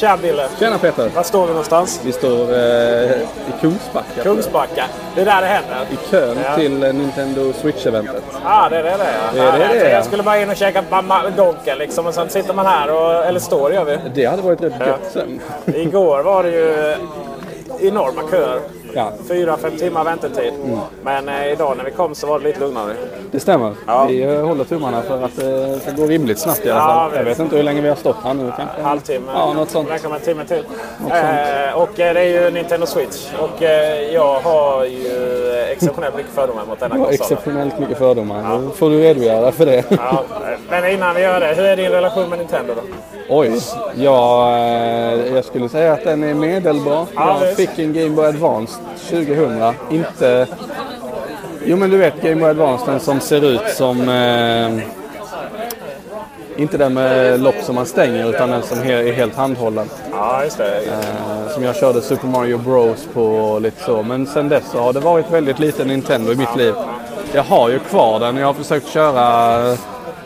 Tja 0.00 0.16
Bille! 0.22 0.48
Tjena 0.58 0.78
Peter! 0.78 1.08
Var 1.14 1.22
står 1.22 1.42
vi 1.42 1.48
någonstans? 1.48 2.00
Vi 2.04 2.12
står 2.12 2.52
eh, 2.54 3.10
i 3.20 3.24
Kungsbacka. 3.60 4.22
Kungsbacka. 4.22 4.84
Det 5.14 5.20
är 5.20 5.24
där 5.24 5.40
det 5.40 5.46
händer. 5.46 5.76
I 5.90 6.10
kön 6.10 6.36
Ja. 6.44 6.54
till 6.56 6.82
eh, 6.84 6.92
Nintendo 6.92 7.52
Switch-eventet. 7.52 8.22
Ja, 8.44 8.68
det 8.70 8.76
är 8.78 8.82
det 8.82 8.90
det 8.90 9.04
är. 9.04 9.32
Det 9.34 9.40
är 9.40 9.52
det 9.58 9.64
ja, 9.64 9.68
det 9.72 9.80
är. 9.90 9.94
Jag 9.94 10.04
skulle 10.04 10.22
bara 10.22 10.38
in 10.38 10.50
och 10.50 10.56
käka 10.56 10.84
Donken 11.36 11.78
liksom 11.78 12.06
och 12.06 12.14
sen 12.14 12.30
sitter 12.30 12.54
man 12.54 12.66
här 12.66 12.90
och... 12.90 13.24
Eller 13.26 13.40
står 13.40 13.72
gör 13.72 13.84
vi. 13.84 13.98
Det 14.14 14.24
hade 14.24 14.42
varit 14.42 14.60
rätt 14.62 14.80
gött 14.86 15.10
sen. 15.12 15.40
Igår 15.66 16.22
var 16.22 16.42
det 16.42 16.50
ju 16.50 16.94
enorma 17.88 18.22
köer. 18.30 18.60
Ja, 18.94 19.12
Fyra, 19.28 19.56
fem 19.56 19.76
timmar 19.78 20.04
väntetid. 20.04 20.52
Men 21.02 21.28
eh, 21.28 21.52
idag 21.52 21.76
när 21.76 21.84
vi 21.84 21.90
kom 21.90 22.14
så 22.14 22.26
var 22.26 22.38
det 22.38 22.44
lite 22.44 22.60
lugnare. 22.60 22.92
det 23.30 23.40
stämmer. 23.40 23.72
Ja. 23.86 24.06
Vi 24.08 24.22
eh, 24.22 24.46
håller 24.46 24.64
tummarna 24.64 25.02
för 25.02 25.22
att 25.24 25.36
det 25.36 25.80
ska 25.80 25.90
gå 25.92 26.06
rimligt 26.06 26.38
snabbt 26.38 26.66
i 26.66 26.70
alla 26.70 26.80
Ja, 26.80 26.86
fall. 26.86 27.04
visst. 27.10 27.16
Jag 27.18 27.24
vet 27.24 27.38
inte 27.38 27.56
hur 27.56 27.62
länge 27.62 27.80
vi 27.80 27.88
har 27.88 27.96
stått 27.96 28.16
här 28.24 28.34
nu. 28.34 28.52
Kanske 28.56 28.78
En 28.78 28.84
halvtimme. 28.84 29.26
Ja, 29.34 29.52
något 29.52 29.70
sånt. 29.70 29.90
Räknar 29.90 30.10
med 30.10 30.18
en 30.18 30.24
timme 30.24 30.44
till. 30.44 30.64
Eh, 31.10 31.82
och 31.82 32.00
eh, 32.00 32.14
det 32.14 32.20
är 32.20 32.44
ju 32.44 32.50
Nintendo 32.50 32.86
Switch. 32.86 33.26
Och 33.38 33.62
eh, 33.62 34.12
jag 34.14 34.40
har 34.40 34.84
ju 34.84 35.06
eh, 35.62 35.68
exceptionellt 35.70 36.16
mycket 36.16 36.32
fördomar 36.32 36.62
mot 36.68 36.80
denna 36.80 36.94
konsolen. 36.94 37.14
exceptionellt 37.20 37.78
mycket 37.78 37.98
fördomar. 37.98 38.58
Nu 38.58 38.70
får 38.70 38.90
du 38.90 39.00
redogöra 39.02 39.52
för 39.52 39.66
det. 39.66 39.84
Ja, 39.90 40.22
men 40.70 40.86
innan 40.92 41.14
vi 41.14 41.22
gör 41.22 41.40
det, 41.40 41.46
hur 41.56 41.64
är 41.64 41.76
din 41.76 41.90
relation 41.90 42.28
med 42.30 42.38
Nintendo 42.38 42.72
då? 42.74 42.80
Oj, 43.30 43.52
ja, 43.94 44.50
eh, 44.58 45.34
jag 45.34 45.44
skulle 45.44 45.68
säga 45.68 45.92
att 45.92 46.04
den 46.04 46.22
är 46.24 46.34
medelbra. 46.34 47.06
Ja, 47.14 47.38
jag 47.40 47.46
visst. 47.46 47.56
fick 47.70 47.78
en 47.78 47.92
Game 47.92 48.10
Boy 48.10 48.26
Advance 48.26 48.77
2000. 49.10 49.74
Inte... 49.90 50.46
Jo 51.64 51.76
men 51.76 51.90
du 51.90 51.96
vet 51.96 52.22
Game 52.22 52.40
Boy 52.40 52.50
Advance, 52.50 52.90
den 52.90 53.00
som 53.00 53.20
ser 53.20 53.44
ut 53.44 53.68
som... 53.68 54.08
Eh... 54.08 54.98
Inte 56.56 56.78
den 56.78 56.94
med 56.94 57.40
lock 57.40 57.54
som 57.62 57.74
man 57.74 57.86
stänger 57.86 58.30
utan 58.30 58.50
den 58.50 58.62
som 58.62 58.78
är 58.78 59.12
helt 59.12 59.36
handhållen. 59.36 59.90
Ja, 60.12 60.44
just 60.44 60.58
det. 60.58 60.80
Eh, 60.86 61.54
som 61.54 61.62
jag 61.64 61.76
körde 61.76 62.00
Super 62.00 62.26
Mario 62.28 62.58
Bros 62.58 63.08
på 63.12 63.24
och 63.24 63.60
lite 63.60 63.84
så. 63.84 64.02
Men 64.02 64.26
sen 64.26 64.48
dess 64.48 64.70
så 64.72 64.78
har 64.78 64.92
det 64.92 65.00
varit 65.00 65.30
väldigt 65.30 65.58
lite 65.58 65.84
Nintendo 65.84 66.32
i 66.32 66.36
mitt 66.36 66.56
liv. 66.56 66.74
Jag 67.32 67.42
har 67.42 67.68
ju 67.68 67.78
kvar 67.78 68.20
den. 68.20 68.36
Jag 68.36 68.46
har 68.46 68.54
försökt 68.54 68.88
köra 68.88 69.76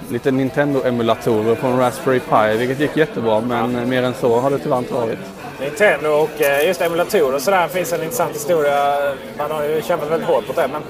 lite 0.08 0.30
Nintendo-emulatorer 0.30 1.54
på 1.54 1.66
en 1.66 1.78
Raspberry 1.78 2.20
Pi, 2.20 2.56
vilket 2.58 2.80
gick 2.80 2.96
jättebra. 2.96 3.40
Men 3.40 3.88
mer 3.88 4.02
än 4.02 4.14
så 4.14 4.40
har 4.40 4.50
det 4.50 4.58
tyvärr 4.58 4.78
inte 4.78 4.94
varit. 4.94 5.18
Nintendo 5.62 6.08
och 6.10 6.42
eh, 6.42 6.66
just 6.66 6.80
emulatorer 6.80 7.34
och 7.34 7.42
sådär 7.42 7.68
finns 7.68 7.92
en 7.92 8.02
intressant 8.02 8.34
historia. 8.34 8.96
Man 9.38 9.50
har 9.50 9.64
ju 9.64 9.82
kämpat 9.82 10.10
väldigt 10.10 10.28
hårt 10.28 10.46
på 10.46 10.52
det. 10.60 10.68
Men 10.72 10.82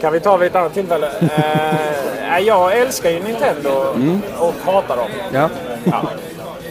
kan 0.00 0.12
vi 0.12 0.20
ta 0.20 0.36
vid 0.36 0.46
ett 0.50 0.56
annat 0.56 0.74
tillfälle. 0.74 1.08
Eh, 2.28 2.38
jag 2.38 2.78
älskar 2.78 3.10
ju 3.10 3.22
Nintendo 3.22 3.70
och 4.38 4.54
hatar 4.64 4.96
dem. 4.96 5.08
Ja, 5.32 5.48
Ja. 5.84 6.02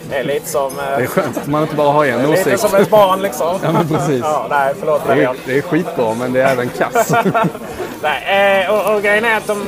Det 0.10 0.16
är 0.16 0.24
lite 0.24 0.50
som... 0.50 0.80
eh, 0.80 0.98
det 0.98 1.04
är 1.04 1.08
skönt 1.08 1.38
att 1.38 1.48
man 1.48 1.62
inte 1.62 1.76
bara 1.76 1.92
har 1.92 2.06
en 2.06 2.22
Lite 2.32 2.42
åsikt. 2.42 2.60
som 2.60 2.76
ett 2.76 2.90
barn 2.90 3.22
liksom. 3.22 3.60
Ja, 3.64 3.72
men 3.72 3.88
precis. 3.88 4.22
Ja, 4.24 4.46
nej, 4.50 4.74
förlåt. 4.80 5.02
Det 5.08 5.14
är, 5.24 5.34
det 5.46 5.58
är 5.58 5.62
skitbra, 5.62 6.14
men 6.20 6.34
det 6.34 6.42
är 6.42 6.52
även 6.52 6.70
kass. 6.70 7.14
Nej, 8.02 8.64
eh, 8.66 8.74
och, 8.74 8.96
och 8.96 9.02
grejen 9.02 9.26
är 9.26 9.38
att 9.38 9.48
de... 9.48 9.68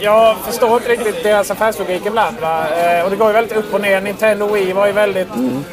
Jag 0.00 0.36
förstår 0.36 0.76
inte 0.76 0.88
riktigt 0.88 1.22
deras 1.22 1.50
affärslogik 1.50 2.06
ibland. 2.06 2.36
Va? 2.40 2.64
Eh, 2.68 3.04
och 3.04 3.10
det 3.10 3.16
går 3.16 3.26
ju 3.26 3.32
väldigt 3.32 3.56
upp 3.56 3.74
och 3.74 3.80
ner. 3.80 4.00
Nintendo 4.00 4.46
Wii 4.46 4.72
var 4.72 4.86
ju 4.86 4.92
väldigt... 4.92 5.28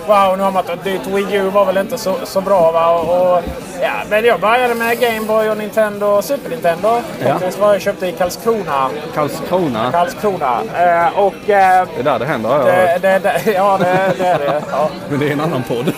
Wow, 0.08 0.38
nu 0.38 0.44
har 0.44 0.52
man 0.52 0.64
ett 0.74 0.86
nytt 0.86 1.08
Wii 1.08 1.36
U 1.36 1.50
var 1.50 1.66
väl 1.66 1.78
inte 1.78 1.98
så, 1.98 2.16
så 2.24 2.42
bra. 2.42 2.72
Va? 2.72 2.90
Och, 2.90 3.34
och, 3.38 3.44
ja, 3.82 3.92
men 4.10 4.26
jag 4.26 4.40
började 4.40 4.76
med 4.76 5.00
Game 5.00 5.22
Boy 5.28 5.50
och 5.50 5.58
Nintendo 5.58 6.06
och 6.06 6.24
Super 6.24 6.50
Nintendo. 6.50 7.02
Ja. 7.26 7.40
Var 7.60 7.74
jag 7.74 7.82
köpte 7.82 8.08
i 8.08 8.12
Karlskrona. 8.12 8.90
Karlskrona, 9.16 9.92
Karlskrona. 9.92 10.58
Eh, 10.78 11.20
och... 11.20 11.50
Eh, 11.50 11.88
det 11.96 12.00
är 12.00 12.04
där 12.04 12.20
det 12.20 12.26
händer 12.26 12.50
har 12.50 12.58
jag 12.58 12.68
det, 12.68 12.72
hört. 12.92 13.02
det, 13.02 13.20
det, 13.46 13.52
ja, 13.56 13.78
det, 13.78 14.03
det 14.18 14.28
är 14.28 14.40
det. 14.40 14.64
Ja. 14.72 14.90
Men 15.10 15.20
det 15.20 15.28
är 15.28 15.32
en 15.32 15.40
annan 15.40 15.64
podd. 15.64 15.94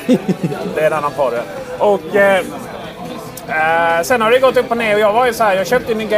Det 0.76 0.82
är 0.82 0.88
en 0.88 0.94
annan 0.94 1.12
podd. 1.12 1.34
Och 1.80 2.16
eh, 2.16 2.40
eh, 3.48 4.04
sen 4.04 4.22
har 4.22 4.32
det 4.32 4.40
gått 4.40 4.58
upp 4.58 4.72
och 4.72 4.78
ner 4.78 4.94
och 4.94 5.00
jag 5.00 5.14
var 5.14 5.26
ju 5.26 5.34
så 5.34 5.44
här, 5.44 5.56
jag 5.56 5.68
köpte 5.68 5.96
min 5.96 6.10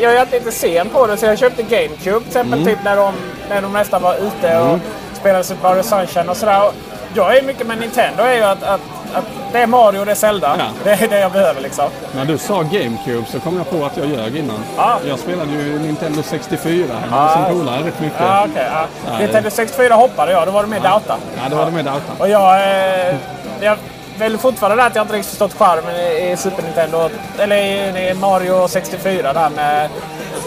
Jag 0.00 0.14
är 0.14 0.26
lite 0.32 0.52
sen 0.52 0.88
på 0.88 1.06
det 1.06 1.16
så 1.16 1.26
jag 1.26 1.38
köpte 1.38 1.62
GameCube 1.62 2.20
till 2.20 2.26
exempel 2.26 2.64
typ 2.64 2.78
när 2.84 2.96
de, 2.96 3.14
när 3.48 3.62
de 3.62 3.72
nästan 3.72 4.02
var 4.02 4.14
ute 4.14 4.58
och 4.58 4.78
spelade 5.12 5.44
Super 5.44 5.62
Mario 5.62 5.82
Sunshine 5.82 6.28
och 6.28 6.36
sådär. 6.36 6.70
Jag 7.14 7.36
är 7.36 7.42
mycket 7.42 7.66
med 7.66 7.78
Nintendo 7.78 8.22
är 8.22 8.34
ju 8.34 8.42
att, 8.42 8.62
att, 8.62 8.80
att 9.14 9.24
det 9.52 9.58
är 9.58 9.66
Mario 9.66 10.00
och 10.00 10.06
det 10.06 10.12
är 10.12 10.16
Zelda. 10.16 10.56
Ja. 10.58 10.64
Det 10.84 10.90
är 10.90 11.08
det 11.08 11.20
jag 11.20 11.32
behöver 11.32 11.60
liksom. 11.60 11.90
När 12.14 12.24
du 12.24 12.38
sa 12.38 12.62
GameCube 12.62 13.26
så 13.26 13.40
kom 13.40 13.56
jag 13.56 13.70
på 13.70 13.84
att 13.84 13.96
jag 13.96 14.06
ljög 14.06 14.36
innan. 14.36 14.64
Ja. 14.76 14.98
Jag 15.08 15.18
spelade 15.18 15.52
ju 15.52 15.78
Nintendo 15.78 16.22
64 16.22 16.86
hemma 17.00 17.26
hos 17.26 17.36
en 17.36 17.56
polare 17.58 17.86
rätt 17.86 18.00
mycket. 18.00 18.20
Okej. 18.20 18.68
ja. 18.72 18.86
Ja, 19.06 19.18
Nintendo 19.18 19.50
64 19.50 19.94
hoppade 19.94 20.32
jag, 20.32 20.46
då 20.46 20.52
var 20.52 20.62
det 20.62 20.68
mer 20.68 20.80
Dauta. 20.80 21.16
Ja, 21.42 21.48
det 21.48 21.56
var 21.56 21.64
det 21.64 21.70
med 21.70 21.84
Dauta. 21.84 22.12
Och 22.18 22.28
jag, 22.28 22.54
eh, 22.54 23.16
jag 23.60 23.76
väl 24.20 24.38
fortfarande 24.38 24.84
att 24.84 24.94
jag 24.94 25.04
inte 25.04 25.14
riktigt 25.14 25.30
förstått 25.30 25.54
charmen 25.54 25.96
i, 25.96 26.36
Super 26.36 26.62
Nintendo. 26.62 27.10
Eller 27.38 27.56
i 27.56 28.14
Mario 28.14 28.68
64 28.68 29.32
där 29.32 29.50
med 29.50 29.88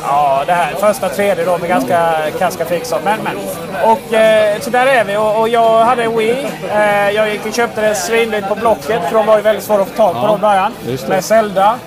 ja, 0.02 0.44
det 0.46 0.54
här 0.54 0.74
första 0.74 1.08
3D 1.08 1.46
då 1.46 1.58
med 1.58 1.70
ganska 1.70 2.16
grafik. 2.40 2.86
så. 2.86 2.98
Men, 3.04 3.20
men. 3.24 3.38
Och 3.84 4.14
eh, 4.14 4.60
så 4.60 4.70
där 4.70 4.86
är 4.86 5.04
vi. 5.04 5.18
Och, 5.18 5.40
och 5.40 5.50
jag 5.50 5.86
hade 5.86 6.08
Wii. 6.08 6.48
Eh, 6.74 7.10
jag 7.10 7.30
gick 7.30 7.46
och 7.46 7.54
köpte 7.54 7.82
det 7.82 7.96
svindyrt 7.96 8.48
på 8.48 8.56
Blocket 8.56 9.02
för 9.10 9.16
de 9.16 9.26
var 9.26 9.38
ju 9.38 9.42
väldigt 9.42 9.64
svåra 9.64 9.82
att 9.82 9.90
få 9.90 9.96
tag 9.96 10.14
på 10.14 10.20
Ja, 10.20 10.28
då 10.28 10.38
i 10.38 10.40
början. 10.40 10.74
Med 11.08 11.24
Zelda. 11.24 11.80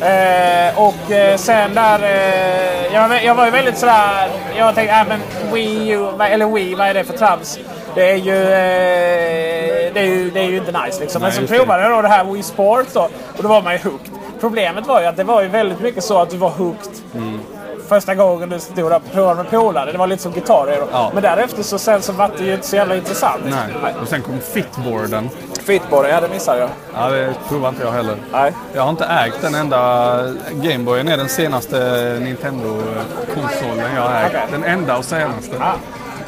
Eh, 0.00 0.78
och 0.78 1.12
eh, 1.12 1.36
sen 1.36 1.74
där... 1.74 2.02
Eh, 2.02 2.94
jag, 2.94 3.24
jag 3.24 3.34
var 3.34 3.44
ju 3.44 3.50
väldigt 3.50 3.78
sådär... 3.78 4.28
Jag 4.56 4.74
tänkte, 4.74 4.94
äh, 4.94 5.08
men 5.08 5.20
Wii 5.52 5.90
U, 5.90 6.06
eller 6.20 6.46
Wii, 6.46 6.74
vad 6.74 6.88
är 6.88 6.94
det 6.94 7.04
för 7.04 7.18
trams? 7.18 7.58
Det 7.94 8.10
är 8.10 8.16
ju, 8.16 8.42
eh, 8.42 9.92
det 9.94 10.00
är 10.00 10.04
ju, 10.04 10.30
det 10.30 10.40
är 10.40 10.44
ju 10.44 10.56
inte 10.56 10.84
nice 10.84 11.00
liksom. 11.00 11.22
men 11.22 11.32
så 11.32 11.46
provade 11.46 11.82
jag 11.82 11.92
då 11.92 12.02
det 12.02 12.08
här 12.08 12.24
Wii 12.24 12.42
Sport 12.42 12.86
då, 12.92 13.08
och 13.36 13.42
då 13.42 13.48
var 13.48 13.62
man 13.62 13.72
ju 13.72 13.78
hooked. 13.78 14.17
Problemet 14.40 14.86
var 14.86 15.00
ju 15.00 15.06
att 15.06 15.16
det 15.16 15.24
var 15.24 15.42
ju 15.42 15.48
väldigt 15.48 15.80
mycket 15.80 16.04
så 16.04 16.18
att 16.18 16.30
du 16.30 16.36
var 16.36 16.50
hooked. 16.50 16.92
Mm. 17.14 17.40
Första 17.88 18.14
gången 18.14 18.48
du 18.48 18.58
stod 18.58 18.90
där 18.90 18.96
och 18.96 19.12
provade 19.12 19.42
med 19.42 19.50
polare. 19.50 19.92
Det 19.92 19.98
var 19.98 20.06
lite 20.06 20.22
som 20.22 20.32
gitarrer. 20.32 20.82
Ja. 20.92 21.10
Men 21.14 21.22
därefter 21.22 21.62
så 21.62 21.78
sen 21.78 22.02
så 22.02 22.12
var 22.12 22.30
det 22.38 22.44
ju 22.44 22.54
inte 22.54 22.66
så 22.66 22.76
jävla 22.76 22.96
intressant. 22.96 23.42
Nej. 23.44 23.94
Och 24.02 24.08
sen 24.08 24.22
kom 24.22 24.38
fitboarden. 24.40 25.30
Fitboard, 25.64 26.06
ja 26.06 26.20
det 26.20 26.28
missade 26.28 26.60
jag. 26.60 26.68
Ja, 26.94 27.08
det 27.08 27.34
provar 27.48 27.68
inte 27.68 27.84
jag 27.84 27.92
heller. 27.92 28.16
Nej. 28.32 28.52
Jag 28.72 28.82
har 28.82 28.90
inte 28.90 29.04
ägt 29.04 29.42
den 29.42 29.54
enda... 29.54 30.34
Gameboyen 30.52 31.08
är 31.08 31.16
den 31.16 31.28
senaste 31.28 31.78
Nintendo-konsolen 32.20 33.94
jag 33.94 34.02
har 34.02 34.22
ägt. 34.22 34.34
Okej. 34.34 34.46
Den 34.52 34.64
enda 34.64 34.96
och 34.96 35.04
senaste. 35.04 35.56
Ja. 35.60 35.72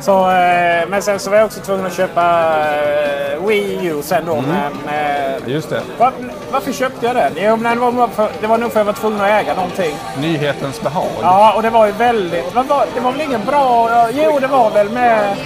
Så, 0.01 0.31
eh, 0.31 0.89
men 0.89 1.03
sen 1.03 1.19
så 1.19 1.31
var 1.31 1.37
jag 1.37 1.47
också 1.47 1.61
tvungen 1.61 1.87
att 1.87 1.97
köpa 1.97 2.55
eh, 2.75 3.47
Wii 3.47 3.87
U 3.87 4.03
sen 4.03 4.25
då. 4.27 4.35
Med, 4.35 4.71
med, 4.87 5.41
Just 5.47 5.71
det. 5.71 5.83
var, 5.99 6.13
varför 6.51 6.73
köpte 6.73 7.07
jag 7.07 7.17
den? 7.17 7.33
Jo, 7.37 7.57
men 7.57 7.77
det, 7.77 7.81
var, 7.83 8.09
för, 8.09 8.31
det 8.41 8.47
var 8.47 8.59
nog 8.59 8.73
för 8.73 8.81
att 8.81 8.87
jag 8.87 8.93
var 8.93 9.01
tvungen 9.01 9.21
att 9.21 9.31
äga 9.31 9.55
någonting. 9.55 9.97
Nyhetens 10.19 10.81
behag. 10.81 11.09
Ja, 11.23 11.53
och 11.57 11.63
det 11.63 11.71
var 11.71 11.87
ju 11.87 11.93
väldigt... 11.93 12.55
Var, 12.55 12.65
det 12.95 13.01
var 13.01 13.13
väl 13.13 13.21
ingen 13.21 13.45
bra... 13.45 13.89
Jo, 14.13 14.39
det 14.41 14.47
var 14.47 14.71
väl 14.71 14.89
med... 14.91 15.37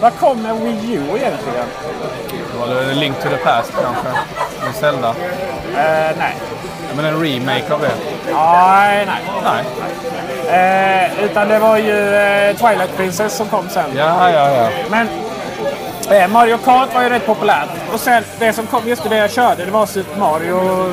Vad 0.00 0.18
kom 0.18 0.42
med 0.42 0.56
Wii 0.56 0.94
U 0.94 1.02
egentligen? 1.16 1.66
Var 2.60 2.66
det 2.66 2.94
Link 2.94 3.16
to 3.22 3.28
the 3.28 3.36
Past 3.36 3.72
kanske? 3.82 4.08
Med 4.64 4.74
Zelda? 4.74 5.08
Eh, 5.08 6.16
nej. 6.18 6.34
Men 6.96 7.04
en 7.04 7.22
remake 7.22 7.74
av 7.74 7.80
det? 7.80 7.92
Nej, 8.32 9.06
nej. 9.06 9.22
Nej. 9.44 9.64
Eh, 10.48 11.24
utan 11.24 11.48
det 11.48 11.58
var 11.58 11.76
ju 11.76 12.14
eh, 12.14 12.56
Twilight 12.56 12.96
Princess 12.96 13.36
som 13.36 13.48
kom 13.48 13.68
sen. 13.68 13.90
Ja, 13.96 14.30
ja, 14.30 14.50
ja. 14.50 14.68
Men 14.90 15.08
eh, 16.10 16.28
Mario 16.28 16.58
Kart 16.58 16.94
var 16.94 17.02
ju 17.02 17.08
rätt 17.08 17.26
populärt. 17.26 17.68
Och 17.92 18.00
sen 18.00 18.22
det 18.38 18.52
som 18.52 18.66
kom, 18.66 18.88
just 18.88 19.10
det 19.10 19.16
jag 19.16 19.30
körde, 19.30 19.64
det 19.64 19.70
var 19.70 19.86
Super 19.86 20.20
Mario... 20.20 20.92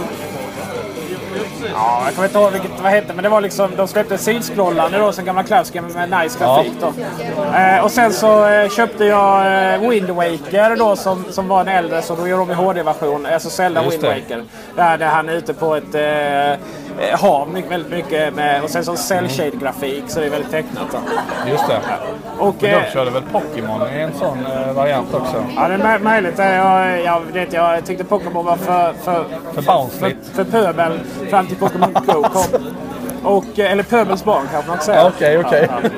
Ja, 1.73 2.01
jag 2.05 2.15
kommer 2.15 2.27
inte 2.27 2.39
ihåg 2.39 2.51
vilket 2.51 2.71
vad 2.81 2.91
hette, 2.91 3.13
men 3.13 3.23
det 3.23 3.29
var 3.29 3.41
liksom, 3.41 3.71
de 3.77 3.87
släppte 3.87 4.17
sidskrollande 4.17 4.97
då, 4.97 5.11
sen 5.11 5.25
gamla 5.25 5.43
klassiker 5.43 5.81
med 5.81 6.21
nice 6.21 6.39
grafik 6.39 6.73
då. 6.81 6.93
Eh, 7.57 7.83
och 7.83 7.91
sen 7.91 8.13
så 8.13 8.47
eh, 8.47 8.69
köpte 8.69 9.05
jag 9.05 9.73
eh, 9.73 9.89
Wind 9.89 10.09
Waker 10.09 10.75
då 10.75 10.95
som, 10.95 11.25
som 11.29 11.47
var 11.47 11.61
en 11.61 11.67
äldre, 11.67 12.01
så 12.01 12.15
då 12.15 12.27
gjorde 12.27 12.41
de 12.45 12.51
i 12.51 12.53
HD-version, 12.53 13.25
alltså 13.25 13.49
Zelda 13.49 13.83
Just 13.83 14.03
Wind. 14.03 14.05
Waker. 14.05 14.43
Där, 14.75 14.97
där 14.97 15.07
han 15.07 15.29
är 15.29 15.33
ute 15.33 15.53
på 15.53 15.75
ett 15.75 15.95
eh, 16.99 17.23
eh, 17.25 17.45
mycket, 17.47 17.71
väldigt 17.71 17.91
mycket 17.91 18.33
med, 18.33 18.63
och 18.63 18.69
sen 18.69 18.85
så 18.85 18.95
cell 18.95 19.27
shade 19.29 19.51
grafik 19.61 20.03
så 20.07 20.19
det 20.19 20.25
är 20.25 20.29
väldigt 20.29 20.51
tecknat. 20.51 20.83
Då. 20.91 20.97
Just 21.49 21.67
det. 21.67 21.79
Och, 22.37 22.55
Men 22.59 22.71
eh, 22.73 22.81
de 22.85 22.91
körde 22.91 23.11
väl 23.11 23.23
Pokémon 23.31 23.81
i 23.95 23.99
en 23.99 24.13
sån 24.13 24.37
eh, 24.45 24.73
variant 24.73 25.13
också? 25.13 25.45
Ja, 25.55 25.67
det 25.67 25.73
är 25.73 25.77
mö- 25.77 26.03
möjligt. 26.03 26.37
Jag, 26.37 27.01
jag, 27.03 27.21
vet, 27.33 27.53
jag 27.53 27.85
tyckte 27.85 28.03
Pokémon 28.03 28.45
var 28.45 28.55
för, 28.55 28.93
för, 28.93 29.23
För 29.23 29.53
för, 29.53 29.61
barnsligt. 29.61 30.27
för 30.33 30.43
pöbel 30.43 30.99
fram 31.29 31.47
till 31.47 31.57
Pokémon 31.57 31.93
Go 31.93 32.23
kom. 32.23 32.65
Och, 33.23 33.59
eh, 33.59 33.71
eller 33.71 33.83
pöbels 33.83 34.23
barn 34.23 34.43
kanske 34.51 34.67
man 34.67 34.75
inte 34.75 34.85
säger. 34.85 35.07
Okej, 35.07 35.39
okej. 35.39 35.67
Ja, 35.69 35.89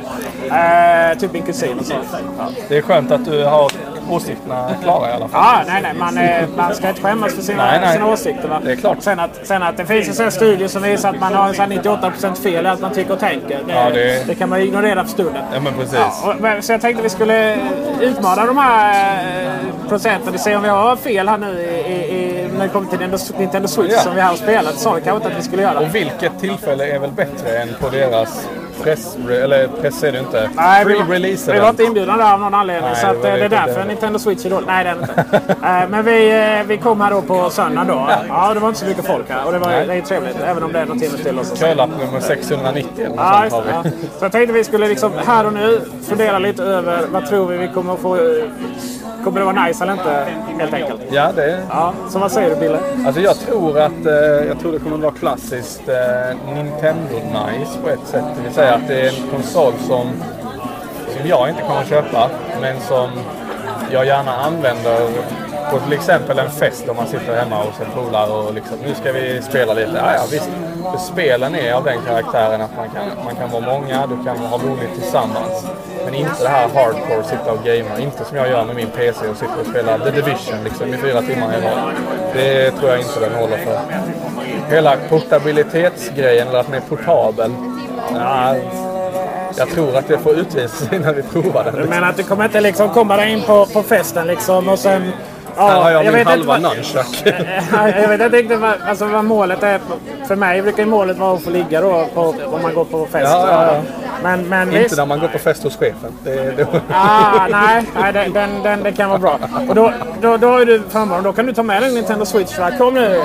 ja. 0.49 1.11
Eh, 1.11 1.17
typ 1.17 1.33
min 1.33 1.43
kusin 1.43 1.79
och 1.79 1.85
så. 1.85 1.93
Ja. 2.37 2.45
Det 2.67 2.77
är 2.77 2.81
skönt 2.81 3.11
att 3.11 3.25
du 3.25 3.43
har 3.45 3.71
åsikterna 4.09 4.69
klara 4.83 5.09
i 5.09 5.13
alla 5.13 5.27
fall. 5.27 5.41
Ja, 5.43 5.61
nej, 5.67 5.81
nej. 5.81 5.93
Man, 5.93 6.17
eh, 6.17 6.47
man 6.57 6.75
ska 6.75 6.89
inte 6.89 7.01
skämmas 7.01 7.33
för 7.33 7.41
sina, 7.41 7.65
Nej, 7.65 7.79
nej. 7.81 7.93
sina 7.93 8.07
åsikter. 8.07 8.47
Va? 8.47 8.61
Det 8.65 8.71
är 8.71 8.75
klart. 8.75 8.97
Sen 9.01 9.19
att, 9.19 9.39
sen 9.43 9.63
att 9.63 9.77
det 9.77 9.85
finns 9.85 10.19
en 10.19 10.31
studie 10.31 10.67
som 10.67 10.81
visar 10.81 11.09
att 11.09 11.19
man 11.19 11.33
har 11.33 11.47
en 11.47 11.53
sån 11.53 11.71
här 11.71 11.77
98% 11.81 12.35
fel 12.35 12.65
i 12.65 12.69
allt 12.69 12.81
man 12.81 12.91
tycker 12.93 13.13
och 13.13 13.19
tänker. 13.19 13.59
Det, 13.67 13.73
Ja, 13.73 13.89
det- 13.93 14.27
det 14.27 14.35
kan 14.35 14.49
man 14.49 14.59
ignorera 14.61 15.03
för 15.03 15.11
stunden. 15.11 15.43
Ja, 15.53 15.59
men 15.59 15.73
precis. 15.73 15.99
Ja, 16.23 16.33
och, 16.57 16.63
så 16.63 16.71
jag 16.71 16.81
tänkte 16.81 17.03
vi 17.03 17.09
skulle 17.09 17.57
utmana 18.01 18.45
de 18.45 18.57
här 18.57 19.23
eh, 19.45 19.89
procenten 19.89 20.33
och 20.33 20.39
se 20.39 20.55
om 20.55 20.63
vi 20.63 20.69
har 20.69 20.95
fel 20.95 21.27
här 21.29 21.37
nu 21.37 21.59
i, 21.61 21.93
i, 21.93 22.47
när 22.57 22.63
det 22.63 22.69
kommer 22.69 22.89
till 22.89 22.99
Nintendo, 22.99 23.23
Nintendo 23.37 23.67
Switch 23.67 23.93
Ja. 23.93 23.99
som 23.99 24.15
vi 24.15 24.21
har 24.21 24.35
spelat. 24.35 24.75
Så 24.79 24.95
det 24.95 25.01
kanske 25.01 25.15
inte 25.15 25.27
att 25.27 25.43
vi 25.43 25.47
skulle 25.47 25.61
göra. 25.61 25.79
Och 25.79 25.95
vilket 25.95 26.39
tillfälle 26.39 26.85
är 26.95 26.99
väl 26.99 27.11
bättre 27.11 27.57
än 27.57 27.69
på 27.81 27.89
deras 27.89 28.47
press... 28.83 29.17
Eller 29.29 29.67
press 29.67 30.03
är 30.03 30.11
det 30.11 30.19
inte. 30.19 30.49
Nej, 30.55 30.85
vi, 30.85 30.93
var, 30.93 31.01
Pre-release 31.05 31.53
vi 31.53 31.59
var 31.59 31.69
inte 31.69 31.83
inbjudna 31.83 32.17
där 32.17 32.33
av 32.33 32.39
någon 32.39 32.53
anledning. 32.53 32.89
Nej, 32.93 33.01
så 33.01 33.07
det 33.07 33.13
eh, 33.13 33.21
det 33.21 33.29
är 33.29 33.37
det 33.37 33.47
därför 33.47 33.69
inte. 33.71 33.85
Nintendo 33.85 34.19
Switch 34.19 34.45
är 34.45 34.49
dåligt. 34.49 34.67
Nej, 34.67 34.83
det 34.83 34.89
är 34.89 34.95
det 34.95 35.01
inte. 35.01 35.41
Eh, 35.67 35.89
Men 35.89 36.05
vi, 36.05 36.31
eh, 36.59 36.67
vi 36.67 36.77
kom 36.77 37.01
här 37.01 37.11
då 37.11 37.21
på 37.21 37.49
söndagen 37.49 37.87
då. 37.87 38.09
Ja, 38.29 38.53
det 38.53 38.59
var 38.59 38.67
inte 38.67 38.79
så 38.79 38.85
mycket 38.85 39.05
folk 39.07 39.29
här. 39.29 39.45
Och 39.45 39.51
det, 39.51 39.59
var, 39.59 39.67
Nej. 39.67 39.87
det 39.87 39.93
är 39.93 40.01
trevligt, 40.01 40.35
även 40.45 40.63
om 40.63 40.73
det 40.73 40.79
är 40.79 40.85
någon 40.85 40.99
timme 40.99 41.17
till. 41.17 41.39
Kölapp 41.57 41.89
nummer 41.99 42.19
690 42.19 42.89
eller 42.97 43.09
något 43.09 43.17
Ja, 43.17 43.43
just 43.43 43.55
det, 43.55 43.63
vi. 43.65 43.71
ja. 43.71 43.83
Så 44.19 44.25
jag 44.25 44.31
tänkte 44.31 44.53
vi 44.53 44.63
skulle 44.63 44.87
liksom 44.87 45.11
här 45.25 45.45
och 45.45 45.53
nu 45.53 45.81
fundera 46.09 46.39
lite 46.39 46.63
över 46.63 47.01
vad 47.11 47.25
tror 47.29 47.47
vi 47.47 47.57
vi 47.57 47.67
kommer 47.67 47.93
att 47.93 47.99
få... 47.99 48.17
Kommer 49.23 49.39
det 49.39 49.45
vara 49.45 49.65
nice 49.65 49.83
eller 49.83 49.93
inte, 49.93 50.25
helt 50.59 50.73
enkelt? 50.73 51.01
Ja, 51.09 51.31
det 51.35 51.63
Ja, 51.69 51.93
så 52.09 52.19
vad 52.19 52.31
säger 52.31 52.49
du 52.49 52.55
Bille? 52.55 52.79
Alltså 53.05 53.21
jag 53.21 53.39
tror 53.39 53.79
att 53.79 54.05
eh, 54.05 54.13
jag 54.47 54.59
tror 54.59 54.71
det 54.71 54.79
kommer 54.79 54.95
att 54.95 55.03
vara 55.03 55.13
klassiskt 55.13 55.89
eh, 55.89 56.53
Nintendo-nice 56.53 57.81
på 57.83 57.89
ett 57.89 58.07
sätt. 58.07 58.23
Det 58.37 58.43
vill 58.43 58.53
säga 58.53 58.73
att 58.73 58.87
det 58.87 59.01
är 59.01 59.07
en 59.07 59.29
konsol 59.31 59.73
som, 59.87 60.07
som 61.17 61.27
jag 61.27 61.49
inte 61.49 61.61
kommer 61.61 61.81
att 61.81 61.89
köpa, 61.89 62.29
men 62.61 62.79
som 62.81 63.09
jag 63.91 64.05
gärna 64.05 64.35
använder 64.35 65.09
på 65.71 65.79
till 65.79 65.93
exempel 65.93 66.39
en 66.39 66.51
fest 66.51 66.89
om 66.89 66.95
man 66.95 67.07
sitter 67.07 67.35
hemma 67.35 67.55
hos 67.55 67.79
en 67.79 68.03
polare 68.03 68.31
och 68.31 68.53
liksom, 68.53 68.77
nu 68.87 68.95
ska 68.95 69.11
vi 69.11 69.41
spela 69.41 69.73
lite. 69.73 69.91
Ja, 69.95 70.13
ja 70.13 70.21
visst. 70.31 70.49
För 70.93 70.99
spelen 70.99 71.55
är 71.55 71.73
av 71.73 71.83
den 71.83 72.01
karaktären 72.07 72.61
att 72.61 72.75
man 72.75 72.89
kan, 72.89 73.25
man 73.25 73.35
kan 73.35 73.51
vara 73.51 73.61
många, 73.61 74.07
du 74.07 74.23
kan 74.23 74.37
ha 74.37 74.57
roligt 74.57 74.93
tillsammans. 74.93 75.65
Men 76.05 76.13
inte 76.13 76.43
det 76.43 76.49
här 76.49 76.69
hardcore, 76.69 77.23
sitta 77.23 77.51
och 77.51 77.63
gamea. 77.63 77.99
Inte 77.99 78.25
som 78.25 78.37
jag 78.37 78.49
gör 78.49 78.65
med 78.65 78.75
min 78.75 78.87
PC 78.87 79.27
och 79.27 79.37
sitta 79.37 79.53
och 79.61 79.67
spela 79.67 79.99
The 79.99 80.11
Division 80.11 80.63
liksom, 80.63 80.93
i 80.93 80.97
fyra 80.97 81.21
timmar 81.21 81.57
i 81.57 81.61
rad. 81.61 81.93
Det 82.33 82.71
tror 82.71 82.89
jag 82.89 82.99
inte 82.99 83.19
den 83.19 83.33
håller 83.35 83.57
för. 83.57 83.79
Hela 84.69 84.97
portabilitetsgrejen, 85.09 86.47
eller 86.47 86.59
att 86.59 86.65
den 86.65 86.75
är 86.75 86.81
portabel. 86.81 87.51
Ja, 88.13 88.55
jag 89.57 89.69
tror 89.69 89.97
att 89.97 90.07
det 90.07 90.17
får 90.17 90.33
utvisa 90.39 90.85
sig 90.85 90.99
när 90.99 91.13
vi 91.13 91.23
provar 91.23 91.63
den. 91.63 91.75
Du 91.75 91.83
menar 91.83 92.09
att 92.09 92.17
du 92.17 92.23
kommer 92.23 92.45
inte 92.45 92.61
liksom 92.61 92.89
komma 92.89 93.17
där 93.17 93.25
in 93.25 93.41
på, 93.41 93.65
på 93.65 93.83
festen 93.83 94.27
liksom 94.27 94.69
och 94.69 94.79
sen... 94.79 95.11
Ja, 95.57 95.67
Här 95.67 95.81
har 95.81 95.91
jag, 95.91 96.03
min 96.05 96.13
vet 96.13 96.27
halva 96.27 96.55
inte 96.57 96.67
vad- 96.67 96.75
nunchuck. 96.77 97.23
jag 98.01 98.07
vet 98.07 98.21
inte 98.21 98.37
riktigt 98.37 98.59
vad, 98.59 98.73
alltså 98.87 99.05
vad 99.05 99.25
målet 99.25 99.63
är. 99.63 99.79
För 100.27 100.35
mig 100.35 100.61
brukar 100.61 100.85
målet 100.85 101.17
vara 101.17 101.35
att 101.35 101.43
få 101.43 101.49
ligga 101.49 101.81
då 101.81 102.07
på, 102.13 102.21
om 102.45 102.61
man 102.61 102.73
går 102.73 102.85
på 102.85 103.05
fest. 103.05 103.27
Ja, 103.31 103.47
ja, 103.51 103.65
ja. 103.73 103.81
Men, 104.23 104.49
men 104.49 104.67
Inte 104.67 104.79
visst. 104.83 104.97
när 104.97 105.05
man 105.05 105.19
går 105.19 105.27
på 105.27 105.39
fest 105.39 105.63
hos 105.63 105.77
chefen. 105.77 106.11
Det, 106.23 106.51
det... 106.57 106.67
Ah, 106.93 107.47
nej, 107.51 107.83
nej 108.01 108.13
den, 108.13 108.33
den, 108.33 108.49
den, 108.63 108.83
det 108.83 108.91
kan 108.91 109.09
vara 109.09 109.19
bra. 109.19 109.39
Och 109.69 109.75
då, 109.75 109.93
då, 110.21 110.37
då 110.37 110.57
är 110.57 110.65
du 110.65 110.81
förmånen. 110.89 111.23
Då 111.23 111.33
kan 111.33 111.45
du 111.45 111.53
ta 111.53 111.63
med 111.63 111.81
dig 111.81 111.93
Nintendo 111.93 112.25
Switch. 112.25 112.57
Va? 112.59 112.71
Kom 112.77 112.93
nu 112.93 113.21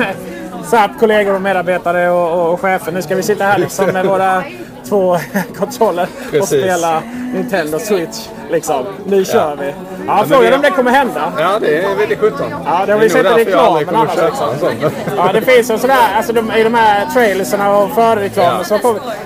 SAP, 0.70 0.90
kollegor 1.00 1.34
och 1.34 1.40
medarbetare 1.42 2.10
och, 2.10 2.32
och, 2.46 2.52
och 2.52 2.60
chefer. 2.60 2.92
Nu 2.92 3.02
ska 3.02 3.14
vi 3.14 3.22
sitta 3.22 3.44
här 3.44 3.58
liksom 3.58 3.86
med 3.86 4.06
våra 4.06 4.44
två 4.88 5.16
kontroller 5.58 6.02
och 6.24 6.30
Precis. 6.30 6.48
spela 6.62 7.02
Nintendo 7.34 7.78
Switch. 7.78 8.18
Liksom. 8.52 8.86
Nu 9.04 9.24
kör 9.24 9.56
vi. 9.60 9.74
Ja, 10.06 10.24
frågan 10.28 10.42
vi- 10.50 10.54
om 10.54 10.62
det 10.62 10.70
kommer 10.70 10.90
hända. 10.90 11.32
Ja, 11.38 11.58
det 11.60 11.76
är 11.84 11.94
väldigt 11.94 12.18
sjutton. 12.20 12.46
Ja, 12.66 12.82
det 12.86 12.92
har 12.92 13.00
vi 13.00 13.10
sett 13.10 13.26
i 13.26 13.28
reklamen 13.28 13.88
annars. 13.96 14.18
en 14.18 14.36
sån. 14.36 14.74
Ja, 15.16 15.30
det 15.32 15.40
finns 15.40 15.70
ju 15.70 15.78
sådär, 15.78 15.96
alltså 16.16 16.32
de, 16.32 16.52
i 16.52 16.62
de 16.62 16.74
här 16.74 17.06
trailerserna 17.14 17.76
och 17.76 17.90
förreklamen 17.90 18.64
Ja. 18.70 18.78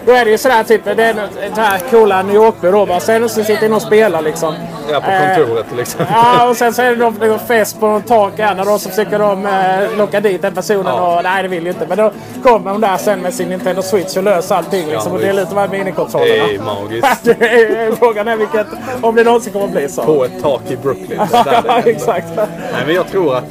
då 0.07 0.13
är 0.13 0.25
det 0.25 0.31
ju 0.31 0.39
sådär 0.39 0.63
typ, 0.63 0.85
det 0.85 1.05
är 1.05 1.15
något- 1.15 1.31
det 1.55 1.61
här 1.61 1.79
coola 1.91 2.23
New 2.23 2.35
York-byrå 2.35 2.87
bara. 2.87 3.01
Sen 3.01 3.29
så 3.29 3.45
sitter 3.45 3.69
någon 3.69 3.77
och 3.77 3.83
spelar 3.83 4.23
liksom. 4.23 4.55
Ja, 4.93 5.01
på 5.01 5.11
Eh, 5.11 5.37
kontoret 5.37 5.69
till 5.71 5.81
exempel. 5.81 6.07
Ja, 6.15 6.49
och 6.49 6.57
sen 6.57 6.75
så 6.75 6.83
är 6.83 6.91
det 6.91 6.97
någon, 6.97 7.15
någon 7.15 7.39
fest 7.39 7.81
på 7.81 7.87
någon 7.87 8.03
tak 8.03 8.33
här 8.39 8.73
och 8.73 8.81
så 8.81 8.89
försöker 8.89 9.19
de 9.19 9.47
eh, 9.47 9.99
locka 9.99 10.21
dit 10.21 10.43
den 10.43 10.55
personen 10.55 10.87
Ja. 10.87 11.17
och 11.17 11.23
nej 11.23 11.43
det 11.43 11.49
vill 11.49 11.63
ju 11.65 11.69
inte. 11.69 11.87
Men 11.89 11.99
då 11.99 12.13
kommer 12.43 12.71
de 12.71 12.81
där 12.81 12.97
sen 12.97 13.21
med 13.21 13.35
sin 13.35 13.49
Nintendo 13.49 13.83
Switch 13.83 14.17
och 14.17 14.23
löser 14.23 14.55
allting 14.55 14.87
liksom. 14.89 15.13
och 15.13 15.19
det 15.19 15.25
är 15.25 15.33
visst. 15.33 15.41
lite 15.41 15.55
de 15.55 15.61
här 15.61 15.69
minikontrollerna. 15.69 16.47
Det 16.47 16.55
är 16.55 16.61
magiskt. 16.63 17.25
Det 17.39 17.99
Frågan 17.99 18.29
är 18.29 18.37
vilket, 18.37 18.67
om 19.03 19.15
det 19.17 19.25
någonsin 19.25 19.53
kommer 19.53 19.67
att 19.67 19.73
bli 19.73 19.89
så. 19.89 20.03
På 20.03 20.25
ett 20.25 20.43
tak 20.43 20.71
i 20.71 20.77
Brooklyn. 20.77 21.21
Ja, 21.33 21.83
exakt. 21.85 22.27
Nej, 22.37 22.83
men 22.87 22.95
jag 22.95 23.09
tror 23.09 23.37
att 23.37 23.45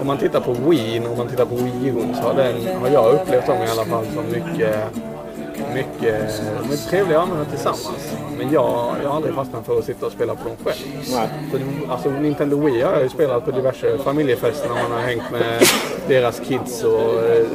om 0.00 0.06
man 0.06 0.18
tittar 0.18 0.40
på 0.40 0.52
Wii 0.52 1.00
och 1.00 1.12
om 1.12 1.18
man 1.18 1.28
tittar 1.28 1.44
på 1.44 1.54
Wii 1.54 1.88
U 1.88 1.94
så 2.14 2.28
har, 2.28 2.34
den, 2.34 2.54
har 2.80 2.88
jag 2.88 3.12
upplevt 3.12 3.46
dem 3.46 3.56
i 3.56 3.70
alla 3.70 3.84
fall 3.84 4.04
som 4.14 4.24
mycket, 4.26 4.76
mycket, 5.74 6.42
mycket 6.70 6.88
trevliga 6.90 7.18
att 7.18 7.24
använda 7.24 7.44
tillsammans. 7.44 8.12
Men 8.38 8.52
jag, 8.52 8.96
jag 9.02 9.08
har 9.08 9.16
aldrig 9.16 9.34
fastnat 9.34 9.66
för 9.66 9.78
att 9.78 9.84
sitta 9.84 10.06
och 10.06 10.12
spela 10.12 10.34
på 10.34 10.48
dem 10.48 10.56
själv. 10.64 10.76
Nej. 11.12 11.28
Så, 11.52 11.92
alltså, 11.92 12.10
Nintendo 12.10 12.56
Wii 12.64 12.82
har 12.82 12.92
jag 12.92 13.02
ju 13.02 13.08
spelat 13.08 13.44
på 13.44 13.50
diverse 13.50 13.98
familjefester 13.98 14.68
när 14.68 14.82
man 14.82 14.92
har 14.92 14.98
hängt 14.98 15.30
med 15.32 15.62
deras 16.08 16.40
kids 16.40 16.84
och 16.84 17.24
eh, 17.24 17.46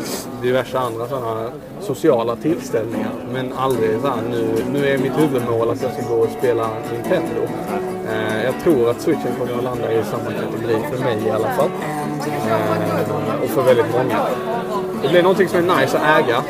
diverse 0.41 0.79
andra 0.79 1.07
sådana 1.07 1.51
sociala 1.81 2.35
tillställningar. 2.35 3.11
Men 3.33 3.53
aldrig 3.53 4.01
så 4.01 4.07
här, 4.07 4.21
nu, 4.29 4.47
nu 4.71 4.87
är 4.87 4.97
mitt 4.97 5.19
huvudmål 5.19 5.69
att 5.69 5.81
jag 5.81 5.93
ska 5.93 6.15
gå 6.15 6.21
och 6.21 6.29
spela 6.37 6.69
Nintendo. 6.91 7.41
Eh, 8.09 8.43
jag 8.43 8.53
tror 8.63 8.89
att 8.89 9.01
Switchen 9.01 9.35
kommer 9.39 9.57
att 9.57 9.63
landa 9.63 9.91
i 9.93 10.03
samma 10.03 10.31
kategori 10.31 10.77
för 10.91 11.03
mig 11.03 11.17
i 11.27 11.29
alla 11.29 11.49
fall. 11.49 11.69
Eh, 12.47 13.43
och 13.43 13.49
för 13.49 13.63
väldigt 13.63 13.91
många. 13.91 14.19
det 15.01 15.09
blir 15.09 15.23
någonting 15.23 15.47
som 15.47 15.69
är 15.69 15.81
nice 15.81 15.97
att 15.97 16.23
äga. 16.23 16.43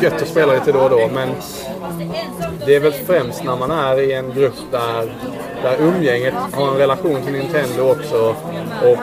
Gött 0.00 0.22
att 0.22 0.28
spela 0.28 0.52
lite 0.52 0.72
då 0.72 0.78
och 0.78 0.90
då, 0.90 1.10
men 1.14 1.28
det 2.66 2.74
är 2.76 2.80
väl 2.80 2.92
främst 2.92 3.44
när 3.44 3.56
man 3.56 3.70
är 3.70 4.00
i 4.00 4.12
en 4.12 4.34
grupp 4.34 4.54
där, 4.70 5.12
där 5.62 5.76
umgänget 5.80 6.34
har 6.52 6.68
en 6.68 6.76
relation 6.76 7.22
till 7.22 7.32
Nintendo 7.32 7.90
också 7.90 8.36
och 8.84 8.98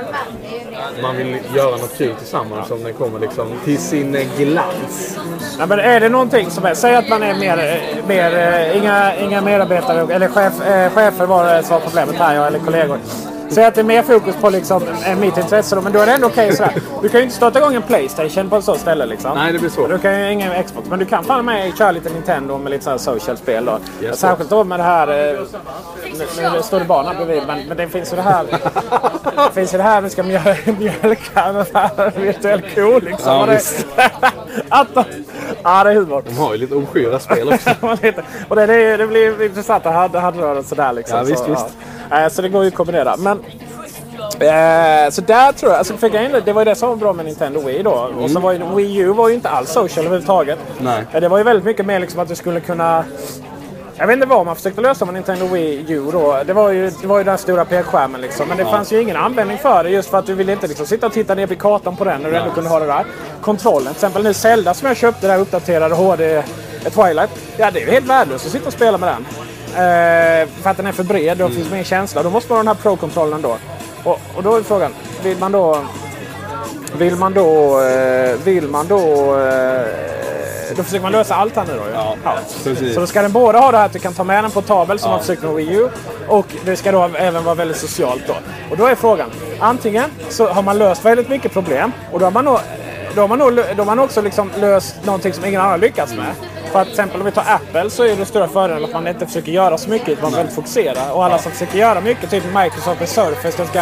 man 1.01 1.17
vill 1.17 1.37
göra 1.55 1.71
något 1.71 1.97
kul 1.97 2.15
tillsammans 2.15 2.71
om 2.71 2.83
den 2.83 2.93
kommer 2.93 3.19
liksom 3.19 3.47
till 3.65 3.77
sin 3.77 4.17
glans. 4.37 5.17
Ja, 5.59 5.65
men 5.65 5.79
är 5.79 5.99
det 5.99 6.09
någonting 6.09 6.49
som 6.49 6.65
är... 6.65 6.73
Säg 6.73 6.95
att 6.95 7.09
man 7.09 7.23
är 7.23 7.35
mer... 7.35 7.81
mer 8.07 8.37
eh, 8.37 8.77
inga, 8.77 9.15
inga 9.15 9.41
medarbetare 9.41 10.13
eller 10.13 10.27
chef, 10.27 10.61
eh, 10.61 10.91
chefer 10.91 11.25
var 11.25 11.45
det 11.45 11.63
som 11.63 11.73
var 11.73 11.79
problemet 11.79 12.15
här, 12.15 12.47
eller 12.47 12.59
kollegor. 12.59 12.97
Säg 13.49 13.65
att 13.65 13.75
det 13.75 13.81
är 13.81 13.85
mer 13.85 14.03
fokus 14.03 14.35
på 14.35 14.49
liksom, 14.49 14.83
eh, 15.05 15.15
mitt 15.17 15.37
intresse 15.37 15.75
då, 15.75 15.81
men 15.81 15.93
då 15.93 15.99
är 15.99 16.05
det 16.05 16.11
ändå 16.11 16.27
okej 16.27 16.55
sådär. 16.55 16.73
Du 17.01 17.09
kan 17.09 17.19
ju 17.19 17.23
inte 17.23 17.35
starta 17.35 17.59
igång 17.59 17.75
en 17.75 17.81
Playstation 17.81 18.49
på 18.49 18.55
ett 18.57 18.63
sådant 18.63 18.81
ställe 18.81 19.05
liksom. 19.05 19.31
Nej, 19.37 19.53
det 19.53 19.59
blir 19.59 19.69
svårt. 19.69 19.89
Du 19.89 19.97
kan 19.99 20.19
ju 20.19 20.31
ingen 20.31 20.63
Xbox, 20.63 20.89
men 20.89 20.99
du 20.99 21.05
kan 21.05 21.23
fan 21.23 21.45
med 21.45 21.77
köra 21.77 21.91
lite 21.91 22.09
Nintendo 22.09 22.57
med 22.57 22.69
lite 22.71 22.83
sådana 22.83 22.99
social-spel 22.99 23.65
då. 23.65 23.79
Yes, 24.01 24.19
Särskilt 24.19 24.49
då 24.49 24.63
med 24.63 24.79
det 24.79 24.83
här... 24.83 25.07
eh, 25.07 25.39
Nu, 26.37 26.49
nu 26.53 26.61
står 26.61 26.79
det 26.79 26.85
barn 26.85 27.05
här 27.05 27.15
bredvid, 27.25 27.43
men, 27.47 27.67
men 27.67 27.77
det 27.77 27.87
finns 27.87 28.11
ju 28.13 28.15
det 28.15 28.21
här... 28.21 28.45
Det 29.47 29.53
finns 29.53 29.73
ju 29.73 29.77
det 29.77 29.83
här 29.83 30.01
vi 30.01 30.09
ska 30.09 30.23
mjöl, 30.23 30.55
mjölka 30.79 31.41
här 31.73 32.11
virtuell 32.19 32.61
ko 32.75 32.99
liksom. 32.99 33.33
Ja, 33.33 33.45
Och 34.49 34.55
det, 34.55 34.61
visst. 34.61 34.67
att 34.69 34.93
de, 34.93 35.03
ja, 35.63 35.83
det 35.83 35.89
är 35.91 35.95
humor. 35.95 36.23
De 36.25 36.37
har 36.37 36.51
ju 36.53 36.57
lite 36.59 36.75
obskyra 36.75 37.19
spel 37.19 37.53
också. 37.53 37.69
Och 38.49 38.55
det, 38.55 38.65
det, 38.65 38.97
det 38.97 39.07
blir 39.07 39.43
intressant 39.45 39.85
att 39.85 39.93
hade, 39.93 40.19
hade 40.19 40.41
röra 40.41 40.63
sådär 40.63 40.93
liksom. 40.93 41.17
Ja, 41.17 41.23
visst, 41.23 41.43
så, 41.43 41.49
visst. 41.51 41.65
Ja. 42.09 42.21
Eh, 42.23 42.29
så 42.29 42.41
det 42.41 42.49
går 42.49 42.63
ju 42.63 42.67
att 42.67 42.75
kombinera. 42.75 43.15
Men, 43.17 43.39
eh, 44.39 45.09
så 45.09 45.21
där 45.21 45.51
tror 45.51 45.71
jag, 45.71 45.77
alltså 45.79 45.97
för 45.97 46.09
grejen 46.09 46.35
är, 46.35 46.41
det 46.41 46.53
var 46.53 46.61
ju 46.61 46.65
det 46.65 46.75
som 46.75 46.89
var 46.89 46.95
bra 46.95 47.13
med 47.13 47.25
Nintendo 47.25 47.59
Wii 47.61 47.83
då. 47.83 48.09
Och 48.19 48.31
så 48.31 48.39
var 48.39 48.51
ju 48.51 48.75
Wii 48.75 48.97
U 48.97 49.07
var 49.13 49.29
ju 49.29 49.35
inte 49.35 49.49
alls 49.49 49.69
social 49.71 50.05
överhuvudtaget. 50.05 50.59
Nej. 50.79 51.03
Eh, 51.13 51.21
Det 51.21 51.27
var 51.29 51.37
ju 51.37 51.43
väldigt 51.43 51.65
mycket 51.65 51.85
mer 51.85 51.99
liksom 51.99 52.19
att 52.19 52.27
du 52.27 52.35
skulle 52.35 52.59
kunna 52.59 53.03
jag 53.99 54.07
vet 54.07 54.13
inte 54.13 54.27
vad 54.27 54.45
man 54.45 54.55
försökte 54.55 54.81
lösa 54.81 55.05
med 55.05 55.13
Nintendo 55.13 55.47
Wii 55.47 55.85
U 55.87 56.09
då. 56.11 56.43
Det 56.45 56.53
var 56.53 56.71
ju, 56.71 56.91
det 57.01 57.07
var 57.07 57.17
ju 57.17 57.23
den 57.23 57.37
stora 57.37 57.65
pekskärmen 57.65 58.21
liksom. 58.21 58.47
Men 58.47 58.57
det 58.57 58.65
fanns 58.65 58.91
ju 58.91 59.01
ingen 59.01 59.15
användning 59.15 59.57
för 59.57 59.83
det 59.83 59.89
just 59.89 60.09
för 60.09 60.17
att 60.17 60.25
du 60.25 60.33
ville 60.33 60.51
inte 60.51 60.67
liksom 60.67 60.85
sitta 60.85 61.05
och 61.05 61.13
titta 61.13 61.35
ner 61.35 61.47
på 61.47 61.55
kartan 61.55 61.95
på 61.95 62.03
den 62.03 62.21
när 62.21 62.31
du 62.31 62.37
ändå 62.37 62.51
kunde 62.51 62.69
ha 62.69 62.79
det 62.79 62.85
där. 62.85 63.05
Kontrollen, 63.41 63.83
till 63.83 63.91
exempel 63.91 64.23
nu 64.23 64.33
Zelda 64.33 64.73
som 64.73 64.87
jag 64.87 64.97
köpte 64.97 65.27
där 65.27 65.39
uppdaterade 65.39 65.95
HD 65.95 66.43
Twilight. 66.83 67.29
Ja, 67.57 67.71
det 67.71 67.81
är 67.81 67.85
ju 67.85 67.91
helt 67.91 68.05
värdelöst 68.05 68.45
att 68.45 68.51
sitta 68.51 68.67
och 68.67 68.73
spela 68.73 68.97
med 68.97 69.09
den. 69.09 69.25
Eh, 69.69 70.47
för 70.61 70.69
att 70.69 70.77
den 70.77 70.85
är 70.85 70.91
för 70.91 71.03
bred 71.03 71.41
och 71.41 71.49
det 71.49 71.55
finns 71.55 71.71
mer 71.71 71.83
känsla. 71.83 72.23
Då 72.23 72.29
måste 72.29 72.51
man 72.51 72.57
ha 72.57 72.63
den 72.63 72.67
här 72.67 72.83
Pro-kontrollen 72.83 73.41
då. 73.41 73.57
Och, 74.03 74.19
och 74.35 74.43
då 74.43 74.55
är 74.55 74.61
frågan, 74.61 74.91
vill 75.23 75.37
man 75.37 75.51
då... 75.51 75.85
Vill 76.97 77.15
man 77.15 77.33
då... 77.33 77.81
Eh, 77.81 78.37
vill 78.43 78.67
man 78.67 78.87
då... 78.87 79.35
Eh, 79.39 80.09
då 80.75 80.83
försöker 80.83 81.03
man 81.03 81.11
lösa 81.11 81.35
allt 81.35 81.55
här 81.55 81.65
nu 81.65 81.73
då 81.73 81.85
ju. 81.85 81.93
Ja, 81.93 82.15
precis. 82.63 82.93
Så 82.93 82.99
då 82.99 83.07
ska 83.07 83.21
den 83.21 83.31
både 83.31 83.59
ha 83.59 83.71
det 83.71 83.77
här 83.77 83.85
att 83.85 83.93
du 83.93 83.99
kan 83.99 84.13
ta 84.13 84.23
med 84.23 84.43
den 84.43 84.51
portabel 84.51 84.99
som 84.99 85.11
man 85.11 85.19
försökt 85.19 85.41
med 85.43 85.53
Wii 85.53 85.73
U. 85.73 85.89
Och 86.27 86.45
det 86.65 86.75
ska 86.75 86.91
då 86.91 87.09
även 87.17 87.43
vara 87.43 87.55
väldigt 87.55 87.77
socialt 87.77 88.23
då. 88.27 88.35
Och 88.71 88.77
då 88.77 88.85
är 88.85 88.95
frågan. 88.95 89.31
Antingen 89.59 90.09
så 90.29 90.47
har 90.47 90.61
man 90.61 90.77
löst 90.77 91.05
väldigt 91.05 91.29
mycket 91.29 91.53
problem. 91.53 91.91
Och 92.11 92.19
då 92.19 92.25
har 92.25 92.31
man 92.31 92.45
nog, 92.45 92.59
då 93.15 93.21
har 93.21 93.27
man 93.27 93.39
nog, 93.39 93.55
då 93.55 93.81
har 93.81 93.85
man 93.85 93.99
också 93.99 94.21
liksom 94.21 94.51
löst 94.59 94.95
någonting 95.05 95.33
som 95.33 95.45
ingen 95.45 95.61
annan 95.61 95.71
har 95.71 95.77
lyckats 95.77 96.13
med. 96.13 96.33
För 96.71 96.79
att 96.79 96.87
till 96.87 96.93
exempel 96.93 97.19
om 97.19 97.25
vi 97.25 97.31
tar 97.31 97.45
Apple 97.47 97.89
så 97.89 98.03
är 98.05 98.15
det 98.15 98.25
stora 98.25 98.47
fördelen 98.47 98.83
att 98.83 98.93
man 98.93 99.07
inte 99.07 99.25
försöker 99.25 99.51
göra 99.51 99.77
så 99.77 99.89
mycket. 99.89 100.09
utan 100.09 100.23
Man 100.23 100.33
väldigt 100.33 100.55
fokuserad. 100.55 101.11
Och 101.11 101.25
alla 101.25 101.37
som 101.37 101.51
försöker 101.51 101.77
göra 101.77 102.01
mycket, 102.01 102.29
typ 102.29 102.43
Microsoft 102.43 102.99
med 102.99 103.09
Surface, 103.09 103.57
de 103.57 103.67
ska... 103.67 103.81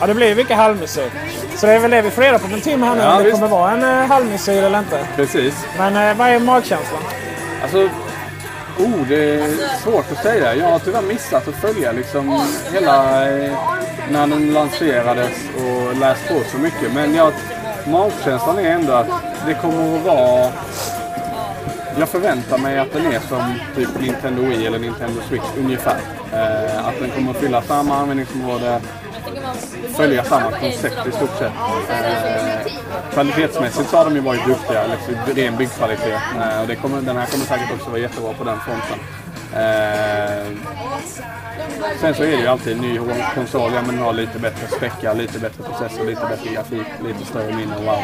Ja, 0.00 0.06
det 0.06 0.14
blir 0.14 0.34
mycket 0.34 0.56
halvmesyr. 0.56 1.10
Så 1.56 1.66
det 1.66 1.72
är 1.72 1.78
väl 1.78 1.90
det 1.90 2.02
vi 2.02 2.10
får 2.10 2.22
reda 2.22 2.38
på 2.38 2.48
med 2.48 2.62
Tim 2.62 2.82
här 2.82 2.94
nu. 2.94 3.02
Ja, 3.02 3.12
om 3.12 3.18
det 3.18 3.24
visst. 3.24 3.34
kommer 3.34 3.48
vara 3.48 3.70
en 3.70 3.84
uh, 3.84 4.06
halvmesyr 4.06 4.62
eller 4.62 4.78
inte. 4.78 5.06
Precis. 5.16 5.66
Men 5.78 5.96
eh, 5.96 6.16
vad 6.16 6.28
är 6.28 6.38
magkänslan? 6.40 7.02
Alltså, 7.62 7.78
oh, 8.78 9.06
det 9.08 9.34
är 9.34 9.78
svårt 9.82 10.12
att 10.12 10.22
säga. 10.22 10.54
Jag 10.54 10.66
har 10.70 10.78
tyvärr 10.78 11.02
missat 11.02 11.48
att 11.48 11.54
följa 11.54 11.92
liksom 11.92 12.42
hela 12.72 13.28
eh, 13.30 13.52
när 14.10 14.26
den 14.26 14.52
lanserades 14.52 15.32
och 15.56 15.96
läst 15.96 16.28
på 16.28 16.40
så 16.52 16.58
mycket. 16.58 16.92
Men 16.94 17.14
jag, 17.14 17.32
magkänslan 17.86 18.58
är 18.58 18.70
ändå 18.70 18.92
att 18.92 19.06
det 19.46 19.54
kommer 19.54 19.96
att 19.96 20.04
vara... 20.04 20.50
Jag 21.98 22.08
förväntar 22.08 22.58
mig 22.58 22.78
att 22.78 22.92
den 22.92 23.06
är 23.06 23.20
som 23.20 23.54
typ 23.76 24.00
Nintendo 24.00 24.42
Wii 24.42 24.66
eller 24.66 24.78
Nintendo 24.78 25.20
Switch 25.28 25.44
ungefär. 25.58 26.00
Eh, 26.32 26.88
att 26.88 26.94
den 27.00 27.10
kommer 27.10 27.30
att 27.30 27.36
fylla 27.36 27.62
samma 27.62 27.96
användningsområde, 27.96 28.80
följa 29.96 30.24
samma 30.24 30.50
koncept 30.50 31.06
i 31.06 31.12
stort 31.12 31.38
sett. 31.38 31.52
Eh, 31.90 32.72
kvalitetsmässigt 33.12 33.90
så 33.90 33.96
har 33.96 34.04
de 34.04 34.14
ju 34.14 34.20
varit 34.20 34.46
duktiga, 34.46 34.82
liksom, 34.86 35.34
ren 35.34 35.56
byggkvalitet. 35.56 36.20
Eh, 36.40 36.60
och 36.60 36.66
det 36.66 36.76
kommer, 36.76 37.00
den 37.00 37.16
här 37.16 37.26
kommer 37.26 37.44
säkert 37.44 37.72
också 37.74 37.90
vara 37.90 38.00
jättebra 38.00 38.32
på 38.32 38.44
den 38.44 38.58
fronten. 38.60 38.98
Eh, 39.52 40.46
sen 42.00 42.14
så 42.14 42.22
är 42.22 42.30
det 42.30 42.42
ju 42.42 42.46
alltid 42.46 42.72
en 42.72 42.82
ny 42.82 43.00
konsol, 43.34 43.72
ja 43.74 43.82
men 43.82 43.96
den 43.96 44.04
har 44.04 44.12
lite 44.12 44.38
bättre 44.38 44.76
späcka, 44.76 45.12
lite 45.12 45.38
bättre 45.38 45.62
processor, 45.62 46.04
lite 46.04 46.26
bättre 46.30 46.54
grafik, 46.54 46.86
lite 47.04 47.24
större 47.24 47.54
minne, 47.54 47.74
wow. 47.76 48.02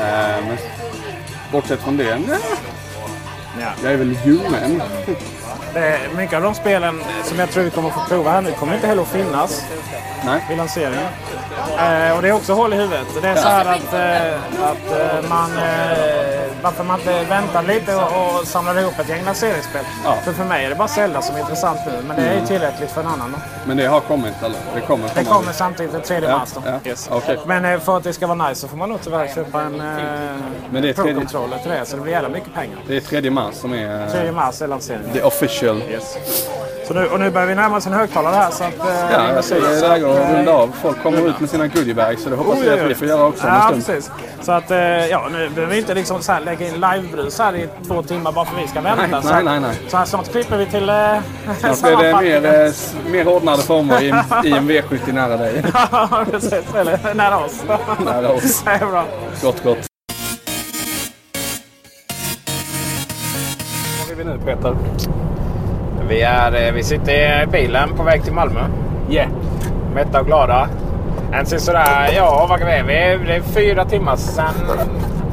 Eh, 0.00 0.46
men 0.48 0.56
bortsett 1.52 1.80
från 1.80 1.96
det, 1.96 2.18
nej, 2.28 2.38
Ja. 3.60 3.72
jag 3.82 3.92
är 3.92 3.96
väl 3.96 4.14
human. 4.16 4.80
Det, 5.74 5.98
mycket 6.16 6.36
av 6.36 6.42
de 6.42 6.54
spelen 6.54 7.02
som 7.24 7.38
jag 7.38 7.50
tror 7.50 7.64
vi 7.64 7.70
kommer 7.70 7.90
få 7.90 8.00
prova 8.08 8.30
här 8.30 8.42
nu 8.42 8.52
kommer 8.52 8.74
inte 8.74 8.86
heller 8.86 9.02
att 9.02 9.08
finnas 9.08 9.64
Nej. 10.24 10.44
vid 10.48 10.58
lanseringen. 10.58 11.08
Eh, 11.78 12.16
och 12.16 12.22
det 12.22 12.28
är 12.28 12.32
också 12.32 12.52
hål 12.52 12.72
i 12.72 12.76
huvudet. 12.76 13.06
Det 13.22 13.28
är 13.28 13.36
så 13.36 13.48
här 13.48 13.64
att, 13.64 13.94
eh, 13.94 14.64
att 14.64 15.22
eh, 15.22 15.28
man... 15.30 15.50
Eh, 15.56 16.44
varför 16.64 16.84
man 16.84 16.98
inte 17.00 17.24
väntar 17.24 17.62
lite 17.62 17.94
och, 17.96 18.40
och 18.40 18.46
samlar 18.46 18.78
ihop 18.80 18.98
ett 18.98 19.08
gäng 19.08 19.24
lanseringsspel. 19.24 19.84
Ja. 20.04 20.14
För 20.24 20.32
för 20.32 20.44
mig 20.44 20.64
är 20.64 20.68
det 20.70 20.74
bara 20.74 20.88
Zelda 20.88 21.22
som 21.22 21.36
är 21.36 21.40
intressant 21.40 21.78
nu. 21.86 21.92
Men 22.06 22.16
det 22.16 22.22
är 22.22 22.40
ju 22.40 22.46
tillräckligt 22.46 22.90
för 22.90 23.00
en 23.00 23.06
annan. 23.06 23.32
Då. 23.32 23.38
Men 23.66 23.76
det 23.76 23.86
har 23.86 24.00
kommit 24.00 24.42
eller? 24.42 24.58
Det 24.74 24.80
kommer 24.80 25.10
Det 25.14 25.24
kommer 25.24 25.52
samtidigt 25.52 25.92
den 25.92 26.02
3 26.02 26.20
Ja, 26.22 26.38
mars. 26.38 26.48
Då. 26.54 26.62
ja. 26.66 26.90
Yes. 26.90 27.10
Men 27.46 27.64
eh, 27.64 27.80
för 27.80 27.96
att 27.96 28.04
det 28.04 28.12
ska 28.12 28.26
vara 28.26 28.48
nice 28.48 28.60
så 28.60 28.68
får 28.68 28.76
man 28.76 28.88
nog 28.88 28.98
tyvärr 29.04 29.28
köpa 29.34 29.62
en 29.62 29.80
eh, 29.80 30.94
Pro-controller 30.94 31.58
till 31.58 31.70
det. 31.70 31.84
Så 31.86 31.96
det 31.96 32.02
blir 32.02 32.12
jävla 32.12 32.28
mycket 32.28 32.54
pengar. 32.54 32.78
Det 32.86 32.96
är 32.96 33.00
3 33.00 33.30
mars 33.30 33.54
som 33.54 33.72
är 33.74 34.10
3 34.10 34.32
mars 34.32 34.62
är 34.62 34.68
lanseringen. 34.68 35.12
the 35.12 35.22
official. 35.22 35.63
Yes. 35.72 36.16
Så 36.88 36.94
nu, 36.94 37.06
och 37.06 37.20
nu 37.20 37.30
börjar 37.30 37.46
vi 37.46 37.54
närma 37.54 37.76
oss 37.76 37.86
en 37.86 37.92
högtalare 37.92 38.34
här. 38.34 38.50
Så 38.50 38.64
att, 38.64 38.78
eh, 38.78 39.12
Ja, 39.12 39.32
jag 39.34 39.44
ser 39.44 39.60
det 39.60 39.66
är 39.86 39.88
läge 39.88 40.10
att 40.10 40.36
runda 40.36 40.52
av. 40.52 40.72
Folk 40.82 41.02
kommer 41.02 41.28
ut 41.28 41.40
med 41.40 41.50
sina 41.50 41.66
goodiebags 41.66 42.22
så 42.22 42.30
det 42.30 42.36
hoppas 42.36 42.58
vi 42.62 42.70
att 42.70 42.90
vi 42.90 42.94
får 42.94 43.08
göra 43.08 43.24
också 43.26 43.46
Ja, 43.46 43.70
precis. 43.74 44.10
Så 44.42 44.52
att, 44.52 44.70
eh, 44.70 44.78
ja, 45.06 45.28
nu 45.32 45.48
behöver 45.48 45.72
vi 45.74 45.78
inte 45.80 45.94
liksom 45.94 46.22
så 46.22 46.32
här 46.32 46.40
lägga 46.40 46.66
in 46.68 46.74
livebrus 46.74 47.38
här 47.38 47.56
i 47.56 47.68
två 47.88 48.02
timmar 48.02 48.32
bara 48.32 48.44
för 48.44 48.56
att 48.56 48.62
vi 48.62 48.68
ska 48.68 48.80
vänta. 48.80 49.06
Nej, 49.06 49.22
så, 49.22 49.28
nej, 49.28 49.44
nej, 49.44 49.60
nej. 49.60 49.76
så 49.88 49.96
här, 49.96 50.04
snart 50.04 50.30
klipper 50.32 50.56
vi 50.56 50.66
till 50.66 50.88
eh, 50.88 50.94
Snart 51.74 51.82
blir 51.98 52.06
det 52.12 52.40
mer, 52.40 52.64
eh, 52.66 52.72
mer 53.12 53.28
ordnade 53.28 53.62
former 53.62 54.02
i, 54.02 54.06
i 54.48 54.52
en 54.52 54.70
V70 54.70 55.12
nära 55.12 55.36
dig. 55.36 55.62
Ja, 55.92 56.24
precis. 56.30 56.74
Eller 56.76 57.14
nära 57.14 57.38
oss. 57.38 57.62
Nära 58.04 58.30
oss. 58.32 58.62
Det 58.64 58.70
är 58.70 58.86
bra. 58.86 59.04
Gott, 59.42 59.62
gott. 59.64 59.78
Var 64.06 64.12
är 64.12 64.16
vi 64.16 64.24
nu 64.24 64.38
Peter? 64.44 64.76
Vi, 66.08 66.22
är, 66.22 66.66
eh, 66.66 66.72
vi 66.72 66.82
sitter 66.82 67.42
i 67.42 67.46
bilen 67.46 67.88
på 67.96 68.02
väg 68.02 68.24
till 68.24 68.32
Malmö. 68.32 68.60
Yeah. 69.10 69.28
Mätta 69.94 70.20
och 70.20 70.26
glada. 70.26 70.68
Så 71.44 71.58
sådär, 71.58 72.10
ja 72.16 72.46
vad 72.48 72.62
är 72.62 72.82
vi? 72.82 73.26
Det 73.26 73.34
är 73.34 73.40
fyra 73.40 73.84
timmar 73.84 74.16
sedan. 74.16 74.54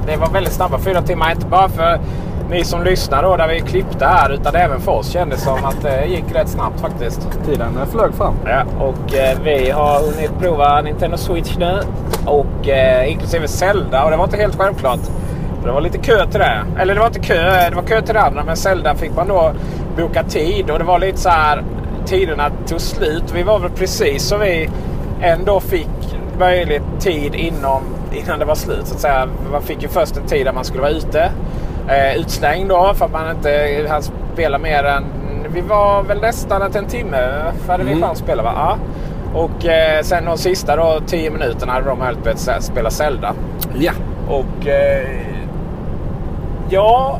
Det 0.06 0.18
var 0.18 0.30
väldigt 0.30 0.54
snabba 0.54 0.80
fyra 0.80 1.02
timmar. 1.02 1.32
Inte 1.32 1.46
bara 1.46 1.70
för 1.70 2.00
ni 2.50 2.64
som 2.64 2.84
lyssnar 2.84 3.24
då 3.24 3.38
där 3.38 3.48
vi 3.48 3.60
klippte 3.60 4.06
här 4.06 4.30
utan 4.30 4.56
även 4.56 4.82
för 4.82 4.92
oss 4.92 5.10
kändes 5.12 5.44
som 5.44 5.66
att 5.66 5.82
det 5.82 6.06
gick 6.06 6.36
rätt 6.36 6.50
snabbt 6.50 6.80
faktiskt. 6.80 7.28
Tiden 7.46 7.80
flög 7.92 8.14
fram. 8.14 8.34
Ja, 8.46 8.64
och 8.80 9.16
eh, 9.16 9.38
vi 9.44 9.70
har 9.70 10.00
hunnit 10.00 10.40
prova 10.40 10.82
Nintendo 10.82 11.18
Switch 11.18 11.58
nu. 11.58 11.80
Och 12.26 12.70
eh, 12.70 13.12
inklusive 13.12 13.48
Zelda. 13.48 14.04
Och 14.04 14.12
det 14.12 14.18
var 14.18 14.24
inte 14.24 14.38
helt 14.38 14.58
självklart. 14.58 15.00
Det 15.64 15.72
var 15.72 15.82
lite 15.82 15.98
kö 15.98 16.26
till 16.26 16.40
det. 16.40 16.64
Eller 16.80 16.94
det 16.94 17.00
var 17.00 17.08
inte 17.08 17.20
kö, 17.20 17.70
det 17.70 17.76
var 17.76 17.84
kö 17.84 18.02
till 18.02 18.14
det 18.14 18.22
andra. 18.22 18.44
Men 18.44 18.56
Zelda 18.58 18.96
fick 18.96 19.16
man 19.16 19.28
då 19.28 19.52
boka 19.98 20.24
tid. 20.24 20.70
Och 20.70 20.80
det 20.80 20.86
var 20.86 21.00
lite 21.00 21.18
så 21.18 21.30
här, 21.30 21.64
tiderna 22.06 22.52
tog 22.68 22.82
slut. 22.82 23.24
Vi 23.34 23.44
var 23.44 23.60
väl 23.60 23.72
precis 23.72 24.24
så 24.24 24.38
vi 24.38 24.70
ändå 25.22 25.60
fick 25.60 25.88
möjligt 26.40 26.84
tid 27.00 27.36
inom, 27.36 27.82
innan 28.12 28.40
det 28.40 28.46
var 28.46 28.56
slut. 28.56 28.88
Så 28.88 28.96
att 28.96 29.02
säga. 29.02 29.28
Man 29.52 29.62
fick 29.62 29.82
ju 29.82 29.88
först 29.88 30.18
en 30.18 30.26
tid 30.26 30.46
där 30.46 30.54
man 30.54 30.64
skulle 30.64 30.82
vara 30.82 30.92
ute. 30.92 31.32
Eh, 31.88 32.18
utslängd 32.18 32.70
då 32.70 32.94
för 32.94 33.06
att 33.06 33.12
man 33.12 33.36
inte 33.36 33.86
hann 33.90 34.04
spela 34.34 34.58
mer 34.58 34.84
än... 34.84 35.04
Vi 35.54 35.62
var 35.62 36.04
väl 36.04 36.22
nästan 36.22 36.62
en 36.62 36.86
timme 36.86 37.52
hade 37.68 37.84
vi 37.84 37.92
chans 37.92 38.04
att 38.04 38.18
spela 38.18 38.44
va? 38.44 38.54
Ja. 38.56 38.78
Och 39.34 39.66
eh, 39.66 40.02
sen 40.02 40.26
de 40.26 40.38
sista 40.38 40.76
då 40.76 41.00
10 41.08 41.32
minuterna 41.32 41.72
hade 41.72 41.86
de 41.86 42.00
möjlighet 42.00 42.28
att 42.28 42.46
börja 42.46 42.62
spela 42.62 42.90
Zelda. 42.90 43.34
Ja. 43.74 43.92
Och 44.28 44.68
eh, 44.68 45.22
ja, 46.70 47.20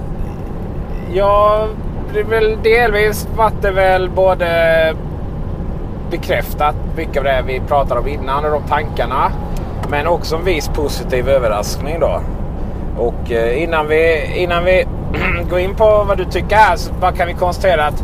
ja, 1.14 1.68
det 2.14 2.20
är 2.20 2.24
väl 2.24 2.58
delvis 2.64 3.28
vart 3.36 3.62
det 3.62 3.72
väl 3.72 4.10
både 4.10 4.48
bekräftat 6.12 6.76
mycket 6.98 7.18
av 7.18 7.24
det 7.24 7.44
vi 7.48 7.60
pratade 7.60 8.00
om 8.00 8.08
innan 8.08 8.46
och 8.46 8.52
de 8.52 8.64
tankarna. 8.64 9.32
Men 9.90 10.08
också 10.08 10.36
en 10.36 10.46
viss 10.46 10.68
positiv 10.68 11.30
överraskning 11.30 12.00
då. 12.00 12.22
Och 12.98 13.32
eh, 13.32 13.64
innan 13.64 13.88
vi, 13.88 14.32
innan 14.36 14.66
vi 14.66 14.86
går 15.50 15.60
in 15.60 15.76
på 15.76 16.04
vad 16.08 16.18
du 16.18 16.26
tycker 16.26 16.56
här 16.56 16.76
så 16.76 16.94
bara 16.94 17.12
kan 17.12 17.28
vi 17.28 17.34
konstatera 17.34 17.86
att 17.86 18.04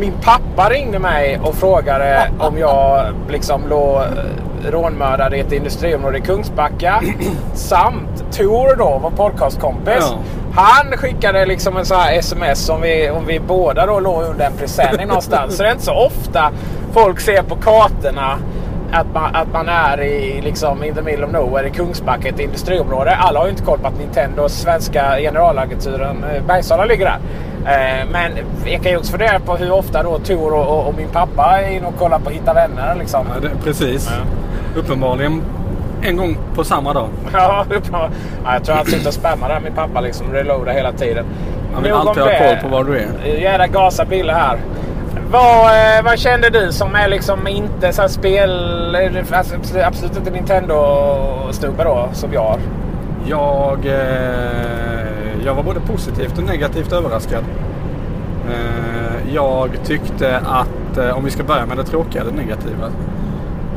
min 0.00 0.12
pappa 0.22 0.70
ringde 0.70 0.98
mig 0.98 1.40
och 1.42 1.54
frågade 1.54 2.30
om 2.38 2.58
jag 2.58 3.06
liksom 3.28 3.68
låg 3.68 3.96
eh, 3.96 4.70
rånmördad 4.70 5.34
i 5.34 5.40
ett 5.40 5.52
industriområde 5.52 6.18
i 6.18 6.20
Kungsbacka. 6.20 7.02
Samt 7.54 8.32
Tor 8.32 8.76
då, 8.76 9.00
vår 9.02 9.10
podcastkompis. 9.10 9.94
Ja. 10.00 10.18
Han 10.54 10.96
skickade 10.96 11.46
liksom 11.46 11.76
en 11.76 11.84
sån 11.86 12.00
här 12.00 12.18
sms 12.18 12.68
om 12.68 12.80
vi, 12.80 13.10
om 13.10 13.26
vi 13.26 13.40
båda 13.40 13.86
då 13.86 14.00
låg 14.00 14.22
under 14.22 14.46
en 14.46 14.56
presenning 14.56 15.06
någonstans. 15.06 15.56
Så 15.56 15.62
det 15.62 15.68
är 15.68 15.72
inte 15.72 15.84
så 15.84 16.06
ofta 16.06 16.52
folk 16.92 17.20
ser 17.20 17.42
på 17.42 17.56
kartorna 17.56 18.38
att 18.92 19.14
man, 19.14 19.34
att 19.34 19.52
man 19.52 19.68
är 19.68 20.00
i, 20.02 20.40
liksom, 20.40 20.84
in 20.84 20.94
the 20.94 21.02
middle 21.02 21.24
of 21.24 21.32
nowhere 21.32 21.66
i 21.66 21.70
Kungsbacka, 21.70 22.28
ett 22.28 22.40
industriområde. 22.40 23.16
Alla 23.16 23.38
har 23.38 23.46
ju 23.46 23.50
inte 23.50 23.64
koll 23.64 23.78
på 23.78 23.86
att 23.86 23.98
Nintendos 23.98 24.52
svenska 24.52 25.16
generalagenturen 25.18 26.24
eh, 26.24 26.42
Bergsala 26.42 26.84
ligger 26.84 27.04
där. 27.04 27.18
Eh, 27.64 28.06
men 28.12 28.32
jag 28.66 28.82
kan 28.82 28.92
ju 28.92 28.98
också 28.98 29.10
fundera 29.12 29.40
på 29.40 29.56
hur 29.56 29.72
ofta 29.72 30.02
då 30.02 30.18
Tor 30.18 30.52
och, 30.54 30.78
och, 30.78 30.88
och 30.88 30.94
min 30.94 31.08
pappa 31.08 31.60
är 31.60 31.76
inne 31.76 31.86
och 31.86 31.98
kollar 31.98 32.18
på 32.18 32.30
Hitta 32.30 32.54
Vänner. 32.54 32.94
Liksom. 32.94 33.26
Ja, 33.34 33.40
det, 33.40 33.64
precis. 33.64 34.10
Uppenbarligen 34.76 35.42
en 36.02 36.16
gång 36.16 36.38
på 36.54 36.64
samma 36.64 36.92
dag. 36.92 37.08
Ja, 37.32 37.64
uppenbar- 37.70 38.10
ja, 38.44 38.52
jag 38.52 38.64
tror 38.64 38.76
han 38.76 38.86
sitter 38.86 39.08
och 39.08 39.14
spammar 39.14 39.48
där 39.48 39.60
min 39.60 39.72
pappa 39.72 40.00
liksom. 40.00 40.32
Reloadar 40.32 40.72
hela 40.72 40.92
tiden. 40.92 41.24
Han 41.74 41.82
vill 41.82 41.92
Nog 41.92 42.00
alltid 42.08 42.22
ha 42.22 42.30
koll 42.38 42.56
på 42.62 42.68
var 42.68 42.84
du 42.84 42.98
är. 42.98 43.40
Jävla 43.40 43.66
gasa 43.66 44.04
Bille 44.04 44.32
här. 44.32 44.58
Vad, 45.30 45.64
eh, 45.70 46.04
vad 46.04 46.18
kände 46.18 46.50
du 46.50 46.72
som 46.72 46.94
är 46.94 47.08
liksom 47.08 47.48
inte 47.48 47.92
så 47.92 48.08
spel... 48.08 48.50
Alltså, 49.32 49.78
absolut 49.84 50.16
inte 50.16 50.30
Nintendo-stubbe 50.30 51.84
då 51.84 52.08
som 52.12 52.32
jag. 52.32 52.58
Jag, 53.26 53.86
eh, 53.86 55.44
jag 55.44 55.54
var 55.54 55.62
både 55.62 55.80
positivt 55.80 56.38
och 56.38 56.44
negativt 56.44 56.92
överraskad. 56.92 57.44
Eh, 58.48 59.34
jag 59.34 59.70
tyckte 59.84 60.36
att, 60.36 60.98
eh, 60.98 61.16
om 61.18 61.24
vi 61.24 61.30
ska 61.30 61.42
börja 61.42 61.66
med 61.66 61.76
det 61.76 61.84
tråkiga, 61.84 62.24
det 62.24 62.36
negativa. 62.42 62.86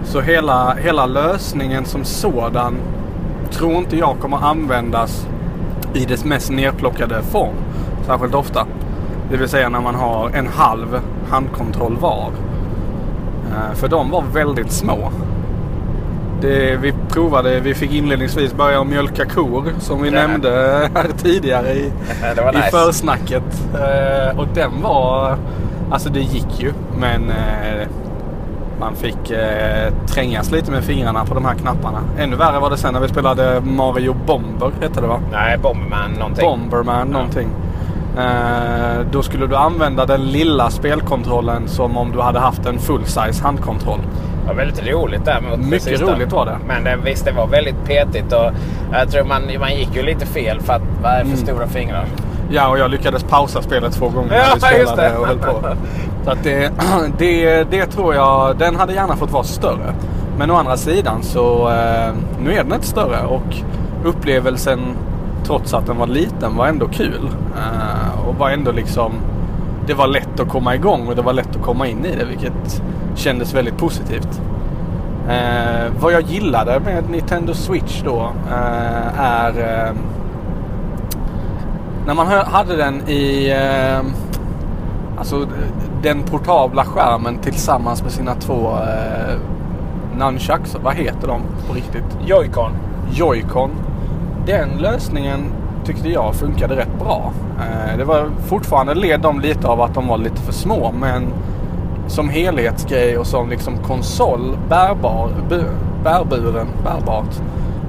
Så 0.04 0.22
hela, 0.22 0.74
hela 0.74 1.06
lösningen 1.06 1.86
som 1.86 2.04
sådan 2.04 2.76
tror 3.52 3.74
inte 3.74 3.98
jag 3.98 4.16
kommer 4.22 4.38
användas 4.38 5.28
i 5.94 6.06
dess 6.06 6.26
mest 6.26 6.52
nerplockade 6.52 7.22
form. 7.22 7.56
Särskilt 8.06 8.36
ofta. 8.36 8.66
Det 9.32 9.38
vill 9.38 9.50
säga 9.50 9.70
när 9.70 9.82
man 9.82 9.96
har 9.96 10.30
en 10.30 10.48
halv 10.48 11.00
handkontroll 11.30 11.98
var. 12.00 12.30
Eh, 13.52 13.74
För 13.76 13.88
de 13.88 14.10
var 14.12 14.24
väldigt 14.34 14.72
små. 14.72 15.12
Det, 16.42 16.76
vi 16.82 16.94
provade, 17.10 17.60
vi 17.60 17.74
fick 17.74 17.94
inledningsvis 17.94 18.54
börja 18.54 18.84
mjölka 18.84 19.26
kor 19.26 19.64
som 19.80 20.02
vi 20.02 20.10
Ja. 20.10 20.28
nämnde 20.28 20.50
här 20.96 21.08
tidigare 21.18 21.70
i, 21.74 21.80
i 21.86 22.56
nice. 22.56 22.72
försnacket. 22.72 23.44
Eh, 23.74 24.40
och 24.40 24.48
den 24.54 24.72
var, 24.82 25.38
alltså 25.92 26.10
det 26.10 26.20
gick 26.20 26.60
ju 26.62 26.74
men 27.00 27.30
eh, 27.30 27.88
man 28.80 28.96
fick 28.96 29.32
eh, 29.32 29.94
trängas 30.08 30.52
lite 30.52 30.72
med 30.72 30.84
fingrarna 30.84 31.26
på 31.26 31.34
de 31.34 31.46
här 31.46 31.54
knapparna. 31.54 32.00
Ännu 32.18 32.36
värre 32.36 32.60
var 32.60 32.70
det 32.70 32.78
sen 32.78 32.94
när 32.94 33.00
vi 33.02 33.08
spelade 33.08 33.62
Mario 33.62 34.16
Bomber 34.26 34.72
hette 34.82 35.02
det 35.02 35.08
va? 35.08 35.20
Nej, 35.32 35.58
Bomberman 35.58 36.12
någonting. 36.12 36.46
Bomberman 36.46 37.08
någonting. 37.08 37.50
Eh, 38.18 39.00
då 39.12 39.22
skulle 39.22 39.48
du 39.48 39.56
använda 39.56 40.06
den 40.06 40.22
lilla 40.26 40.70
spelkontrollen 40.70 41.68
som 41.68 41.98
om 41.98 42.12
du 42.12 42.22
hade 42.22 42.40
haft 42.40 42.66
en 42.66 42.78
full-size 42.80 43.44
handkontroll. 43.44 44.00
Det 44.42 44.48
var 44.48 44.56
väldigt 44.56 44.88
roligt 44.88 45.26
där 45.26 45.42
mot 45.50 45.60
Mycket 45.60 45.84
sista. 45.84 46.06
roligt 46.16 46.32
var 46.32 46.46
det. 46.46 46.58
Men 46.68 46.84
det, 46.84 46.98
visst, 47.06 47.26
det 47.26 47.32
var 47.32 47.48
väldigt 47.48 47.86
petigt 47.86 48.34
och 48.34 48.52
jag 48.94 49.12
tror 49.12 49.24
man, 49.24 49.42
man 49.60 49.76
gick 49.76 49.96
ju 49.96 50.02
lite 50.04 50.26
fel 50.26 50.60
för 50.62 50.74
att 50.74 50.82
man 51.02 51.12
är 51.12 51.16
för 51.20 51.26
Mm. 51.26 51.38
stora 51.38 51.68
fingrar. 51.68 52.06
Ja, 52.50 52.68
och 52.68 52.80
jag 52.80 52.92
lyckades 52.92 53.24
pausa 53.24 53.62
spelet 53.62 53.94
två 53.94 54.10
gånger 54.10 54.34
Ja, 54.34 54.44
när 54.62 54.80
vi 54.80 54.86
spelade 54.86 55.10
det. 55.10 55.18
och 55.18 55.28
höll 55.28 55.38
på. 55.40 55.62
Så 56.24 56.32
att 56.32 56.44
det, 56.44 56.72
det, 57.18 57.64
det 57.64 57.86
tror 57.86 58.16
jag, 58.16 58.58
den 58.58 58.76
hade 58.76 58.94
gärna 58.94 59.16
fått 59.16 59.32
vara 59.32 59.44
större. 59.44 59.94
Men 60.38 60.52
å 60.52 60.56
andra 60.56 60.78
sidan 60.78 61.24
så, 61.24 61.70
eh, 61.70 62.14
nu 62.40 62.54
är 62.54 62.64
den 62.64 62.74
inte 62.74 62.88
större 62.88 63.26
och 63.26 63.56
upplevelsen 64.04 64.80
trots 65.44 65.74
att 65.74 65.86
den 65.86 65.98
var 65.98 66.08
liten 66.08 66.56
var 66.56 66.68
ändå 66.68 66.88
kul. 66.88 67.30
Eh, 67.58 68.28
och 68.28 68.36
var 68.36 68.50
ändå 68.50 68.72
liksom, 68.72 69.12
det 69.88 69.94
var 69.94 70.08
lätt 70.08 70.40
att 70.40 70.50
komma 70.50 70.76
igång 70.76 71.08
och 71.08 71.16
det 71.16 71.22
var 71.22 71.34
lätt 71.34 71.56
att 71.56 71.62
komma 71.62 71.88
in 71.88 72.06
i 72.06 72.16
det 72.16 72.26
vilket 72.26 72.82
kändes 73.16 73.54
väldigt 73.54 73.78
positivt. 73.78 74.42
Eh, 75.30 75.92
vad 76.00 76.14
jag 76.14 76.22
gillade 76.22 76.80
med 76.80 77.10
Nintendo 77.10 77.54
Switch 77.54 78.02
då 78.06 78.32
eh, 78.50 79.20
är 79.20 79.50
eh, 79.50 79.94
när 82.06 82.14
man 82.14 82.28
hade 82.28 82.76
den 82.76 83.10
i 83.10 83.50
eh, 83.50 84.06
alltså 85.18 85.48
den 86.04 86.24
portabla 86.24 86.86
skärmen 86.86 87.38
tillsammans 87.38 88.04
med 88.04 88.12
sina 88.12 88.36
två 88.36 88.72
eh, 88.72 89.38
nunchucks. 90.18 90.76
Vad 90.84 90.96
heter 90.96 91.28
de 91.28 91.42
på 91.68 91.74
riktigt? 91.74 92.18
Joy-Con. 92.26 92.72
Joy-Con. 93.12 93.70
Den 94.46 94.70
lösningen 94.78 95.54
tyckte 95.86 96.10
jag 96.10 96.36
funkade 96.36 96.76
rätt 96.76 97.00
bra. 97.00 97.32
Eh, 97.60 97.98
det 97.98 98.04
var 98.04 98.30
fortfarande 98.46 98.94
led 98.94 99.22
de 99.22 99.40
lite 99.40 99.68
av 99.68 99.82
att 99.82 99.94
de 99.94 100.08
var 100.08 100.18
lite 100.18 100.42
för 100.42 100.54
små 100.54 100.92
men 100.92 101.34
som 102.08 102.30
helhetsgrej 102.30 103.18
och 103.18 103.28
som 103.28 103.50
liksom 103.50 103.78
konsol 103.78 104.58
bärbar, 104.70 105.30
bu, 105.50 105.64
bärburen, 106.04 106.68
bärbart. 106.84 107.42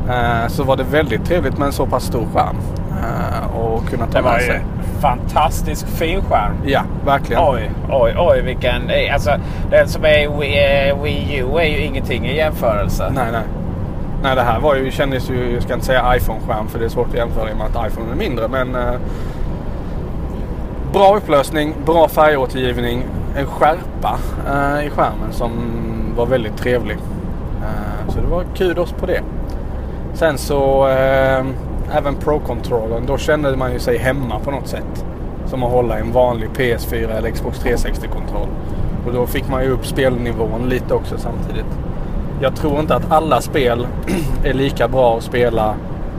Eh, 0.09 0.49
så 0.49 0.65
var 0.65 0.77
det 0.77 0.85
väldigt 0.85 1.25
trevligt 1.25 1.59
med 1.59 1.67
en 1.67 1.73
så 1.73 1.87
pass 1.87 2.05
stor 2.05 2.27
skärm. 2.35 2.57
Eh, 2.91 3.57
och 3.57 3.87
kunna 3.87 4.07
ta 4.07 4.23
med 4.23 4.43
sig. 4.43 4.63
Fantastisk 5.05 5.87
fin 5.87 6.23
skärm. 6.23 6.53
Ja, 6.67 6.81
verkligen. 7.07 7.43
Oj, 7.43 7.71
oj, 7.91 8.15
oj 8.19 8.41
vilken... 8.43 8.91
eh, 8.91 9.15
Alltså 9.15 9.31
den 9.71 9.89
som 9.89 10.05
är 10.05 10.39
Wii, 10.41 10.89
eh, 10.89 11.03
Wii 11.03 11.39
U 11.39 11.59
är 11.59 11.65
ju 11.65 11.85
ingenting 11.85 12.27
i 12.27 12.37
jämförelse. 12.37 13.13
Nej, 13.15 13.27
nej. 13.33 13.43
Nej, 14.23 14.35
det 14.37 14.43
här 14.43 14.61
var 14.61 14.75
ju, 14.75 14.91
kändes 14.91 15.31
ju, 15.31 15.53
jag 15.55 15.63
ska 15.63 15.75
inte 15.75 15.87
säga 15.87 16.17
iPhone-skärm 16.17 16.69
för 16.69 16.79
det 16.79 16.85
är 16.85 16.89
svårt 16.89 17.09
att 17.09 17.15
jämföra 17.15 17.51
i 17.51 17.53
och 17.53 17.57
med 17.57 17.67
att 17.67 17.87
iPhone 17.93 18.13
är 18.13 18.17
mindre. 18.17 18.49
Men 18.49 18.75
eh, 18.75 18.95
bra 20.93 21.17
upplösning, 21.17 21.75
bra 21.87 22.09
färgåtergivning, 22.09 23.03
en 23.39 23.47
skärpa 23.47 24.19
eh, 24.49 24.87
i 24.87 24.91
skärmen 24.91 25.33
som 25.33 25.51
var 26.17 26.27
väldigt 26.27 26.57
trevlig. 26.57 26.97
Eh, 27.63 28.13
så 28.13 28.21
det 28.21 28.27
var 28.27 28.45
kudos 28.55 28.93
på 28.93 29.07
det. 29.07 29.21
Sen 30.15 30.39
så 30.39 30.89
eh, 30.89 31.45
även 31.95 32.17
Pro-controllern, 32.17 33.07
då 33.07 33.19
kände 33.19 33.57
man 33.57 33.73
ju 33.73 33.79
sig 33.79 33.99
hemma 33.99 34.39
på 34.39 34.51
något 34.51 34.69
sätt. 34.69 35.05
Som 35.47 35.63
att 35.63 35.71
hålla 35.71 35.99
en 35.99 36.13
vanlig 36.13 36.49
PS4 36.51 37.17
eller 37.17 37.31
Xbox 37.31 37.61
360-kontroll. 37.65 38.49
Och 39.07 39.13
då 39.13 39.27
fick 39.27 39.49
man 39.49 39.63
ju 39.63 39.71
upp 39.71 39.87
spelnivån 39.87 40.69
lite 40.69 40.95
också 40.95 41.19
samtidigt. 41.19 41.67
Jag 42.41 42.57
tror 42.57 42.81
inte 42.81 42.95
att 42.95 43.13
alla 43.13 43.41
spel 43.41 43.87
är 44.45 44.55
lika 44.55 44.89
bra 44.89 45.17
att 45.17 45.23
spela 45.23 45.75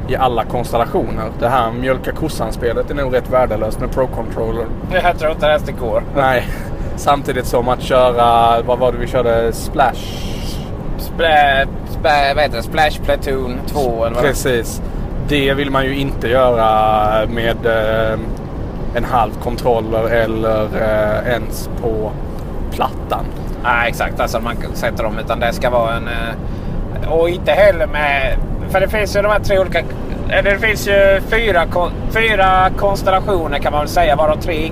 i 0.07 0.15
alla 0.15 0.43
konstellationer. 0.43 1.31
Det 1.39 1.47
här 1.47 1.71
mjölka 1.71 2.11
kossan-spelet 2.11 2.91
är 2.91 2.95
nog 2.95 3.13
rätt 3.13 3.29
värdelöst 3.29 3.79
med 3.79 3.91
Pro-controller. 3.91 4.65
Jag 4.91 5.19
tror 5.19 5.31
inte 5.31 5.45
ens 5.45 5.63
det 5.63 5.71
går. 5.71 6.03
Nej, 6.15 6.47
samtidigt 6.95 7.45
som 7.45 7.69
att 7.69 7.81
köra, 7.81 8.61
vad 8.61 8.79
var 8.79 8.91
det 8.91 8.97
vi 8.97 9.07
körde? 9.07 9.53
Splash? 9.53 10.25
Splä, 10.97 11.65
splä, 11.89 12.33
vad 12.35 12.43
heter 12.43 12.57
det? 12.57 12.63
Splash 12.63 13.01
Platoon 13.03 13.59
2 13.67 14.05
eller 14.05 14.15
vad. 14.15 14.23
Precis. 14.23 14.77
Det 14.77 14.94
det 15.27 15.53
vill 15.53 15.71
man 15.71 15.85
ju 15.85 15.95
inte 15.95 16.27
göra 16.27 17.25
med 17.27 17.65
eh, 17.65 18.19
en 18.95 19.03
halv 19.03 19.31
kontroller 19.43 20.03
eller 20.09 20.63
eh, 20.63 21.31
ens 21.33 21.69
på 21.81 22.11
plattan. 22.71 23.25
Nej, 23.63 23.89
exakt. 23.89 24.19
Alltså 24.19 24.39
man 24.39 24.55
sätter 24.73 25.03
dem. 25.03 25.19
Utan 25.19 25.39
det 25.39 25.53
ska 25.53 25.69
vara 25.69 25.93
en... 25.95 26.07
eh, 26.07 27.11
Och 27.11 27.29
inte 27.29 27.51
heller 27.51 27.87
med... 27.87 28.35
För 28.69 28.79
det 28.79 28.87
finns 28.87 29.15
ju 29.15 29.21
de 29.21 29.27
här 29.31 29.39
tre 29.39 29.59
olika... 29.59 29.79
Eller 30.29 30.51
det 30.51 30.59
finns 30.59 30.87
ju 30.87 31.21
fyra, 31.29 31.65
fyra 32.11 32.69
konstellationer 32.77 33.59
kan 33.59 33.71
man 33.71 33.81
väl 33.81 33.89
säga. 33.89 34.15
Varav 34.15 34.35
tre 34.41 34.71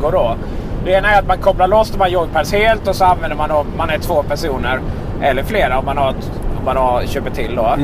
Går 0.00 0.12
då. 0.12 0.34
Det 0.84 0.90
ena 0.92 1.10
är 1.14 1.18
att 1.18 1.26
man 1.26 1.38
kopplar 1.38 1.66
loss 1.68 1.90
de 1.90 2.00
här 2.00 2.08
joypads 2.08 2.52
helt 2.52 2.88
och 2.88 2.96
så 2.96 3.04
använder 3.04 3.36
man 3.36 3.48
då, 3.48 3.64
man 3.76 3.90
är 3.90 3.98
två 3.98 4.22
personer 4.22 4.80
eller 5.22 5.42
flera 5.42 5.78
om 5.78 5.84
man 5.84 5.98
har, 5.98 6.08
om 6.58 6.64
man 6.64 6.76
har 6.76 7.02
köper 7.02 7.30
till 7.30 7.54
då. 7.56 7.74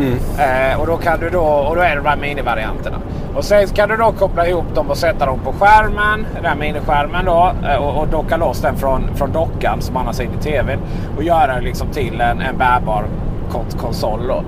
Eh, 0.43 0.81
och 0.81 0.87
då 0.87 0.97
kan 0.97 1.21
du 1.21 1.31
då, 1.31 1.41
och 1.45 1.77
då 1.77 1.83
är 1.83 1.91
det 1.91 1.97
de 2.03 2.07
här 2.09 2.17
minivarianterna. 2.17 2.97
Och 3.37 3.45
sen 3.45 3.67
kan 3.67 3.89
du 3.89 3.97
då 3.97 4.13
koppla 4.13 4.47
ihop 4.47 4.75
dem 4.75 4.91
och 4.91 4.97
sätta 4.97 5.27
dem 5.27 5.39
på 5.45 5.53
skärmen, 5.53 6.27
den 6.35 6.45
här 6.45 6.55
miniskärmen 6.57 7.25
då 7.25 7.53
eh, 7.69 7.77
och, 7.77 8.01
och 8.01 8.09
docka 8.09 8.37
loss 8.37 8.61
den 8.61 8.77
från, 8.77 9.03
från 9.15 9.33
dockan 9.33 9.81
som 9.81 9.97
annars 9.97 10.21
är 10.21 10.25
in 10.25 10.31
i 10.41 10.43
tvn 10.43 10.79
och 11.17 11.23
göra 11.23 11.47
den 11.55 11.65
liksom 11.65 11.89
till 11.89 12.21
en, 12.21 12.41
en 12.41 12.59
bärbar 12.59 13.05
kon- 13.53 13.79
konsol 13.81 14.21
då. 14.29 14.43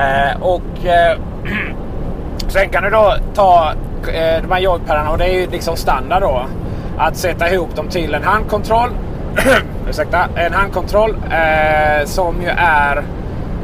Eh, 0.00 0.42
och 0.42 0.86
eh, 0.86 1.18
Sen 2.48 2.68
kan 2.68 2.82
du 2.82 2.90
då 2.90 3.14
ta 3.34 3.72
eh, 4.14 4.42
de 4.42 4.50
här 4.52 4.60
joypadarna 4.60 5.10
och 5.10 5.18
det 5.18 5.24
är 5.24 5.40
ju 5.40 5.46
liksom 5.50 5.76
standard 5.76 6.22
då. 6.22 6.42
Att 6.98 7.16
sätta 7.16 7.50
ihop 7.50 7.76
dem 7.76 7.88
till 7.88 8.14
en 8.14 8.22
handkontroll. 8.22 8.90
Ursäkta, 9.88 10.28
en 10.36 10.52
handkontroll 10.52 11.16
eh, 11.30 12.04
som 12.04 12.42
ju 12.42 12.48
är... 12.56 13.02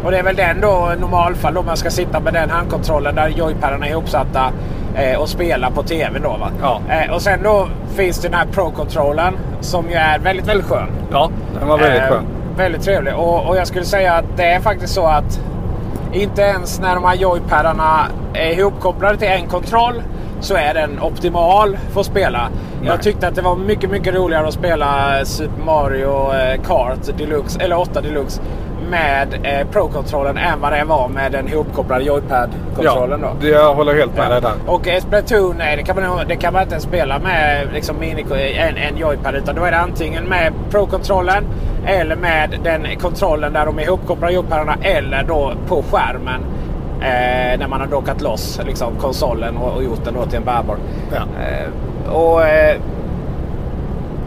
Och 0.04 0.10
det 0.10 0.18
är 0.18 0.22
väl 0.22 0.36
den 0.36 0.60
då 0.60 0.92
normalfall 1.00 1.54
då 1.54 1.62
man 1.62 1.76
ska 1.76 1.90
sitta 1.90 2.20
med 2.20 2.34
den 2.34 2.50
handkontrollen 2.50 3.14
där 3.14 3.28
joypadarna 3.28 3.86
är 3.86 3.90
ihopsatta 3.90 4.50
eh, 4.94 5.20
och 5.20 5.28
spela 5.28 5.70
på 5.70 5.82
tvn 5.82 6.22
då 6.22 6.28
va. 6.28 6.50
Ja. 6.62 6.80
Eh, 6.88 7.12
och 7.14 7.22
sen 7.22 7.42
då 7.42 7.68
finns 7.96 8.18
det 8.18 8.28
den 8.28 8.38
här 8.38 8.46
Pro-kontrollen 8.46 9.38
som 9.60 9.88
ju 9.90 9.94
är 9.94 10.18
väldigt, 10.18 10.46
väldigt 10.46 10.66
skön. 10.66 10.88
Ja, 11.12 11.30
den 11.58 11.68
var 11.68 11.78
väldigt 11.78 12.02
Eh, 12.02 12.08
skön. 12.08 12.24
Väldigt 12.56 12.82
trevlig. 12.82 13.14
Och, 13.14 13.48
och 13.48 13.56
jag 13.56 13.66
skulle 13.66 13.84
säga 13.84 14.12
att 14.12 14.36
det 14.36 14.44
är 14.44 14.60
faktiskt 14.60 14.94
så 14.94 15.06
att 15.06 15.40
inte 16.12 16.42
ens 16.42 16.80
när 16.80 16.94
de 16.94 17.04
här 17.04 17.14
joypadarna 17.14 18.06
är 18.34 18.50
ihopkopplade 18.58 19.18
till 19.18 19.28
en 19.28 19.46
kontroll 19.46 20.02
så 20.40 20.54
är 20.54 20.74
den 20.74 21.02
optimal 21.02 21.78
för 21.90 22.00
att 22.00 22.06
spela. 22.06 22.48
Jag 22.82 23.02
tyckte 23.02 23.28
att 23.28 23.34
det 23.34 23.42
var 23.42 23.56
mycket, 23.56 23.90
mycket 23.90 24.14
roligare 24.14 24.48
att 24.48 24.54
spela 24.54 25.20
Super 25.24 25.62
Mario 25.64 26.32
eh, 26.34 26.62
Kart 26.62 27.18
Deluxe, 27.18 27.60
eller 27.60 27.78
8 27.78 28.00
Deluxe 28.00 28.42
med 28.90 29.40
eh, 29.42 29.66
Pro-kontrollen 29.68 30.36
än 30.36 30.60
vad 30.60 30.72
det 30.72 30.84
var 30.84 31.08
med 31.08 31.32
den 31.32 31.48
ihopkopplade 31.48 32.04
joypad-kontrollen. 32.04 33.20
Ja, 33.22 33.28
då. 33.28 33.36
det 33.40 33.48
jag 33.48 33.74
håller 33.74 33.94
helt 33.94 34.16
med 34.16 34.30
dig 34.30 34.40
där. 34.40 34.52
Och 34.66 34.88
eh, 34.88 35.00
Splatoon, 35.00 35.56
nej, 35.58 35.76
det, 35.76 35.82
kan 35.82 35.96
man, 35.96 36.28
det 36.28 36.36
kan 36.36 36.52
man 36.52 36.62
inte 36.62 36.80
spela 36.80 37.18
med 37.18 37.68
liksom, 37.74 37.98
mini, 38.00 38.24
en, 38.56 38.76
en 38.76 38.96
joypad. 38.96 39.34
Utan 39.34 39.54
då 39.54 39.64
är 39.64 39.70
det 39.70 39.78
antingen 39.78 40.24
med 40.24 40.52
Pro-kontrollen 40.70 41.44
eller 41.86 42.16
med 42.16 42.58
den 42.64 42.98
kontrollen 42.98 43.52
där 43.52 43.66
de 43.66 43.78
är 43.78 43.82
ihopkopplade 43.82 44.32
joypadarna. 44.32 44.76
Eller 44.82 45.24
då 45.28 45.52
på 45.68 45.84
skärmen. 45.90 46.40
Eh, 47.00 47.58
när 47.58 47.68
man 47.68 47.80
har 47.80 47.86
dockat 47.86 48.20
loss 48.20 48.60
liksom, 48.66 48.96
konsolen 48.96 49.56
och, 49.56 49.76
och 49.76 49.84
gjort 49.84 50.04
den 50.04 50.14
då 50.14 50.26
till 50.26 50.36
en 50.36 50.44
bärbar. 50.44 50.76
Ja. 51.14 51.22
Eh, 51.42 52.12
och... 52.12 52.46
Eh, 52.46 52.76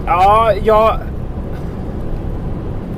ja, 0.05 0.51
jag... 0.63 0.97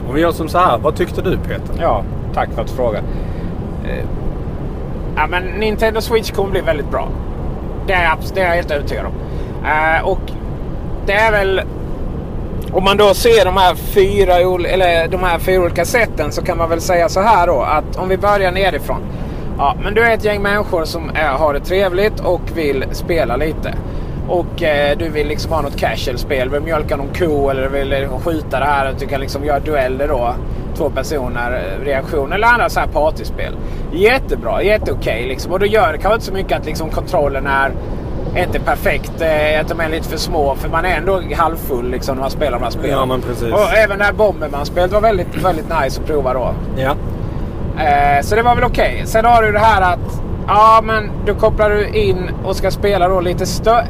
Om 0.07 0.15
vi 0.15 0.21
gör 0.21 0.31
som 0.31 0.49
så 0.49 0.57
här, 0.57 0.77
vad 0.77 0.95
tyckte 0.95 1.21
du 1.21 1.37
Peter? 1.37 1.75
Ja, 1.81 2.03
tack 2.33 2.49
för 2.51 2.61
att 2.61 2.67
du 2.67 2.73
frågar. 2.73 3.01
Eh, 3.85 4.05
ja, 5.15 5.27
men 5.27 5.43
Nintendo 5.43 6.01
Switch 6.01 6.31
kommer 6.31 6.51
bli 6.51 6.61
väldigt 6.61 6.91
bra. 6.91 7.07
Det 7.87 7.93
är, 7.93 8.17
det 8.33 8.41
är 8.41 8.47
jag 8.47 8.55
helt 8.55 8.71
övertygad 8.71 9.05
om. 9.05 9.13
Eh, 9.65 10.07
och 10.07 10.21
det 11.05 11.13
är 11.13 11.31
väl... 11.31 11.61
Om 12.71 12.83
man 12.83 12.97
då 12.97 13.13
ser 13.13 13.45
de 13.45 13.57
här, 13.57 13.75
fyra, 13.75 14.33
eller 14.69 15.07
de 15.07 15.23
här 15.23 15.39
fyra 15.39 15.61
olika 15.61 15.85
sätten 15.85 16.31
så 16.31 16.41
kan 16.41 16.57
man 16.57 16.69
väl 16.69 16.81
säga 16.81 17.09
så 17.09 17.19
här 17.19 17.47
då 17.47 17.61
att 17.61 17.97
om 17.97 18.09
vi 18.09 18.17
börjar 18.17 18.51
nerifrån. 18.51 19.01
Ja, 19.57 19.75
men 19.83 19.93
du 19.93 20.01
är 20.01 20.13
ett 20.13 20.23
gäng 20.23 20.41
människor 20.41 20.85
som 20.85 21.09
är, 21.13 21.29
har 21.29 21.53
det 21.53 21.59
trevligt 21.59 22.19
och 22.19 22.41
vill 22.55 22.85
spela 22.91 23.35
lite. 23.35 23.73
Och 24.27 24.63
eh, 24.63 24.97
du 24.97 25.09
vill 25.09 25.27
liksom 25.27 25.51
ha 25.51 25.61
något 25.61 25.77
casual-spel. 25.77 26.49
Vill 26.49 26.61
mjölka 26.61 26.95
någon 26.95 27.13
ko 27.17 27.49
eller 27.49 27.69
vill 27.69 27.93
eh, 27.93 28.19
skjuta 28.19 28.59
det 28.59 28.65
här. 28.65 28.95
Du 28.99 29.07
kan 29.07 29.19
liksom 29.21 29.45
göra 29.45 29.59
dueller 29.59 30.07
då. 30.07 30.35
Två 30.77 30.89
personer, 30.89 31.51
eh, 31.51 31.85
reaktion 31.85 32.33
eller 32.33 32.47
andra 32.47 32.69
så 32.69 32.79
här 32.79 32.87
partyspel. 32.87 33.53
Jättebra, 33.91 34.63
jätteokej 34.63 35.27
liksom. 35.27 35.51
Och 35.51 35.59
då 35.59 35.65
gör 35.65 35.91
det 35.91 35.97
kanske 35.97 36.13
inte 36.13 36.25
så 36.25 36.33
mycket 36.33 36.59
att 36.59 36.65
liksom 36.65 36.89
kontrollen 36.89 37.47
är 37.47 37.71
inte 38.37 38.59
perfekt. 38.59 39.21
Eh, 39.21 39.61
att 39.61 39.67
de 39.67 39.79
är 39.79 39.89
lite 39.89 40.09
för 40.09 40.17
små. 40.17 40.55
För 40.55 40.69
man 40.69 40.85
är 40.85 40.97
ändå 40.97 41.21
halvfull 41.35 41.89
liksom 41.91 42.15
när 42.15 42.21
man 42.21 42.31
spelar 42.31 42.51
de 42.51 42.63
här 42.63 42.71
spelen. 42.71 42.89
Ja, 42.97 43.05
men 43.05 43.21
precis. 43.21 43.53
Och 43.53 43.73
även 43.73 43.97
det 43.97 44.03
här 44.03 44.13
Bomberman-spelet 44.13 44.91
var 44.91 45.01
väldigt, 45.01 45.43
väldigt 45.43 45.65
nice 45.81 46.01
att 46.01 46.07
prova 46.07 46.33
då. 46.33 46.53
Ja. 46.77 46.95
Eh, 47.79 48.21
så 48.21 48.35
det 48.35 48.41
var 48.41 48.55
väl 48.55 48.63
okej. 48.63 49.03
Sen 49.05 49.25
har 49.25 49.43
du 49.43 49.51
det 49.51 49.59
här 49.59 49.93
att 49.93 50.21
ja, 50.47 50.81
men 50.83 51.11
då 51.25 51.35
kopplar 51.35 51.69
du 51.69 51.87
in 51.87 52.29
och 52.43 52.55
ska 52.55 52.71
spela 52.71 53.07
då 53.07 53.21
lite 53.21 53.45
större. 53.45 53.87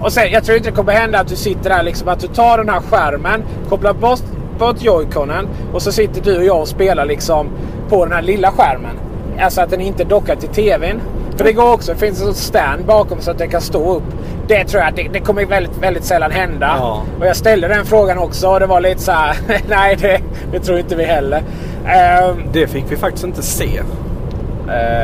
Och 0.00 0.12
sen, 0.12 0.30
jag 0.32 0.44
tror 0.44 0.56
inte 0.56 0.70
det 0.70 0.76
kommer 0.76 0.92
hända 0.92 1.20
att 1.20 1.28
du 1.28 1.36
sitter 1.36 1.70
där 1.70 1.82
liksom 1.82 2.08
att 2.08 2.20
du 2.20 2.26
tar 2.26 2.58
den 2.58 2.68
här 2.68 2.80
skärmen, 2.80 3.44
kopplar 3.68 3.92
bort, 3.92 4.22
bort 4.58 4.82
joyconen 4.82 5.48
och 5.72 5.82
så 5.82 5.92
sitter 5.92 6.22
du 6.22 6.36
och 6.36 6.44
jag 6.44 6.60
och 6.60 6.68
spelar 6.68 7.06
liksom 7.06 7.48
på 7.88 8.04
den 8.04 8.14
här 8.14 8.22
lilla 8.22 8.50
skärmen. 8.50 8.98
Alltså 9.40 9.60
att 9.60 9.70
den 9.70 9.80
inte 9.80 10.02
är 10.02 10.06
dockad 10.06 10.40
till 10.40 10.48
tvn. 10.48 11.00
För 11.36 11.44
det 11.44 11.52
går 11.52 11.72
också. 11.72 11.92
Det 11.92 11.98
finns 11.98 12.22
en 12.22 12.34
stand 12.34 12.84
bakom 12.84 13.20
så 13.20 13.30
att 13.30 13.38
den 13.38 13.50
kan 13.50 13.60
stå 13.60 13.96
upp. 13.96 14.02
Det 14.48 14.64
tror 14.64 14.82
jag 14.82 14.94
det, 14.94 15.08
det 15.12 15.20
kommer 15.20 15.46
väldigt, 15.46 15.78
väldigt 15.78 16.04
sällan 16.04 16.30
hända. 16.30 16.76
Ja. 16.78 17.02
Och 17.20 17.26
jag 17.26 17.36
ställde 17.36 17.68
den 17.68 17.84
frågan 17.84 18.18
också 18.18 18.48
och 18.48 18.60
det 18.60 18.66
var 18.66 18.80
lite 18.80 19.00
så 19.00 19.12
här. 19.12 19.36
nej, 19.68 19.96
det, 19.96 20.20
det 20.52 20.60
tror 20.60 20.78
inte 20.78 20.96
vi 20.96 21.04
heller. 21.04 21.42
Ehm, 21.86 22.42
Det 22.52 22.66
fick 22.66 22.84
vi 22.88 22.96
faktiskt 22.96 23.24
inte 23.24 23.42
se. 23.42 23.82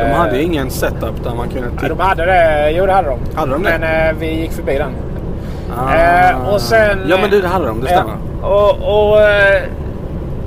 De 0.09 0.12
hade 0.14 0.37
ju 0.37 0.42
ingen 0.42 0.71
setup 0.71 1.25
där 1.25 1.35
man 1.35 1.49
kunde 1.49 1.71
titta. 1.71 1.88
de 1.88 2.01
hade 2.01 2.25
det. 2.27 2.71
Jo, 2.71 2.87
det 2.87 2.92
hade 2.92 3.09
de. 3.09 3.18
Hade 3.35 3.53
de 3.53 3.62
det? 3.62 3.79
Men 3.79 4.09
eh, 4.09 4.14
vi 4.18 4.40
gick 4.40 4.53
förbi 4.53 4.79
den. 4.79 4.92
Ah. 5.79 5.95
Eh, 5.95 6.49
och 6.55 6.61
sen... 6.61 6.99
Ja 7.09 7.18
men 7.21 7.31
du, 7.31 7.40
det 7.40 7.49
hade 7.49 7.66
de. 7.66 7.81
Det 7.81 7.87
stämmer. 7.87 8.14
Och, 8.42 8.71
och, 9.11 9.21
eh, 9.23 9.62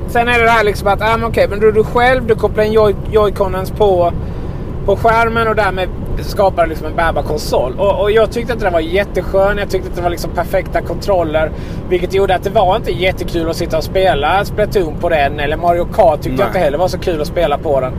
sen 0.08 0.28
är 0.28 0.40
det 0.40 0.44
det 0.46 0.52
här 0.52 0.64
liksom 0.64 0.88
att, 0.88 1.02
ah, 1.02 1.18
men 1.18 1.24
okej, 1.30 1.48
men 1.50 1.60
då 1.60 1.68
är 1.68 1.72
du 1.72 1.84
själv, 1.84 2.26
du 2.26 2.36
kopplar 2.36 2.64
in 2.64 2.72
joy, 2.72 2.96
joyconens 3.12 3.72
på, 3.72 4.12
på 4.86 4.96
skärmen 4.96 5.48
och 5.48 5.56
därmed 5.56 5.90
skapar 6.24 6.68
liksom 6.68 6.88
en 6.88 6.96
bärbar 6.96 7.24
konsol. 7.24 7.74
Och, 7.80 8.02
och 8.02 8.12
jag 8.12 8.32
tyckte 8.32 8.54
att 8.54 8.60
den 8.60 8.74
var 8.74 8.80
jätteskön. 8.80 9.58
Jag 9.58 9.70
tyckte 9.70 9.90
att 9.90 9.96
det 9.96 10.02
var 10.02 10.10
liksom 10.10 10.32
perfekta 10.32 10.82
kontroller. 10.82 11.52
Vilket 11.90 12.14
gjorde 12.14 12.36
att 12.36 12.44
det 12.44 12.50
var 12.50 12.76
inte 12.76 12.92
jättekul 12.92 13.50
att 13.50 13.56
sitta 13.56 13.78
och 13.78 13.84
spela 13.84 14.46
Splatoon 14.46 14.96
på 15.00 15.10
den. 15.10 15.40
Eller 15.40 15.58
Mario 15.58 15.86
Kart 15.86 16.22
tyckte 16.22 16.30
Nej. 16.30 16.40
jag 16.40 16.50
inte 16.50 16.60
heller 16.60 16.78
var 16.78 16.88
så 16.88 17.00
kul 17.00 17.22
att 17.22 17.28
spela 17.28 17.58
på 17.58 17.80
den. 17.80 17.94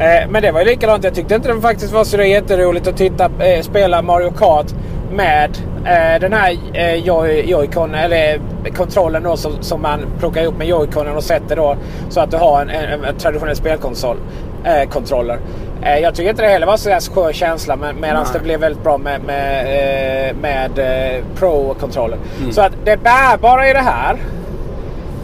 Eh, 0.00 0.30
men 0.30 0.42
det 0.42 0.52
var 0.52 0.60
ju 0.60 0.66
likadant. 0.66 1.04
Jag 1.04 1.14
tyckte 1.14 1.34
inte 1.34 1.52
det 1.52 1.60
faktiskt 1.60 1.92
var 1.92 2.04
så 2.04 2.22
jätteroligt 2.22 2.86
att 2.86 2.96
titta, 2.96 3.30
eh, 3.38 3.62
spela 3.62 4.02
Mario 4.02 4.30
Kart 4.30 4.66
med 5.12 5.50
eh, 5.84 6.20
den 6.20 6.32
här 6.32 6.56
eh, 6.72 6.94
joy, 6.94 7.50
joycon, 7.50 7.94
eller 7.94 8.40
kontrollen 8.76 9.22
då 9.22 9.36
som, 9.36 9.52
som 9.60 9.82
man 9.82 10.00
plockar 10.18 10.42
ihop 10.42 10.58
med 10.58 10.68
joyconen 10.68 11.16
och 11.16 11.24
sätter 11.24 11.56
då 11.56 11.76
så 12.08 12.20
att 12.20 12.30
du 12.30 12.36
har 12.36 12.62
en, 12.62 12.70
en, 12.70 13.04
en 13.04 13.16
traditionell 13.16 13.56
spelkonsol. 13.56 14.16
Eh, 14.64 14.88
kontroller. 14.88 15.38
Eh, 15.82 15.98
jag 15.98 16.14
tycker 16.14 16.30
inte 16.30 16.42
det 16.42 16.48
heller 16.48 16.66
var 16.66 16.76
så 16.76 16.88
där 16.88 17.14
skön 17.14 17.32
känsla 17.32 17.76
men, 17.76 18.00
medan 18.00 18.26
det 18.32 18.38
blev 18.40 18.60
väldigt 18.60 18.82
bra 18.84 18.98
med, 18.98 19.20
med, 19.24 19.60
eh, 20.30 20.36
med 20.36 20.78
eh, 20.78 21.24
Pro-kontrollen. 21.38 22.18
Så 22.52 22.60
att 22.60 22.72
det 22.84 22.96
bärbara 22.96 23.70
i 23.70 23.72
det 23.72 23.78
här 23.78 24.16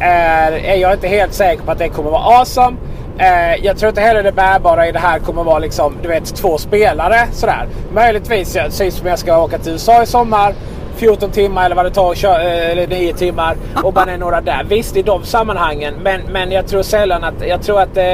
är, 0.01 0.53
är 0.53 0.77
jag 0.77 0.92
inte 0.92 1.09
helt 1.09 1.33
säker 1.33 1.62
på 1.62 1.71
att 1.73 1.79
det 1.79 1.88
kommer 1.88 2.11
vara 2.11 2.38
awesome. 2.38 2.77
Eh, 3.19 3.64
jag 3.64 3.79
tror 3.79 3.88
inte 3.88 4.01
heller 4.01 4.23
det 4.23 4.33
bärbara 4.33 4.87
i 4.88 4.92
det 4.92 4.99
här 4.99 5.19
kommer 5.19 5.45
vara 5.45 5.59
liksom, 5.59 5.97
du 6.03 6.09
vet, 6.09 6.37
två 6.37 6.59
spelare 6.59 7.19
sådär. 7.33 7.66
Möjligtvis, 7.95 8.59
säger 8.69 8.90
som 8.90 9.07
jag 9.07 9.19
ska 9.19 9.38
åka 9.38 9.59
till 9.59 9.73
USA 9.73 10.03
i 10.03 10.07
sommar. 10.07 10.55
14 10.97 11.31
timmar 11.31 11.64
eller 11.64 11.77
vad 11.77 11.85
det 11.85 11.90
tar, 11.90 12.14
kö- 12.14 12.40
eh, 12.40 12.71
eller 12.71 12.87
9 12.87 13.12
timmar 13.12 13.57
och 13.83 13.95
man 13.95 14.09
är 14.09 14.19
några 14.19 14.40
där. 14.40 14.64
Visst 14.69 14.97
i 14.97 15.03
de 15.03 15.25
sammanhangen 15.25 15.95
men, 16.03 16.21
men 16.33 16.51
jag 16.53 16.66
tror 16.66 16.83
sällan 16.83 17.25
att, 17.25 17.35
jag 17.49 17.62
tror 17.62 17.81
att 17.81 17.97
eh, 17.97 18.05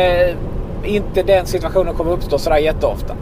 inte 0.85 1.23
den 1.23 1.47
situationen 1.47 1.95
kommer 1.95 2.13
uppstå 2.13 2.39
sådär 2.39 2.57
jätteofta. 2.57 3.15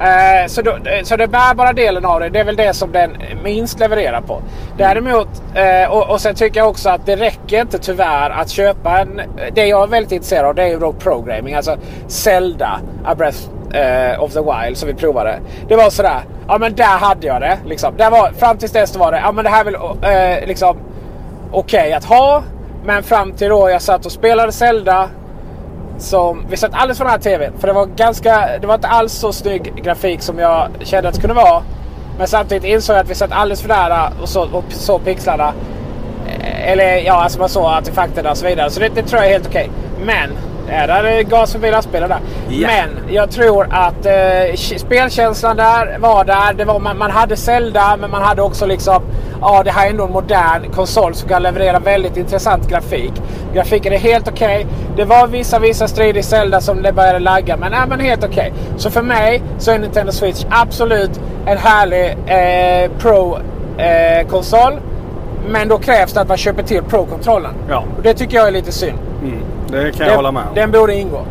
Eh, 0.00 0.46
så, 0.46 0.62
då, 0.62 0.70
eh, 0.70 1.02
så 1.02 1.16
den 1.16 1.30
bärbara 1.30 1.72
delen 1.72 2.04
av 2.04 2.20
det, 2.20 2.28
det 2.28 2.40
är 2.40 2.44
väl 2.44 2.56
det 2.56 2.74
som 2.74 2.92
den 2.92 3.10
minst 3.44 3.80
levererar 3.80 4.20
på. 4.20 4.42
Däremot, 4.78 5.28
eh, 5.54 5.90
och, 5.90 6.10
och 6.10 6.20
sen 6.20 6.34
tycker 6.34 6.60
jag 6.60 6.68
också 6.68 6.90
att 6.90 7.06
det 7.06 7.16
räcker 7.16 7.60
inte 7.60 7.78
tyvärr 7.78 8.30
att 8.30 8.50
köpa 8.50 9.00
en... 9.00 9.18
Eh, 9.18 9.24
det 9.52 9.66
jag 9.66 9.82
är 9.82 9.86
väldigt 9.86 10.12
intresserad 10.12 10.44
av 10.44 10.54
det 10.54 10.62
är 10.62 10.68
ju 10.68 10.78
då 10.78 10.92
programming. 10.92 11.54
Alltså 11.54 11.76
Zelda, 12.06 12.80
A 13.04 13.14
Breath 13.14 13.38
eh, 13.72 14.22
of 14.22 14.32
the 14.32 14.40
Wild 14.40 14.76
som 14.76 14.88
vi 14.88 14.94
provade. 14.94 15.38
Det 15.68 15.76
var 15.76 15.90
sådär, 15.90 16.20
ja 16.48 16.58
men 16.58 16.74
där 16.74 16.98
hade 16.98 17.26
jag 17.26 17.40
det. 17.40 17.58
Liksom. 17.66 17.96
Där 17.96 18.10
var, 18.10 18.30
fram 18.30 18.58
tills 18.58 18.72
dess 18.72 18.96
var 18.96 19.12
det, 19.12 19.18
ja 19.18 19.32
men 19.32 19.44
det 19.44 19.50
här 19.50 19.60
är 19.60 19.64
väl 19.64 20.48
liksom 20.48 20.76
okej 21.52 21.92
att 21.92 22.04
ha. 22.04 22.42
Men 22.84 23.02
fram 23.02 23.32
till 23.32 23.48
då 23.48 23.70
jag 23.70 23.82
satt 23.82 24.06
och 24.06 24.12
spelade 24.12 24.52
Zelda 24.52 25.08
som, 25.98 26.46
vi 26.48 26.56
satt 26.56 26.74
alldeles 26.74 26.98
för 26.98 27.04
nära 27.04 27.18
TVn. 27.18 27.52
För 27.58 27.66
det 27.66 27.72
var 27.72 27.86
ganska, 27.86 28.48
det 28.60 28.66
var 28.66 28.74
inte 28.74 28.88
alls 28.88 29.12
så 29.12 29.32
snygg 29.32 29.82
grafik 29.84 30.22
som 30.22 30.38
jag 30.38 30.68
kände 30.80 31.08
att 31.08 31.14
det 31.14 31.20
kunde 31.20 31.34
vara. 31.34 31.62
Men 32.18 32.28
samtidigt 32.28 32.64
insåg 32.64 32.96
jag 32.96 33.00
att 33.00 33.10
vi 33.10 33.14
satt 33.14 33.32
alldeles 33.32 33.62
för 33.62 33.68
nära 33.68 34.12
och 34.22 34.28
så, 34.28 34.42
och 34.52 34.64
så 34.68 34.98
pixlarna. 34.98 35.52
Eh, 36.26 36.70
eller 36.72 36.96
ja, 36.96 37.12
alltså 37.12 37.38
man 37.38 37.48
såg 37.48 37.64
artefakterna 37.64 38.30
och 38.30 38.36
så 38.36 38.46
vidare. 38.46 38.70
Så 38.70 38.80
det, 38.80 38.88
det 38.88 39.02
tror 39.02 39.22
jag 39.22 39.30
är 39.30 39.32
helt 39.32 39.46
okej. 39.46 39.70
Men, 40.06 40.30
ja, 40.68 40.86
där 40.86 41.04
är 41.04 41.22
gas 41.22 41.52
förbi 41.52 41.70
lastbilen 41.70 42.08
där. 42.08 42.18
Ja. 42.48 42.68
Men 42.68 43.14
jag 43.14 43.30
tror 43.30 43.66
att 43.70 44.06
eh, 44.06 44.54
spelkänslan 44.76 45.56
där 45.56 45.98
var 45.98 46.24
där. 46.24 46.54
Det 46.54 46.64
var, 46.64 46.78
man, 46.78 46.98
man 46.98 47.10
hade 47.10 47.36
Zelda 47.36 47.96
men 48.00 48.10
man 48.10 48.22
hade 48.22 48.42
också 48.42 48.66
liksom 48.66 49.02
Ja, 49.40 49.62
det 49.62 49.70
här 49.70 49.86
är 49.86 49.90
ändå 49.90 50.04
en 50.04 50.12
modern 50.12 50.72
konsol 50.72 51.14
som 51.14 51.28
kan 51.28 51.42
leverera 51.42 51.78
väldigt 51.78 52.16
intressant 52.16 52.68
grafik. 52.68 53.12
Grafiken 53.54 53.92
är 53.92 53.98
helt 53.98 54.28
okej. 54.28 54.66
Det 54.96 55.04
var 55.04 55.26
vissa, 55.26 55.58
vissa 55.58 55.88
strider 55.88 56.20
i 56.20 56.22
Zelda 56.22 56.60
som 56.60 56.82
det 56.82 56.92
började 56.92 57.18
lagga, 57.18 57.56
men, 57.56 57.72
äh, 57.72 57.86
men 57.88 58.00
helt 58.00 58.24
okej. 58.24 58.52
Så 58.76 58.90
för 58.90 59.02
mig 59.02 59.42
så 59.58 59.70
är 59.70 59.78
Nintendo 59.78 60.12
Switch 60.12 60.44
absolut 60.50 61.20
en 61.46 61.58
härlig 61.58 62.10
eh, 62.26 62.90
Pro-konsol. 62.98 64.72
men 65.48 65.68
då 65.68 65.78
krävs 65.78 66.12
det 66.12 66.20
att 66.20 66.28
man 66.28 66.36
köper 66.36 66.62
till 66.62 66.82
Pro-kontrollen. 66.82 67.54
Ja. 67.68 67.84
Och 67.96 68.02
Det 68.02 68.14
tycker 68.14 68.36
jag 68.36 68.46
är 68.48 68.52
lite 68.52 68.72
synd. 68.72 68.98
Mm, 69.22 69.38
det 69.74 69.92
kan 69.92 69.98
jag 70.00 70.08
Den- 70.08 70.16
hålla 70.16 70.32
med 70.32 70.42
om. 70.42 70.54
Den 70.54 70.70
borde 70.70 70.94
ingå. 70.94 71.22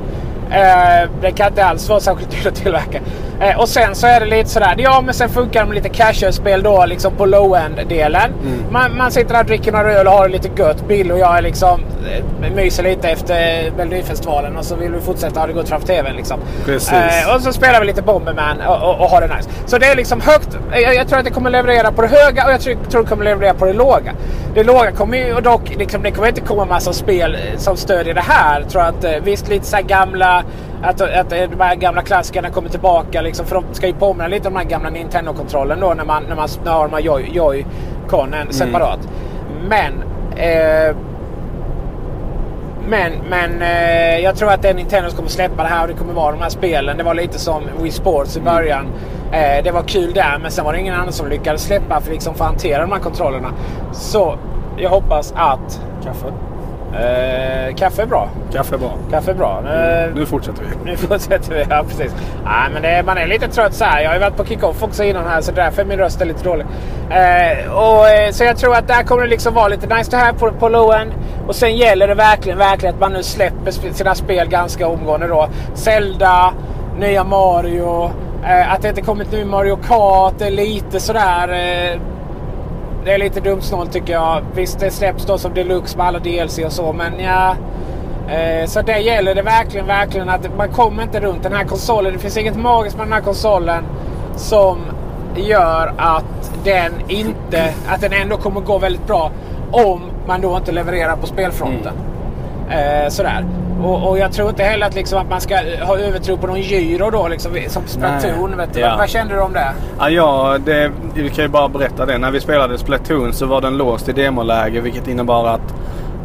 Eh, 0.51 1.09
det 1.21 1.31
kan 1.31 1.47
inte 1.47 1.65
alls 1.65 1.89
vara 1.89 1.99
särskilt 1.99 2.31
dyrt 2.31 2.45
att 2.45 2.55
tillverka. 2.55 2.99
Eh, 3.43 3.59
och 3.59 3.69
sen 3.69 3.95
så 3.95 4.07
är 4.07 4.19
det 4.19 4.25
lite 4.25 4.49
sådär. 4.49 4.75
Ja 4.77 5.01
men 5.01 5.13
sen 5.13 5.29
funkar 5.29 5.65
de 5.65 5.73
lite 5.73 5.89
casual-spel 5.89 6.63
då 6.63 6.85
liksom 6.85 7.13
på 7.13 7.25
low-end-delen. 7.25 8.31
Mm. 8.43 8.63
Man, 8.71 8.97
man 8.97 9.11
sitter 9.11 9.33
där 9.33 9.43
dricker 9.43 9.71
några 9.71 9.93
öl 9.93 10.07
och 10.07 10.13
har 10.13 10.27
det 10.27 10.33
lite 10.33 10.61
gött. 10.61 10.87
Bill 10.87 11.11
och 11.11 11.19
jag 11.19 11.37
är 11.37 11.41
liksom 11.41 11.81
eh, 12.11 12.51
myser 12.55 12.83
lite 12.83 13.09
efter 13.09 13.71
Melodifestivalen 13.77 14.57
och 14.57 14.65
så 14.65 14.75
vill 14.75 14.91
vi 14.91 15.01
fortsätta 15.01 15.39
ha 15.39 15.47
det 15.47 15.53
gott 15.53 15.69
framför 15.69 15.87
TVn 15.87 16.15
liksom. 16.15 16.39
Eh, 16.67 17.35
och 17.35 17.41
så 17.41 17.53
spelar 17.53 17.79
vi 17.79 17.85
lite 17.85 18.01
Bomberman 18.01 18.61
och, 18.61 18.89
och, 18.89 19.01
och 19.01 19.09
har 19.09 19.21
det 19.21 19.35
nice. 19.35 19.49
Så 19.65 19.77
det 19.77 19.85
är 19.85 19.95
liksom 19.95 20.21
högt. 20.21 20.57
Jag, 20.71 20.95
jag 20.95 21.07
tror 21.07 21.19
att 21.19 21.25
det 21.25 21.31
kommer 21.31 21.49
leverera 21.49 21.91
på 21.91 22.01
det 22.01 22.07
höga 22.07 22.45
och 22.45 22.51
jag 22.51 22.61
tror, 22.61 22.77
tror 22.91 23.03
det 23.03 23.09
kommer 23.09 23.25
leverera 23.25 23.53
på 23.53 23.65
det 23.65 23.73
låga. 23.73 24.13
Det 24.53 24.63
låga 24.63 24.91
kommer 24.91 25.17
ju 25.17 25.33
och 25.33 25.43
dock, 25.43 25.75
liksom, 25.77 26.03
det 26.03 26.11
kommer 26.11 26.27
inte 26.27 26.41
komma 26.41 26.65
massa 26.65 26.93
spel 26.93 27.35
eh, 27.35 27.57
som 27.57 27.77
stödjer 27.77 28.13
det 28.13 28.21
här. 28.21 28.59
Jag 28.59 28.69
tror 28.69 28.81
att 28.81 29.03
eh, 29.03 29.11
visst 29.23 29.49
lite 29.49 29.65
så 29.65 29.77
gamla, 29.87 30.43
att, 30.83 31.01
att 31.01 31.29
de 31.29 31.59
här 31.59 31.75
gamla 31.75 32.01
klassikerna 32.01 32.49
kommer 32.49 32.69
tillbaka 32.69 33.21
liksom. 33.21 33.45
För 33.45 33.55
de 33.55 33.63
ska 33.71 33.87
ju 33.87 33.93
påminna 33.93 34.27
lite 34.27 34.47
om 34.47 34.53
den 34.53 34.63
här 34.63 34.69
gamla 34.69 34.89
Nintendo-kontrollen 34.89 35.79
då 35.79 35.93
när 35.93 36.05
man, 36.05 36.23
när 36.29 36.35
man 36.35 36.47
när 36.65 36.71
har 36.71 36.87
de 36.87 36.93
här 36.93 37.01
Joy- 37.01 37.31
Joy-Conen 37.33 38.51
separat. 38.51 38.99
Men 39.69 40.03
eh, 40.35 40.95
men, 42.87 43.11
men 43.29 43.61
eh, 43.61 44.19
jag 44.19 44.35
tror 44.35 44.51
att 44.51 44.61
det 44.61 44.69
är 44.69 44.73
Nintendo 44.73 45.09
som 45.09 45.17
kommer 45.17 45.29
släppa 45.29 45.63
det 45.63 45.69
här 45.69 45.81
och 45.81 45.87
det 45.87 45.93
kommer 45.93 46.13
vara 46.13 46.31
de 46.31 46.41
här 46.41 46.49
spelen. 46.49 46.97
Det 46.97 47.03
var 47.03 47.13
lite 47.13 47.39
som 47.39 47.63
Wii 47.81 47.91
Sports 47.91 48.37
i 48.37 48.41
början. 48.41 48.85
Eh, 49.31 49.63
det 49.63 49.71
var 49.71 49.81
kul 49.81 50.13
där 50.13 50.37
men 50.41 50.51
sen 50.51 50.65
var 50.65 50.73
det 50.73 50.79
ingen 50.79 50.95
annan 50.95 51.13
som 51.13 51.29
lyckades 51.29 51.63
släppa 51.63 52.01
för, 52.01 52.11
liksom, 52.11 52.33
att 52.33 52.39
hantera 52.39 52.81
de 52.81 52.91
här 52.91 52.99
kontrollerna. 52.99 53.51
Så 53.91 54.35
jag 54.77 54.89
hoppas 54.89 55.33
att... 55.37 55.81
Kaffe? 56.03 56.27
Eh, 56.99 57.75
kaffe 57.75 58.01
är 58.01 58.05
bra. 58.05 58.29
Kaffe 58.53 58.75
är 58.75 58.79
bra. 58.79 58.91
Kaffe 59.11 59.31
är 59.31 59.35
bra. 59.35 59.57
Eh, 59.59 60.15
Nu 60.15 60.25
fortsätter 60.25 60.63
vi. 60.63 60.91
nu 60.91 60.97
fortsätter 60.97 61.53
vi. 61.53 61.65
Ja, 61.69 61.83
precis. 61.89 62.15
Nej, 62.45 62.69
men 62.73 62.81
det, 62.81 63.03
man 63.05 63.17
är 63.17 63.27
lite 63.27 63.47
trött 63.47 63.73
så 63.73 63.85
här. 63.85 64.01
Jag 64.01 64.09
har 64.09 64.15
ju 64.15 64.21
varit 64.21 64.35
på 64.37 64.45
kick-off 64.45 64.83
också 64.83 65.03
innan 65.03 65.27
här 65.27 65.41
så 65.41 65.51
därför 65.51 65.81
är 65.81 65.85
min 65.85 65.97
röst 65.97 66.21
är 66.21 66.25
lite 66.25 66.43
dålig. 66.43 66.65
Eh, 67.09 67.73
och, 67.73 68.09
eh, 68.09 68.31
så 68.31 68.43
jag 68.43 68.57
tror 68.57 68.75
att 68.75 68.87
där 68.87 69.03
kommer 69.03 69.23
det 69.23 69.29
liksom 69.29 69.53
vara 69.53 69.67
lite 69.67 69.95
nice 69.95 70.11
det 70.11 70.17
här 70.17 70.33
på, 70.33 70.51
på 70.51 70.69
low-end. 70.69 71.11
Och 71.47 71.55
sen 71.55 71.75
gäller 71.77 72.07
det 72.07 72.15
verkligen, 72.15 72.57
verkligen 72.57 72.95
att 72.95 73.01
man 73.01 73.13
nu 73.13 73.23
släpper 73.23 73.71
sina 73.71 74.15
spel 74.15 74.47
ganska 74.49 74.87
omgående 74.87 75.27
då. 75.27 75.47
Zelda, 75.73 76.53
nya 76.99 77.23
Mario. 77.23 78.11
Att 78.69 78.81
det 78.81 78.89
inte 78.89 79.01
kommit 79.01 79.31
nu 79.31 79.45
Mario 79.45 79.75
Kart 79.87 80.41
är 80.41 80.51
lite 80.51 80.99
sådär... 80.99 81.99
Det 83.05 83.13
är 83.13 83.17
lite 83.17 83.39
dumt 83.39 83.61
snålt 83.61 83.91
tycker 83.91 84.13
jag. 84.13 84.41
Visst, 84.55 84.79
det 84.79 84.91
släpps 84.91 85.25
då 85.25 85.37
som 85.37 85.53
deluxe 85.53 85.97
med 85.97 86.05
alla 86.07 86.19
DLC 86.19 86.59
och 86.59 86.71
så, 86.71 86.93
men 86.93 87.19
ja... 87.19 87.55
Eh, 88.29 88.65
så 88.65 88.81
det 88.81 88.97
gäller 88.97 89.35
det 89.35 89.41
verkligen, 89.41 89.87
verkligen 89.87 90.29
att 90.29 90.57
man 90.57 90.69
kommer 90.69 91.03
inte 91.03 91.19
runt 91.19 91.43
den 91.43 91.53
här 91.53 91.63
konsolen. 91.63 92.13
Det 92.13 92.19
finns 92.19 92.37
inget 92.37 92.55
magiskt 92.55 92.97
med 92.97 93.05
den 93.05 93.13
här 93.13 93.21
konsolen 93.21 93.83
som 94.35 94.77
gör 95.35 95.93
att 95.97 96.51
den 96.63 96.93
inte, 97.07 97.73
att 97.87 98.01
den 98.01 98.13
ändå 98.13 98.37
kommer 98.37 98.61
gå 98.61 98.77
väldigt 98.77 99.07
bra 99.07 99.31
om 99.71 100.01
man 100.27 100.41
då 100.41 100.57
inte 100.57 100.71
levererar 100.71 101.15
på 101.15 101.27
spelfronten. 101.27 101.93
Eh, 102.69 103.09
sådär. 103.09 103.45
Och, 103.81 104.09
och 104.09 104.17
jag 104.17 104.31
tror 104.31 104.49
inte 104.49 104.63
heller 104.63 104.85
att, 104.85 104.95
liksom, 104.95 105.19
att 105.19 105.29
man 105.29 105.41
ska 105.41 105.55
ha 105.81 105.97
övertro 105.97 106.37
på 106.37 106.47
någon 106.47 106.61
gyro 106.61 107.09
då, 107.09 107.27
liksom, 107.27 107.51
som 107.67 107.83
Splatoon. 107.87 108.57
Vet 108.57 108.73
du. 108.73 108.79
Ja. 108.79 108.89
Vad, 108.89 108.97
vad 108.97 109.09
kände 109.09 109.35
du 109.35 109.41
om 109.41 109.53
det? 109.53 109.71
Ja, 109.99 110.09
ja 110.09 110.57
det, 110.65 110.91
vi 111.13 111.29
kan 111.29 111.43
ju 111.43 111.49
bara 111.49 111.69
berätta 111.69 112.05
det. 112.05 112.17
När 112.17 112.31
vi 112.31 112.39
spelade 112.39 112.77
Splatoon 112.77 113.33
så 113.33 113.45
var 113.45 113.61
den 113.61 113.77
låst 113.77 114.09
i 114.09 114.11
demoläge 114.11 114.81
vilket 114.81 115.07
innebar 115.07 115.47
att 115.47 115.73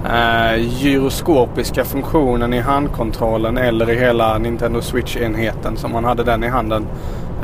eh, 0.04 0.56
gyroskopiska 0.56 1.84
funktionen 1.84 2.54
i 2.54 2.60
handkontrollen 2.60 3.58
eller 3.58 3.90
i 3.90 3.98
hela 3.98 4.38
Nintendo 4.38 4.80
Switch-enheten 4.80 5.76
som 5.76 5.92
man 5.92 6.04
hade 6.04 6.24
den 6.24 6.44
i 6.44 6.48
handen 6.48 6.86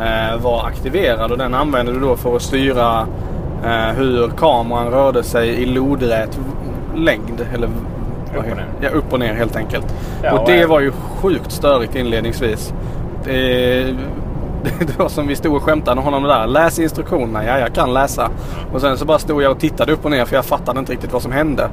eh, 0.01 0.43
var 0.43 0.67
aktiverad 0.67 1.33
och 1.33 1.39
den 1.39 1.55
använde 1.55 1.93
du 1.93 2.01
då 2.01 2.17
för 2.17 2.37
att 2.37 2.43
styra 2.43 3.07
eh, 3.65 3.97
hur 3.97 4.29
kameran 4.29 4.91
rörde 4.91 5.23
sig 5.23 5.49
i 5.49 5.67
lodrät 5.67 6.39
längd. 6.97 7.47
Eller, 7.55 7.69
Upp 8.39 8.51
och 8.51 8.57
ner. 8.57 8.67
Ja, 8.81 8.89
upp 8.89 9.13
och 9.13 9.19
ner 9.21 9.35
helt 9.35 9.57
enkelt. 9.57 9.87
Ja, 10.23 10.33
och 10.33 10.39
och 10.41 10.49
det 10.49 10.61
är- 10.61 10.67
var 10.67 10.81
ju 10.81 10.93
sjukt 10.93 11.53
störigt 11.53 11.95
inledningsvis. 11.95 12.73
Det, 13.25 13.83
det 14.79 14.99
var 14.99 15.09
som 15.09 15.27
vi 15.27 15.37
stod 15.37 15.57
och 15.57 15.63
skämtade 15.63 15.95
med 15.95 16.05
honom 16.05 16.23
där. 16.23 16.47
Läs 16.47 16.79
instruktionerna. 16.79 17.45
Ja, 17.47 17.59
jag 17.59 17.75
kan 17.75 17.93
läsa. 17.95 18.31
Och 18.73 18.81
sen 18.81 18.99
så 18.99 19.05
bara 19.05 19.19
stod 19.19 19.43
jag 19.43 19.53
och 19.53 19.59
tittade 19.61 19.93
upp 19.93 20.05
och 20.05 20.11
ner 20.11 20.25
för 20.25 20.37
jag 20.37 20.45
fattade 20.45 20.79
inte 20.79 20.93
riktigt 20.93 21.13
vad 21.13 21.23
som 21.23 21.33
hände. 21.33 21.69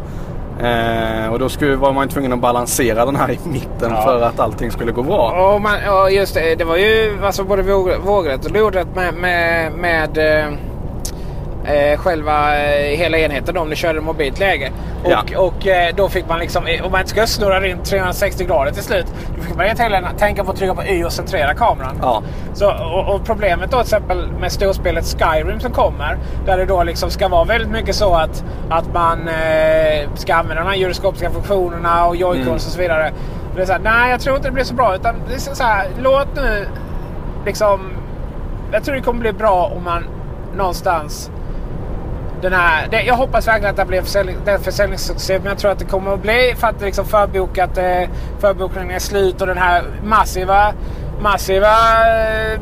Eh, 0.63 1.31
och 1.31 1.39
då 1.39 1.49
skulle, 1.49 1.75
var 1.75 1.93
man 1.93 2.07
tvungen 2.07 2.33
att 2.33 2.39
balansera 2.41 3.05
den 3.05 3.15
här 3.15 3.31
i 3.31 3.39
mitten 3.43 3.91
Ja. 3.91 4.01
för 4.01 4.21
att 4.21 4.39
allting 4.39 4.71
skulle 4.71 4.91
gå 4.91 5.03
bra. 5.03 5.53
Och 5.53 5.61
man, 5.61 5.71
ja, 5.85 6.09
just 6.09 6.33
det. 6.33 6.55
Det 6.55 6.63
var 6.63 6.75
ju 6.77 7.17
alltså 7.23 7.43
både 7.43 7.61
våg- 7.61 7.99
vågrätt 8.05 8.45
och 8.45 8.51
lodrätt 8.51 8.95
med, 8.95 9.13
med, 9.13 9.71
med 9.73 10.17
eh, 10.17 10.45
eh, 11.65 11.97
själva 11.99 12.59
eh, 12.63 12.97
hela 12.97 13.17
enheten 13.17 13.57
om 13.57 13.69
du 13.69 13.75
körde 13.75 14.01
mobilt 14.01 14.39
läge. 14.39 14.71
Och, 15.03 15.11
Ja. 15.11 15.23
och 15.37 15.67
eh, 15.67 15.95
då 15.95 16.09
fick 16.09 16.27
man 16.29 16.39
liksom, 16.39 16.65
eh, 16.67 16.85
om 16.85 16.91
man 16.91 17.01
inte 17.01 17.09
ska 17.11 17.27
snurra 17.27 17.61
runt 17.61 17.85
360 17.85 18.45
grader 18.45 18.71
till 18.71 18.83
slut, 18.83 19.05
då 19.37 19.41
fick 19.43 19.55
man 19.55 19.65
helt 19.65 19.79
enkelt 19.79 20.17
tänka 20.19 20.43
på 20.43 20.51
att 20.51 20.57
trycka 20.57 20.75
på 20.75 20.83
Y 20.83 21.03
och 21.03 21.11
centrera 21.13 21.53
kameran. 21.53 21.99
Ja. 22.01 22.23
Så, 22.53 22.71
och, 22.71 23.15
och 23.15 23.25
problemet 23.25 23.71
då 23.71 23.77
till 23.77 23.81
exempel 23.81 24.27
med 24.39 24.51
storspelet 24.51 25.05
Skyrim 25.05 25.59
som 25.59 25.71
kommer. 25.71 26.17
Där 26.45 26.57
det 26.57 26.65
då 26.65 26.83
liksom 26.83 27.09
ska 27.09 27.27
vara 27.27 27.43
väldigt 27.43 27.71
mycket 27.71 27.95
så 27.95 28.13
att, 28.15 28.43
att 28.69 28.93
man 28.93 29.27
eh, 29.27 30.09
ska 30.15 30.35
använda 30.35 30.63
de 30.63 30.69
här 30.69 30.75
gyroskopiska 30.77 31.29
funktionerna 31.29 32.05
och 32.05 32.15
joycons 32.15 32.41
Mm. 32.45 32.53
och 32.55 32.61
så 32.61 32.79
vidare. 32.79 33.11
Är 33.57 33.65
så 33.65 33.71
här, 33.71 33.79
nej, 33.79 34.11
jag 34.11 34.19
tror 34.19 34.35
inte 34.35 34.47
det 34.47 34.51
blir 34.53 34.63
så 34.63 34.73
bra. 34.73 34.95
Utan 34.95 35.15
det 35.27 35.33
är 35.35 35.39
så 35.55 35.63
här, 35.63 35.87
låt 35.99 36.27
nu 36.35 36.67
liksom... 37.45 37.79
Jag 38.71 38.83
tror 38.83 38.95
det 38.95 39.01
kommer 39.01 39.19
bli 39.19 39.33
bra 39.33 39.71
om 39.77 39.83
man 39.83 40.03
någonstans... 40.57 41.31
Den 42.41 42.53
här, 42.53 42.87
det, 42.91 43.01
jag 43.03 43.15
hoppas 43.15 43.47
verkligen 43.47 43.69
att 43.71 43.77
det 43.77 43.85
blir 43.85 43.97
en 43.97 44.03
försäljning, 44.05 44.35
det 44.45 44.59
försäljningssuccé. 44.59 45.39
Men 45.39 45.47
jag 45.47 45.57
tror 45.57 45.71
att 45.71 45.79
det 45.79 45.85
kommer 45.85 46.13
att 46.13 46.21
bli 46.21 46.53
för 46.57 46.67
att 46.67 46.79
det 46.79 46.85
liksom 46.85 47.05
förbokat, 47.05 47.77
eh, 47.77 48.09
förbokningen 48.39 48.91
är 48.91 48.99
slut 48.99 49.41
och 49.41 49.47
den 49.47 49.57
här 49.57 49.83
massiva, 50.03 50.73
massiva 51.21 51.67
eh, 51.71 52.59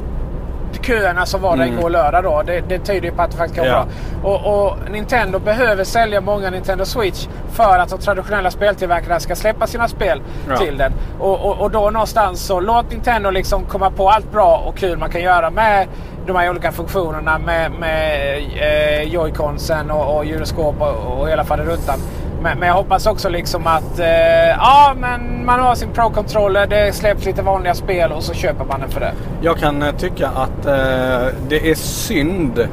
köerna 0.81 1.25
som 1.25 1.41
var 1.41 1.57
där 1.57 1.63
Mm. 1.63 1.77
igår 1.79 1.89
lördag 1.89 2.23
då. 2.23 2.43
Det, 2.45 2.61
det 2.69 2.79
tyder 2.79 3.09
ju 3.09 3.11
på 3.15 3.21
att 3.21 3.31
det 3.31 3.37
faktiskt 3.37 3.55
kan 3.59 3.65
Ja. 3.67 3.85
bra. 4.21 4.29
Och, 4.31 4.65
och 4.69 4.77
Nintendo 4.91 5.39
behöver 5.39 5.83
sälja 5.83 6.21
många 6.21 6.49
Nintendo 6.49 6.85
Switch 6.85 7.27
för 7.51 7.77
att 7.79 7.89
de 7.89 7.99
traditionella 7.99 8.51
speltillverkarna 8.51 9.19
ska 9.19 9.35
släppa 9.35 9.67
sina 9.67 9.87
spel 9.87 10.21
Ja. 10.49 10.57
till 10.57 10.77
den. 10.77 10.93
Och, 11.19 11.39
och, 11.45 11.59
och 11.61 11.71
då 11.71 11.89
någonstans 11.89 12.45
så 12.45 12.59
låt 12.59 12.91
Nintendo 12.91 13.29
liksom 13.29 13.65
komma 13.65 13.91
på 13.91 14.09
allt 14.09 14.31
bra 14.31 14.57
och 14.65 14.77
kul 14.77 14.97
man 14.97 15.09
kan 15.09 15.21
göra 15.21 15.49
med 15.49 15.87
de 16.29 16.39
här 16.39 16.49
olika 16.49 16.71
funktionerna 16.71 17.39
med, 17.39 17.71
med 17.71 18.37
eh, 18.37 19.13
joyconsen 19.13 19.91
och, 19.91 20.17
och 20.17 20.25
gyroskop 20.25 20.75
och, 20.81 21.19
och 21.19 21.29
hela 21.29 21.43
faderuttan. 21.43 21.99
Men, 22.41 22.59
men 22.59 22.67
jag 22.67 22.75
hoppas 22.75 23.07
också 23.07 23.29
liksom 23.29 23.67
att 23.67 23.99
eh, 23.99 24.47
ja, 24.47 24.95
men 24.99 25.45
man 25.45 25.59
har 25.59 25.75
sin 25.75 25.89
Pro-controller, 25.89 26.67
det 26.67 26.95
släpps 26.95 27.25
lite 27.25 27.41
vanliga 27.41 27.73
spel 27.73 28.11
och 28.11 28.23
så 28.23 28.33
köper 28.33 28.65
man 28.65 28.79
den 28.79 28.89
för 28.89 28.99
det. 28.99 29.13
Jag 29.41 29.57
kan 29.57 29.81
eh, 29.81 29.95
tycka 29.95 30.27
att 30.27 30.65
eh, 30.65 31.27
det 31.49 31.71
är 31.71 31.75
synd 31.75 32.67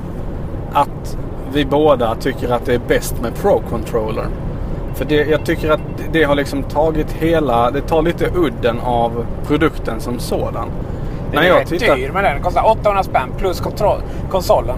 att 0.73 1.19
vi 1.53 1.65
båda 1.65 2.15
tycker 2.15 2.53
att 2.53 2.67
det 2.67 2.75
är 2.75 2.81
bäst 2.89 3.23
med 3.23 3.35
Pro 3.35 3.63
Controller. 3.71 4.27
För 4.95 5.05
det, 5.05 5.15
jag 5.15 5.45
tycker 5.45 5.71
att 5.71 5.81
det 6.13 6.25
har 6.25 6.35
liksom 6.35 6.63
tagit 6.63 7.13
hela, 7.13 7.71
det 7.71 7.81
tar 7.81 8.03
lite 8.03 8.31
udden 8.35 8.81
av 8.81 9.27
produkten 9.47 10.01
som 10.01 10.19
sådan. 10.19 10.69
Den 11.33 11.43
är 11.43 11.55
rätt 11.55 11.69
dyr 11.69 12.13
med 12.13 12.25
den. 12.25 12.43
Kostar 12.43 12.71
800 12.71 13.03
spänn 13.03 13.33
plus 13.39 13.61
kontroll, 13.61 14.01
konsolen. 14.31 14.77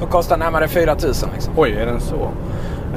Då 0.00 0.06
kostar 0.06 0.36
närmare 0.36 0.68
4000 0.68 1.28
liksom. 1.34 1.52
Oj, 1.56 1.72
är 1.72 1.86
den 1.86 2.00
så? 2.00 2.30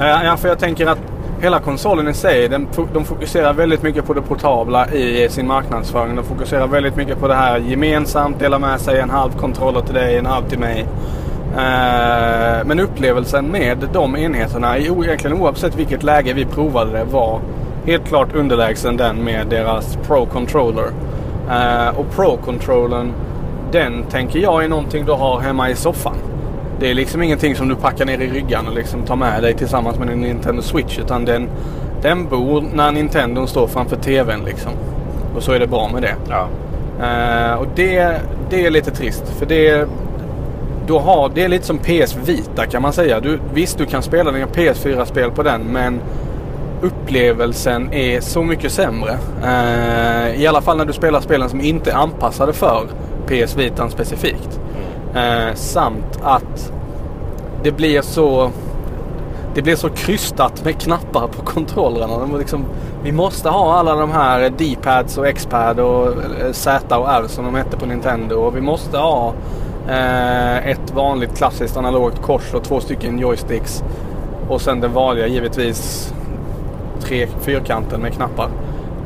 Eh, 0.00 0.24
ja, 0.24 0.36
för 0.36 0.48
jag 0.48 0.58
tänker 0.58 0.86
att 0.86 0.98
hela 1.40 1.60
konsolen 1.60 2.08
i 2.08 2.14
sig, 2.14 2.48
den, 2.48 2.68
de 2.92 3.04
fokuserar 3.04 3.52
väldigt 3.52 3.82
mycket 3.82 4.06
på 4.06 4.14
det 4.14 4.22
portabla 4.22 4.88
i 4.88 5.28
sin 5.30 5.46
marknadsföring. 5.46 6.16
De 6.16 6.24
fokuserar 6.24 6.66
väldigt 6.66 6.96
mycket 6.96 7.20
på 7.20 7.28
det 7.28 7.34
här 7.34 7.58
gemensamt, 7.58 8.38
dela 8.38 8.58
med 8.58 8.80
sig 8.80 9.00
en 9.00 9.10
halv 9.10 9.30
kontroller 9.32 9.80
till 9.80 9.94
dig, 9.94 10.18
en 10.18 10.26
halv 10.26 10.48
till 10.48 10.58
mig. 10.58 10.86
Eh, 11.56 12.64
men 12.64 12.80
upplevelsen 12.80 13.46
med 13.46 13.88
de 13.92 14.16
enheterna, 14.16 14.78
egentligen 14.78 15.40
oavsett 15.40 15.76
vilket 15.76 16.02
läge 16.02 16.32
vi 16.32 16.44
provade 16.44 16.92
det, 16.92 17.04
var 17.04 17.40
helt 17.86 18.08
klart 18.08 18.34
underlägsen 18.34 18.96
den 18.96 19.16
med 19.16 19.46
deras 19.46 19.98
Pro 20.06 20.26
Controller. 20.26 20.90
Eh, 21.50 21.98
och 21.98 22.10
Pro 22.10 22.36
Controllern, 22.44 23.12
den 23.72 24.02
tänker 24.02 24.38
jag 24.38 24.64
är 24.64 24.68
någonting 24.68 25.04
du 25.04 25.12
har 25.12 25.40
hemma 25.40 25.70
i 25.70 25.74
soffan. 25.74 26.16
Det 26.80 26.90
är 26.90 26.94
liksom 26.94 27.22
ingenting 27.22 27.56
som 27.56 27.68
du 27.68 27.76
packar 27.76 28.04
ner 28.04 28.18
i 28.18 28.30
ryggan 28.30 28.66
och 28.66 28.74
liksom 28.74 29.02
tar 29.02 29.16
med 29.16 29.42
dig 29.42 29.54
tillsammans 29.54 29.98
med 29.98 30.08
din 30.08 30.20
Nintendo 30.20 30.62
Switch. 30.62 30.98
Utan 30.98 31.24
den, 31.24 31.48
den 32.02 32.28
bor 32.28 32.64
när 32.74 32.92
Nintendo 32.92 33.46
står 33.46 33.66
framför 33.66 33.96
TVn 33.96 34.44
liksom. 34.44 34.72
Och 35.36 35.42
så 35.42 35.52
är 35.52 35.58
det 35.58 35.66
bra 35.66 35.88
med 35.92 36.02
det. 36.02 36.14
Ja. 36.28 36.48
Eh, 37.06 37.54
och 37.54 37.66
det, 37.74 38.20
det 38.50 38.66
är 38.66 38.70
lite 38.70 38.90
trist. 38.90 39.28
För 39.38 39.46
det, 39.46 39.88
du 40.86 40.92
har, 40.92 41.30
det 41.34 41.44
är 41.44 41.48
lite 41.48 41.66
som 41.66 41.78
PS 41.78 42.16
Vita 42.24 42.66
kan 42.66 42.82
man 42.82 42.92
säga. 42.92 43.20
Du, 43.20 43.38
visst, 43.54 43.78
du 43.78 43.86
kan 43.86 44.02
spela 44.02 44.32
dina 44.32 44.46
PS4-spel 44.46 45.30
på 45.30 45.42
den 45.42 45.60
men 45.62 46.00
upplevelsen 46.84 47.92
är 47.92 48.20
så 48.20 48.42
mycket 48.42 48.72
sämre. 48.72 49.18
Eh, 49.44 50.42
I 50.42 50.46
alla 50.46 50.60
fall 50.60 50.76
när 50.76 50.84
du 50.84 50.92
spelar 50.92 51.20
spelen 51.20 51.48
som 51.48 51.60
inte 51.60 51.90
är 51.90 51.94
anpassade 51.94 52.52
för 52.52 52.86
PS 53.26 53.56
Vitan 53.56 53.90
specifikt. 53.90 54.60
Eh, 55.14 55.54
samt 55.54 56.20
att 56.22 56.72
det 57.62 57.72
blir 57.72 58.02
så 58.02 58.50
det 59.54 59.62
blir 59.62 59.76
så 59.76 59.88
krystat 59.88 60.64
med 60.64 60.80
knappar 60.80 61.28
på 61.28 61.42
kontrollerna. 61.42 62.36
Liksom, 62.38 62.64
vi 63.02 63.12
måste 63.12 63.48
ha 63.48 63.74
alla 63.74 63.94
de 63.94 64.10
här 64.10 64.50
D-pads 64.58 65.18
och 65.18 65.26
X-pad 65.26 65.80
och 65.80 66.06
eh, 66.06 66.52
Z 66.52 66.98
och 66.98 67.08
R 67.08 67.24
som 67.26 67.44
de 67.44 67.54
hette 67.54 67.76
på 67.76 67.86
Nintendo. 67.86 68.36
Och 68.36 68.56
vi 68.56 68.60
måste 68.60 68.98
ha 68.98 69.34
eh, 69.88 70.68
ett 70.68 70.94
vanligt 70.94 71.36
klassiskt 71.36 71.76
analogt 71.76 72.22
kors 72.22 72.54
och 72.54 72.64
två 72.64 72.80
stycken 72.80 73.18
joysticks. 73.18 73.82
Och 74.48 74.60
sen 74.60 74.80
den 74.80 74.92
vanliga 74.92 75.26
givetvis 75.26 76.12
tre 77.04 77.26
fyrkanten 77.40 78.00
med 78.00 78.12
knappar. 78.12 78.48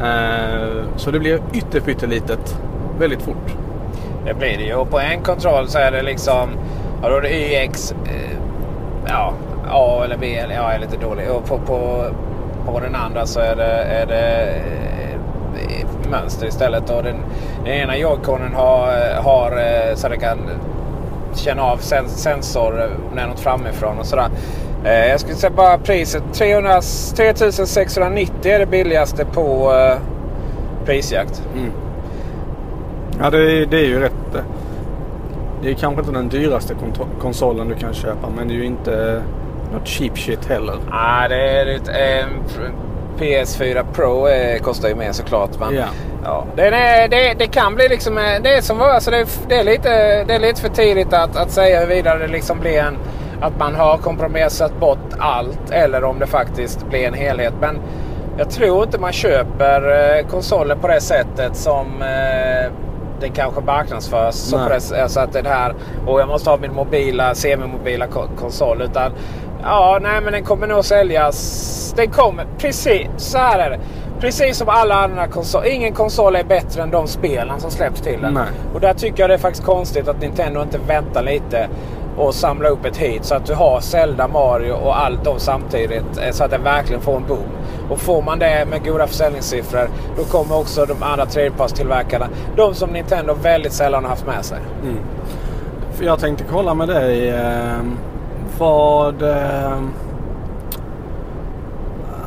Eh, 0.01 0.85
så 0.97 1.11
det 1.11 1.19
blir 1.19 1.41
ytter 1.55 1.81
pyttelitet 1.81 2.59
väldigt 2.99 3.23
fort. 3.23 3.57
Det 4.25 4.35
blir 4.35 4.59
det 4.59 4.65
ju. 4.65 4.75
Och 4.75 4.91
på 4.91 5.01
en 5.01 5.23
kontroll 5.23 5.69
så 5.69 5.79
är 5.79 5.91
det 5.91 6.03
liksom... 6.03 6.51
Ja, 7.03 7.09
då 7.09 7.17
är 7.17 7.21
det 7.21 7.65
YX. 7.65 7.93
Eh, 7.93 8.39
ja, 9.07 9.33
A 9.71 10.03
eller 10.05 10.17
B. 10.17 10.35
Eller, 10.35 10.55
ja, 10.55 10.73
är 10.73 10.79
lite 10.79 10.97
dålig. 10.97 11.31
Och 11.31 11.45
på, 11.45 11.59
på, 11.59 12.05
på 12.67 12.81
den 12.81 12.95
andra 12.95 13.27
så 13.27 13.41
är 13.41 13.57
det, 13.57 13.73
är 13.73 14.07
det 14.07 14.55
eh, 15.69 16.11
mönster 16.11 16.47
istället. 16.47 16.91
Och 16.91 17.03
den, 17.03 17.17
den 17.65 17.75
ena 17.75 17.97
joyconen 17.97 18.55
har, 18.55 19.15
har 19.23 19.61
så 19.95 20.09
den 20.09 20.21
kan 20.21 20.39
känna 21.35 21.63
av 21.63 21.77
sen, 21.77 22.09
sensor 22.09 22.91
när 23.15 23.27
något 23.27 23.41
framifrån 23.41 23.99
och 23.99 24.07
sådär. 24.07 24.29
Eh, 24.85 25.07
jag 25.09 25.21
skulle 25.21 25.35
säga 25.37 25.51
bara 25.57 25.79
priset. 25.79 26.23
300, 26.33 26.81
3690 27.17 28.53
är 28.53 28.59
det 28.59 28.67
billigaste 28.67 29.25
på 29.25 29.73
eh, 29.75 29.97
prisjakt. 30.87 31.43
Ja, 33.23 33.31
det, 33.31 33.39
är- 33.39 33.67
det 33.67 33.77
är 33.77 33.85
ju 33.87 34.01
rätt. 34.01 34.35
eh, 34.35 34.41
Det 35.63 35.71
är 35.71 35.75
kanske 35.75 36.01
inte 36.01 36.13
den 36.13 36.29
dyraste 36.29 36.75
konsolen 37.21 37.69
du 37.69 37.75
kan 37.75 37.95
köpa 37.95 38.29
men 38.37 38.49
det 38.49 38.55
är 38.55 38.57
ju 38.57 38.65
inte 38.67 39.23
något 39.73 39.89
cheap 39.89 40.19
shit 40.19 40.47
heller. 40.49 40.75
Nej, 40.91 41.29
det 41.29 41.51
är 41.61 41.65
det. 41.65 42.19
Eh, 42.21 42.27
PS4 43.19 43.85
Pro 43.93 44.29
eh, 44.29 44.59
kostar 44.61 44.89
ju 44.89 44.95
mer 44.95 45.13
såklart. 45.13 45.51
Men, 45.61 45.75
Ja. 45.75 45.85
ja, 46.25 46.45
det, 46.57 46.63
är, 46.67 47.09
det, 47.09 47.35
det 47.39 47.47
kan 47.47 47.75
bli 47.75 47.89
liksom... 47.89 48.19
eh, 48.19 48.43
Det 48.43 48.55
är 48.57 48.61
som 48.61 48.79
var, 48.79 48.89
alltså 48.91 49.11
det, 49.11 49.17
är, 49.19 49.27
det, 49.49 49.55
är 49.55 49.65
lite, 49.65 50.25
det 50.25 50.35
är 50.35 50.39
lite 50.41 50.61
för 50.61 50.69
tidigt 50.69 51.13
att, 51.13 51.37
att 51.37 51.51
säga 51.51 51.81
huruvida 51.81 52.15
det 52.17 52.29
liksom 52.29 52.61
blir 52.61 52.79
en... 52.79 52.97
Att 53.41 53.59
man 53.59 53.75
har 53.75 53.97
kompromissat 53.97 54.81
bort 54.81 54.99
allt 55.19 55.71
eller 55.71 56.05
om 56.05 56.19
det 56.19 56.27
faktiskt 56.27 56.87
blir 56.89 57.07
en 57.09 57.15
helhet. 57.15 57.53
Men 57.61 57.79
jag 58.39 58.51
tror 58.51 58.83
inte 58.85 58.99
man 59.01 59.13
köper 59.13 60.17
eh, 60.19 60.27
konsoler 60.27 60.75
på 60.77 60.89
det 60.89 61.01
sättet 61.01 61.57
som 61.57 62.03
eh, 62.03 62.73
det 63.21 63.29
kanske 63.35 63.61
marknadsförs. 63.61 64.35
Så 64.35 64.57
det, 64.57 65.03
alltså 65.03 65.21
att 65.21 65.33
det 65.33 65.49
här 65.49 65.75
och 66.07 66.21
jag 66.21 66.29
måste 66.29 66.51
ha 66.51 66.57
min 66.57 66.75
mobila, 66.75 67.35
semimobila 67.35 68.07
ko- 68.07 68.29
konsol. 68.39 68.83
Utan 68.83 69.13
ja, 69.63 69.99
nej 70.03 70.21
men 70.21 70.33
den 70.33 70.45
kommer 70.45 70.67
nog 70.67 70.85
säljas. 70.85 71.95
Den 71.97 72.11
kommer, 72.11 72.47
precis 72.59 73.07
så 73.17 73.39
här 73.39 73.59
är 73.59 73.71
det. 73.71 73.79
Precis 74.21 74.57
som 74.57 74.69
alla 74.69 74.95
andra 74.95 75.27
konsoler. 75.27 75.67
Ingen 75.69 75.93
konsol 75.93 76.37
är 76.37 76.45
bättre 76.45 76.83
än 76.83 76.91
de 76.91 77.07
spelen 77.07 77.61
som 77.61 77.71
släpps 77.71 78.01
till 78.01 78.21
den. 78.23 78.35
Nej. 78.35 78.45
Och 78.75 78.81
där 78.81 78.95
tycker 78.95 79.23
jag 79.23 79.31
det 79.31 79.35
är 79.35 79.39
faktiskt 79.39 79.65
konstigt 79.67 80.09
att 80.09 80.21
Nintendo 80.21 80.63
inte 80.63 80.79
väntar 80.79 81.23
lite 81.23 81.69
och 82.19 82.35
samla 82.35 82.69
upp 82.69 82.85
ett 82.85 82.97
hit 82.97 83.25
så 83.25 83.35
att 83.35 83.47
du 83.47 83.55
har 83.55 83.81
Zelda, 83.81 84.29
Mario 84.29 84.73
och 84.73 85.01
allt 85.01 85.25
dem 85.25 85.39
samtidigt. 85.39 86.19
Eh, 86.23 86.31
så 86.31 86.45
att 86.45 86.51
det 86.51 86.59
verkligen 86.59 87.03
får 87.03 87.17
en 87.17 87.27
boom. 87.29 87.49
Och 87.91 87.99
får 87.99 88.23
man 88.23 88.39
det 88.39 88.67
med 88.71 88.85
goda 88.85 89.07
försäljningssiffror 89.07 89.89
då 90.17 90.25
kommer 90.25 90.59
också 90.59 90.85
de 90.85 91.03
andra 91.03 91.27
tredjepartstillverkarna, 91.27 92.29
de 92.57 92.75
som 92.75 92.91
Nintendo 92.91 93.35
väldigt 93.43 93.73
sällan 93.73 94.05
har 94.05 94.11
haft 94.11 94.27
med 94.27 94.45
sig. 94.45 94.59
Mm. 94.83 94.99
jag 96.01 96.19
tänkte 96.19 96.45
kolla 96.51 96.75
med 96.75 96.89
dig 96.89 97.29
eh, 97.29 97.79
vad... 98.59 99.23
Eh, 99.23 99.79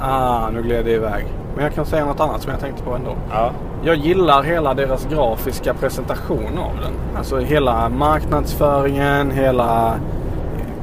ah, 0.01 0.49
nu 0.49 0.61
gled 0.61 0.85
det 0.85 0.91
iväg. 0.91 1.25
Men 1.55 1.63
jag 1.63 1.73
kan 1.73 1.85
säga 1.85 2.05
något 2.05 2.19
annat 2.19 2.41
som 2.41 2.51
jag 2.51 2.59
tänkte 2.61 2.83
på 2.83 2.95
ändå. 2.95 3.15
Ja. 3.31 3.51
Jag 3.83 3.95
gillar 3.95 4.43
hela 4.43 4.73
deras 4.73 5.05
grafiska 5.05 5.73
presentation 5.73 6.57
av 6.57 6.71
den. 6.81 7.17
Alltså 7.17 7.37
hela 7.37 7.89
marknadsföringen, 7.89 9.31
hela 9.31 9.99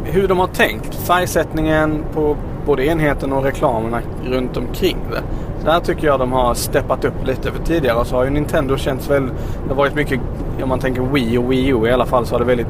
hur 0.05 0.29
de 0.29 0.39
har 0.39 0.47
tänkt. 0.47 0.95
Färgsättningen 0.95 2.05
på 2.15 2.37
både 2.67 2.87
enheten 2.87 3.33
och 3.33 3.43
reklamerna 3.45 4.01
runt 4.25 4.57
omkring 4.57 4.97
det. 5.11 5.23
Så 5.61 5.67
där 5.67 5.81
tycker 5.81 6.07
jag 6.07 6.21
de 6.21 6.33
har 6.33 6.55
steppat 6.55 7.05
upp 7.05 7.27
lite. 7.27 7.53
För 7.53 7.65
tidigare 7.65 8.05
så 8.05 8.17
har 8.17 8.25
ju 8.25 8.31
Nintendo 8.31 8.77
känts 8.77 9.11
väl... 9.11 9.27
Det 9.27 9.69
har 9.69 9.75
varit 9.75 9.95
mycket, 9.95 10.21
om 10.63 10.69
man 10.69 10.79
tänker 10.79 11.03
Wii 11.03 11.39
och 11.39 11.53
Wii 11.53 11.69
U 11.69 11.87
i 11.87 11.93
alla 11.93 12.07
fall, 12.07 12.27
så 12.27 12.35
har 12.35 12.41
det 12.41 12.45
väldigt 12.45 12.67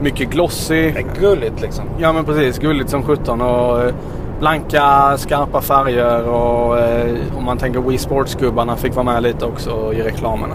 mycket 0.00 0.30
glossy. 0.30 0.90
Det 0.90 1.20
gulligt 1.20 1.60
liksom. 1.60 1.84
Ja 1.98 2.12
men 2.12 2.24
precis, 2.24 2.58
gulligt 2.58 2.90
som 2.90 3.02
17 3.02 3.40
och 3.40 3.82
eh, 3.82 3.94
blanka 4.40 5.14
skarpa 5.16 5.60
färger 5.60 6.28
och 6.28 6.78
eh, 6.78 7.14
om 7.38 7.44
man 7.44 7.58
tänker 7.58 7.80
Wii 7.80 7.98
Sports-gubbarna 7.98 8.76
fick 8.76 8.94
vara 8.94 9.04
med 9.04 9.22
lite 9.22 9.44
också 9.46 9.92
i 9.92 10.02
reklamerna. 10.02 10.54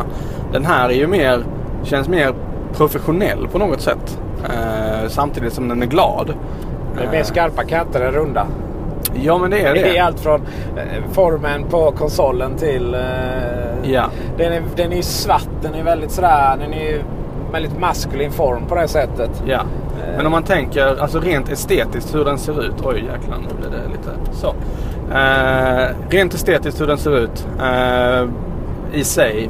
Den 0.54 0.66
här 0.66 0.90
är 0.90 0.94
ju 0.94 1.08
mer, 1.08 1.44
känns 1.84 2.08
mer 2.10 2.34
professionell 2.78 3.48
på 3.52 3.58
något 3.58 3.82
sätt. 3.82 4.20
Eh, 4.44 5.08
samtidigt 5.08 5.54
som 5.54 5.68
den 5.68 5.82
är 5.82 5.86
glad. 5.88 6.34
Det 6.98 7.04
är 7.04 7.12
mer 7.12 7.24
skarpa 7.24 7.64
kanter 7.64 8.02
än 8.02 8.12
runda. 8.12 8.46
Ja 9.24 9.38
men 9.38 9.52
det 9.52 9.60
är 9.62 9.74
Det 9.74 9.80
är 9.90 9.94
det. 9.94 10.00
allt 10.00 10.20
från 10.20 10.42
eh, 10.78 11.04
formen 11.12 11.64
på 11.70 11.92
konsolen 11.92 12.56
till... 12.58 12.94
eh, 12.94 13.00
Ja. 13.84 14.04
Den 14.38 14.54
är, 14.54 14.62
den 14.76 14.94
är 14.94 15.02
svart. 15.02 15.48
Den 15.62 15.74
är 15.76 15.84
väldigt 15.84 16.12
sådär... 16.12 16.58
Den 16.60 16.74
är 16.74 17.04
väldigt 17.52 17.80
maskulin 17.80 18.32
form 18.32 18.66
på 18.66 18.76
det 18.76 18.88
sättet. 18.88 19.44
Ja. 19.46 19.60
Men 20.18 20.26
om 20.26 20.32
man 20.32 20.44
tänker 20.44 21.02
alltså 21.02 21.20
rent 21.20 21.50
estetiskt 21.50 22.16
hur 22.16 22.26
den 22.26 22.38
ser 22.38 22.64
ut. 22.66 22.74
Oj 22.84 22.96
jäklar 22.98 23.38
nu 23.38 23.48
blev 23.60 23.72
det 23.72 23.88
lite 23.92 24.10
så. 24.32 24.48
Eh, 25.14 25.88
rent 26.10 26.34
estetiskt 26.34 26.82
hur 26.82 26.88
den 26.88 26.98
ser 26.98 27.18
ut. 27.18 27.48
Eh, 27.62 28.28
I 29.00 29.04
sig. 29.04 29.50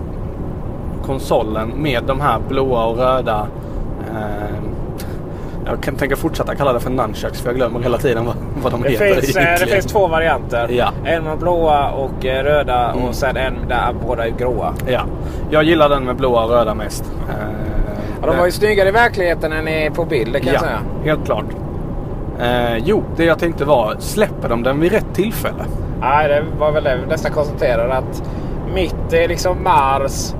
Konsolen 1.05 1.69
med 1.69 2.03
de 2.07 2.21
här 2.21 2.39
blåa 2.49 2.85
och 2.85 2.97
röda 2.97 3.47
Eh, 4.15 4.55
jag 5.65 5.81
kan 5.83 5.95
tänka 5.95 6.15
fortsätta 6.15 6.55
kalla 6.55 6.73
det 6.73 6.79
för 6.79 6.89
nunchucks 6.89 7.41
för 7.41 7.49
jag 7.49 7.55
glömmer 7.55 7.79
hela 7.79 7.97
tiden 7.97 8.25
vad, 8.25 8.35
vad 8.63 8.71
de 8.71 8.81
Det 8.81 8.89
heter 8.89 9.05
finns, 9.21 9.35
eh, 9.35 9.43
egentligen. 9.43 9.69
det 9.69 9.73
finns 9.81 9.85
två 9.93 10.07
varianter. 10.07 10.67
Ja. 10.71 10.91
En 11.05 11.23
med 11.23 11.37
blåa 11.37 11.89
och 11.89 12.25
eh, 12.25 12.43
röda 12.43 12.91
Mm. 12.91 13.03
och 13.05 13.15
sen 13.15 13.37
en 13.37 13.53
där 13.67 13.95
båda 14.07 14.25
är 14.25 14.29
gråa. 14.29 14.73
Ja, 14.87 15.01
jag 15.49 15.63
gillar 15.63 15.89
den 15.89 16.03
med 16.03 16.15
blåa 16.15 16.43
och 16.43 16.49
röda 16.51 16.73
mest. 16.73 17.03
Eh, 17.29 17.68
de 18.29 18.37
var 18.37 18.45
ju 18.45 18.51
snyggare 18.51 18.89
i 18.89 18.91
verkligheten 18.91 19.51
än 19.53 19.67
i- 19.67 19.91
på 19.95 20.05
bild, 20.05 20.33
det 20.33 20.39
kan 20.39 20.47
jag 20.47 20.55
ja, 20.55 20.59
säga. 20.59 20.79
helt 21.03 21.25
klart. 21.25 21.45
Eh, 22.41 22.77
jo, 22.77 23.03
det 23.15 23.25
jag 23.25 23.39
tänkte 23.39 23.65
var, 23.65 23.95
släpper 23.99 24.49
de 24.49 24.63
den 24.63 24.79
vid 24.79 24.91
rätt 24.91 25.13
tillfälle? 25.13 25.65
Nej, 26.01 26.27
det 26.27 26.43
var 26.59 26.71
väl 26.71 26.83
det 26.83 26.97
vi 27.03 27.05
nästan 27.07 27.31
konstaterade 27.31 27.93
att 27.93 28.23
mitt 28.73 29.13
är 29.13 29.27
liksom 29.27 29.63
Mars. 29.63 30.33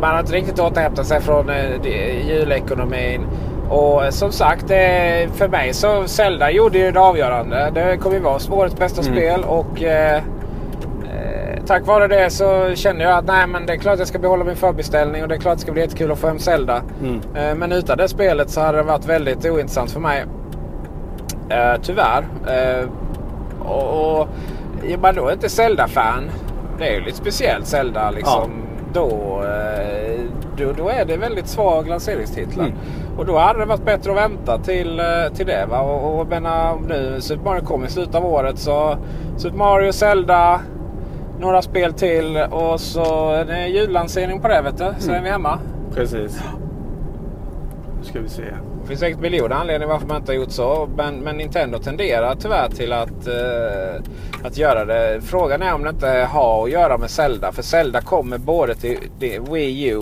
Man 0.00 0.10
har 0.10 0.20
inte 0.20 0.32
riktigt 0.32 0.58
återhämtat 0.60 1.06
sig 1.06 1.20
från 1.20 1.50
eh, 1.50 2.28
julekonomin. 2.28 3.26
Och 3.68 4.04
eh, 4.04 4.10
som 4.10 4.32
sagt, 4.32 4.62
eh, 4.70 5.30
för 5.34 5.48
mig 5.48 5.72
så 5.74 6.02
Zelda 6.06 6.50
gjorde 6.50 6.78
ju 6.78 6.90
det 6.90 7.00
avgörande. 7.00 7.70
Det 7.74 7.96
kommer 7.96 8.16
ju 8.16 8.22
vara 8.22 8.38
årets 8.50 8.76
bästa 8.76 9.02
Mm. 9.02 9.14
spel 9.14 9.44
och 9.44 9.82
eh, 9.82 10.14
eh, 10.16 10.22
tack 11.66 11.86
vare 11.86 12.08
det 12.08 12.30
så 12.30 12.74
kände 12.74 13.04
jag 13.04 13.18
att 13.18 13.26
nej 13.26 13.46
men 13.46 13.66
det 13.66 13.72
är 13.72 13.76
klart 13.76 13.98
jag 13.98 14.08
ska 14.08 14.18
behålla 14.18 14.44
min 14.44 14.56
förbeställning 14.56 15.22
och 15.22 15.28
det 15.28 15.34
är 15.34 15.38
klart 15.38 15.54
det 15.54 15.60
ska 15.60 15.72
bli 15.72 15.82
jättekul 15.82 16.12
att 16.12 16.18
få 16.18 16.26
hem 16.26 16.38
Zelda. 16.38 16.82
Mm. 17.00 17.20
Eh, 17.34 17.54
men 17.54 17.72
utan 17.72 17.98
det 17.98 18.08
spelet 18.08 18.50
så 18.50 18.60
hade 18.60 18.78
det 18.78 18.84
varit 18.84 19.06
väldigt 19.06 19.44
ointressant 19.44 19.90
för 19.90 20.00
mig. 20.00 20.24
Eh, 21.48 21.80
tyvärr. 21.82 22.26
Eh, 22.48 22.88
och, 23.68 24.20
och 24.20 24.28
är 24.84 24.98
man 24.98 25.14
då 25.14 25.32
inte 25.32 25.48
Zelda-fan, 25.48 26.30
det 26.78 26.88
är 26.88 26.94
ju 26.94 27.00
lite 27.00 27.16
speciellt 27.16 27.66
Zelda 27.66 28.10
liksom. 28.10 28.50
Då, 28.92 29.42
eh, 29.44 30.20
då, 30.56 30.72
då 30.72 30.88
är 30.88 31.04
det 31.04 31.16
väldigt 31.16 31.48
svag 31.48 31.88
lanseringstitlar. 31.88 32.64
Mm. 32.64 32.78
Och 33.18 33.26
då 33.26 33.38
hade 33.38 33.58
det 33.58 33.64
varit 33.64 33.84
bättre 33.84 34.10
att 34.10 34.16
vänta 34.16 34.58
till, 34.58 35.02
till 35.34 35.46
det. 35.46 35.66
Va? 35.70 35.80
Och, 35.80 36.20
och 36.20 36.26
menar, 36.26 36.78
nu 36.88 37.20
Super 37.20 37.44
Mario 37.44 37.64
kom 37.64 37.84
i 37.84 37.88
slutet 37.88 38.14
av 38.14 38.26
året 38.26 38.58
så 38.58 38.96
Super 39.36 39.58
Mario, 39.58 39.92
Zelda, 39.92 40.60
några 41.40 41.62
spel 41.62 41.92
till 41.92 42.36
och 42.36 42.80
så 42.80 43.30
är 43.32 43.44
det 43.44 43.66
jullansering 43.66 44.40
på 44.40 44.48
det 44.48 44.62
vet 44.62 44.78
du. 44.78 44.94
Så 44.98 45.12
är 45.12 45.22
vi 45.22 45.28
hemma. 45.28 45.58
Precis. 45.94 46.42
Nu 47.98 48.04
ska 48.04 48.20
vi 48.20 48.28
se. 48.28 48.42
Det 48.82 48.88
finns 48.88 49.00
säkert 49.00 49.20
miljoner 49.20 49.56
anledningar 49.56 49.92
varför 49.92 50.06
man 50.06 50.16
inte 50.16 50.32
har 50.32 50.36
gjort 50.36 50.50
så. 50.50 50.88
Men, 50.96 51.20
men 51.20 51.36
Nintendo 51.36 51.78
tenderar 51.78 52.34
tyvärr 52.34 52.68
till 52.68 52.92
att, 52.92 53.26
eh, 53.26 54.02
att 54.44 54.58
göra 54.58 54.84
det. 54.84 55.20
Frågan 55.22 55.62
är 55.62 55.74
om 55.74 55.82
det 55.82 55.90
inte 55.90 56.28
har 56.30 56.64
att 56.64 56.70
göra 56.70 56.98
med 56.98 57.10
Zelda. 57.10 57.52
För 57.52 57.62
Zelda 57.62 58.00
kommer 58.00 58.38
både 58.38 58.74
till, 58.74 58.98
till 59.18 59.40
Wii 59.40 59.88
U, 59.88 60.00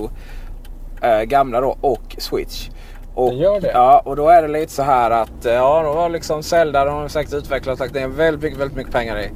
eh, 1.02 1.22
gamla 1.22 1.60
då, 1.60 1.76
och 1.80 2.16
Switch. 2.18 2.68
Och, 3.14 3.30
Det 3.30 3.36
gör 3.36 3.60
det? 3.60 3.70
Ja, 3.74 4.02
och 4.04 4.16
då 4.16 4.28
är 4.28 4.42
det 4.42 4.48
lite 4.48 4.72
så 4.72 4.82
här 4.82 5.10
att 5.10 5.46
eh, 5.46 5.52
ja, 5.52 5.82
de 5.82 5.96
har 5.96 6.08
liksom 6.08 6.42
Zelda, 6.42 6.84
de 6.84 6.94
har 6.94 7.08
säkert 7.08 7.34
utvecklat 7.34 7.72
och 7.72 7.80
lagt 7.80 7.94
ner 7.94 8.08
väldigt 8.08 8.56
väldigt 8.56 8.76
mycket 8.76 8.92
pengar 8.92 9.18
i. 9.20 9.30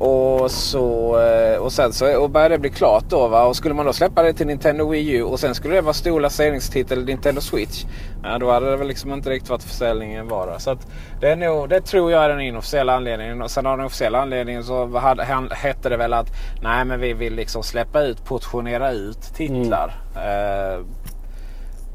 Och, 0.00 0.50
så, 0.50 1.18
eh, 1.20 1.58
och 1.58 1.72
sen 1.72 1.92
så 1.92 2.20
och 2.20 2.30
börjar 2.30 2.48
det 2.48 2.58
bli 2.58 2.70
klart 2.70 3.04
då. 3.08 3.28
Va? 3.28 3.44
Och 3.44 3.56
skulle 3.56 3.74
man 3.74 3.86
då 3.86 3.92
släppa 3.92 4.22
det 4.22 4.32
till 4.32 4.46
Nintendo 4.46 4.88
Wii 4.88 5.10
U 5.10 5.22
och 5.22 5.40
sen 5.40 5.54
skulle 5.54 5.74
det 5.74 5.80
vara 5.80 5.94
stor 5.94 6.20
lanseringstitel 6.20 7.04
Nintendo 7.04 7.40
Switch. 7.40 7.84
Ja, 8.22 8.38
då 8.38 8.50
hade 8.50 8.70
det 8.70 8.76
väl 8.76 8.88
liksom 8.88 9.12
inte 9.12 9.30
riktigt 9.30 9.50
varit 9.50 9.62
försäljningen 9.62 10.28
var. 10.28 10.58
Så 10.58 10.70
att 10.70 10.86
det, 11.20 11.28
är 11.28 11.36
nog, 11.36 11.68
det 11.68 11.80
tror 11.80 12.12
jag 12.12 12.24
är 12.24 12.28
den 12.28 12.40
inofficiella 12.40 12.96
anledningen. 12.96 13.42
Och 13.42 13.50
sen 13.50 13.66
av 13.66 13.76
den 13.76 13.86
officiella 13.86 14.20
anledningen 14.22 14.64
så 14.64 14.98
hade, 14.98 15.24
han, 15.24 15.50
hette 15.50 15.88
det 15.88 15.96
väl 15.96 16.12
att 16.12 16.28
nej 16.62 16.84
men 16.84 17.00
vi 17.00 17.12
vill 17.12 17.34
liksom 17.34 17.62
släppa 17.62 18.02
ut, 18.02 18.24
portionera 18.24 18.92
ut 18.92 19.34
titlar. 19.36 20.00
Eh, 20.16 20.84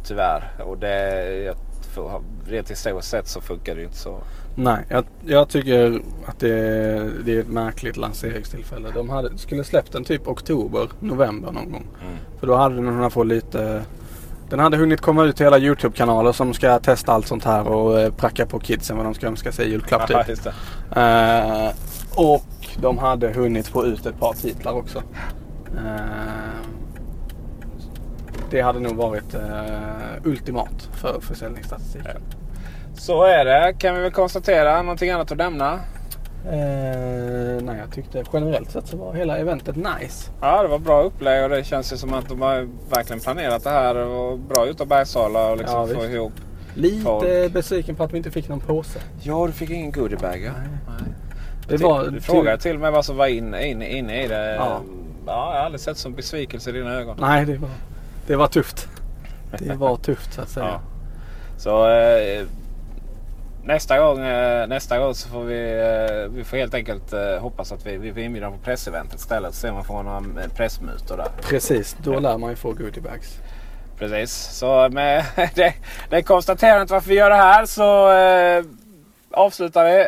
tyvärr. 0.08 0.52
Och 0.66 0.78
det, 0.78 1.34
jag, 1.46 1.56
för, 1.94 2.22
rent 2.48 2.72
historiskt 2.72 3.10
sett 3.10 3.28
så 3.28 3.42
funkar 3.42 3.76
det 3.76 3.80
ju 3.80 3.86
inte 3.86 3.98
så. 3.98 4.20
Nej, 4.56 4.86
jag, 4.90 5.06
jag 5.26 5.50
tycker 5.50 6.02
att 6.26 6.40
det, 6.40 6.54
det 7.26 7.36
är 7.36 7.40
ett 7.40 7.48
märkligt 7.48 7.98
lanseringstillfälle. 7.98 8.92
De 8.94 9.10
hade, 9.10 9.38
skulle 9.38 9.64
släppt 9.64 9.92
den 9.92 10.04
typ 10.04 10.28
oktober, 10.28 10.90
november 11.00 11.52
någon 11.52 11.72
gång. 11.72 11.88
För 12.40 12.48
då 12.48 12.56
hade 12.56 12.76
den 12.76 12.88
hunnit 12.88 13.14
få 13.14 13.24
lite... 13.24 13.84
Den 14.50 14.60
hade 14.60 14.78
hunnit 14.78 15.02
komma 15.02 15.24
ut 15.24 15.36
till 15.36 15.46
hela 15.46 15.58
Youtube-kanaler 15.58 16.32
som 16.32 16.54
ska 16.54 16.80
testa 16.80 17.12
allt 17.12 17.28
sånt 17.28 17.44
här 17.44 17.68
och 17.68 18.00
eh, 18.00 18.14
pracka 18.14 18.46
på 18.46 18.60
kidsen 18.60 18.98
vad 18.98 19.06
de 19.06 19.14
ska 19.14 19.28
önska 19.28 19.52
sig 19.52 19.68
i 19.68 19.72
julklapp 19.72 20.10
Ja, 20.10 20.24
typ. 20.24 20.46
Eh, 20.96 21.70
och 22.16 22.46
de 22.82 22.98
hade 22.98 23.28
hunnit 23.34 23.68
få 23.68 23.86
ut 23.86 24.06
ett 24.06 24.20
par 24.20 24.34
titlar 24.34 24.74
också. 24.74 25.04
Eh, 25.78 25.96
det 28.50 28.62
hade 28.62 28.80
nog 28.80 28.96
varit 28.96 29.34
eh, 29.34 29.42
ultimat 30.24 30.90
för 30.94 31.20
försäljningsstatistiken. 31.22 32.22
Så 32.98 33.24
är 33.24 33.46
det 33.46 33.74
kan 33.80 33.96
vi 33.96 34.02
väl 34.02 34.12
konstatera. 34.12 34.82
Någonting 34.82 35.10
annat 35.10 35.32
att 35.32 35.38
nämna? 35.38 35.74
Eh, 36.46 37.62
nej, 37.64 37.78
jag 37.80 37.92
tyckte 37.94 38.24
generellt 38.34 38.72
sett 38.72 38.88
så 38.88 38.98
var 38.98 39.14
hela 39.14 39.38
eventet 39.38 39.76
nice. 39.76 40.32
Ja, 40.42 40.62
det 40.62 40.68
var 40.68 40.80
bra 40.80 41.04
upplägg 41.04 41.44
och 41.44 41.50
det 41.50 41.64
känns 41.64 41.94
ju 41.94 41.98
som 41.98 42.14
att 42.14 42.30
de 42.30 42.42
har 42.42 42.68
verkligen 42.90 43.20
planerat 43.20 43.64
det 43.64 43.70
här. 43.70 43.96
och 43.96 44.40
bra 44.40 44.66
utav 44.68 44.88
Bergsala 44.88 45.52
och 45.52 45.58
liksom 45.58 45.90
Ja, 45.90 45.96
få 45.96 46.06
ihop. 46.06 46.34
Lite 46.76 47.02
Folk. 47.04 47.54
besviken 47.54 47.96
på 47.96 48.04
att 48.04 48.14
vi 48.14 48.18
inte 48.18 48.32
fick 48.32 48.50
någon 48.50 48.60
påse. 48.60 49.00
Ja, 49.22 49.48
du 49.48 49.54
fick 49.54 49.70
ingen 49.70 49.92
goodiebag 49.92 50.42
ja. 50.46 50.52
Nej. 50.88 51.14
Det 51.68 51.78
Du 51.78 51.84
var 51.84 52.08
du 52.08 52.22
frågade 52.22 52.58
till 52.58 52.76
och 52.76 52.82
med 52.82 52.92
vad 52.92 53.06
som 53.06 53.18
var 53.18 53.28
inne, 53.28 53.68
inne, 53.68 53.90
inne 53.90 54.24
i 54.24 54.28
det. 54.28 54.56
Ja. 54.56 54.82
ja, 55.26 55.34
jag 55.54 55.60
har 55.60 55.66
aldrig 55.66 55.82
sett 55.82 55.98
som 55.98 56.14
besvikelse 56.14 56.70
i 56.70 56.74
dina 56.74 56.94
ögon. 56.94 57.18
Nej, 57.20 57.46
det 57.46 57.58
var, 57.58 57.70
det 58.28 58.36
var 58.36 58.48
tufft. 58.48 58.88
Det 59.60 59.76
var 59.76 59.96
tufft 59.98 60.34
så 60.34 60.42
att 60.42 60.50
säga. 60.50 60.66
Ja. 60.66 60.80
Så 61.58 61.90
eh, 61.90 62.46
nästa, 63.66 64.00
gång, 64.00 64.20
eh, 64.20 64.68
nästa 64.68 65.00
gång 65.00 65.16
så 65.16 65.30
får 65.30 65.44
vi, 65.44 65.80
eh, 65.80 66.30
vi 66.30 66.44
får 66.44 66.58
helt 66.58 66.74
enkelt 66.74 67.14
eh, 67.14 67.38
hoppas 67.40 67.72
att 67.72 67.86
vi, 67.86 67.98
vi 67.98 68.14
får 68.14 68.22
dem 68.42 68.54
på 68.54 68.60
presseventet 68.60 69.20
istället. 69.20 69.54
Så 69.54 69.60
ser 69.60 69.72
man 69.72 69.84
får 69.84 70.04
några 70.04 70.50
pressmutor 70.56 71.18
där. 71.18 71.28
Precis, 71.42 71.96
då 72.04 72.20
lär 72.20 72.38
man 72.38 72.50
ju 72.50 72.56
få 72.56 72.74
goodiebags. 72.74 73.40
Precis, 73.98 74.32
så 74.34 74.90
med 74.90 75.26
det, 75.56 75.74
det 76.10 76.22
konstaterandet 76.22 76.90
varför 76.90 77.10
vi 77.10 77.16
gör 77.16 77.30
det 77.30 77.36
här 77.36 77.66
så 77.66 78.12
eh, 78.12 78.64
avslutar 79.32 79.86
vi. 79.86 80.08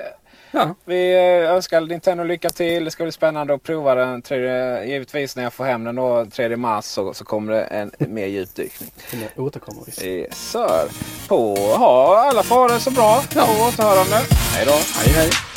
Ja. 0.52 0.76
Vi 0.86 1.14
eh, 1.14 1.52
önskar 1.52 1.82
Nintendo 1.82 2.24
lycka 2.24 2.50
till. 2.50 2.86
Det 2.86 2.92
ska 2.92 3.04
bli 3.04 3.12
spännande 3.12 3.54
att 3.54 3.64
prova 3.64 3.96
den. 3.96 4.22
Tredje, 4.22 4.86
givetvis 4.86 5.36
när 5.36 5.44
jag 5.44 5.54
får 5.54 5.64
hem 5.66 5.84
den 5.84 5.96
då 5.96 6.26
3 6.26 6.58
mars 6.58 6.86
så, 6.86 7.14
så 7.14 7.26
kommer 7.26 7.54
det 7.54 7.62
en 7.62 7.92
mer 8.00 8.28
djupdykning. 8.28 8.92
Kommer 9.12 9.28
återkommer 9.36 9.82
vi. 9.86 10.10
Yes, 10.10 10.52
sir. 10.52 10.90
På 11.28 11.56
ha 11.56 12.20
alla 12.20 12.68
det 12.68 12.80
så 12.80 12.92
bra. 12.92 13.24
På 13.34 13.40
återhörande. 13.40 14.16
Hej 14.56 14.66
då. 14.66 14.72
Hej 14.72 15.14
hej. 15.14 15.57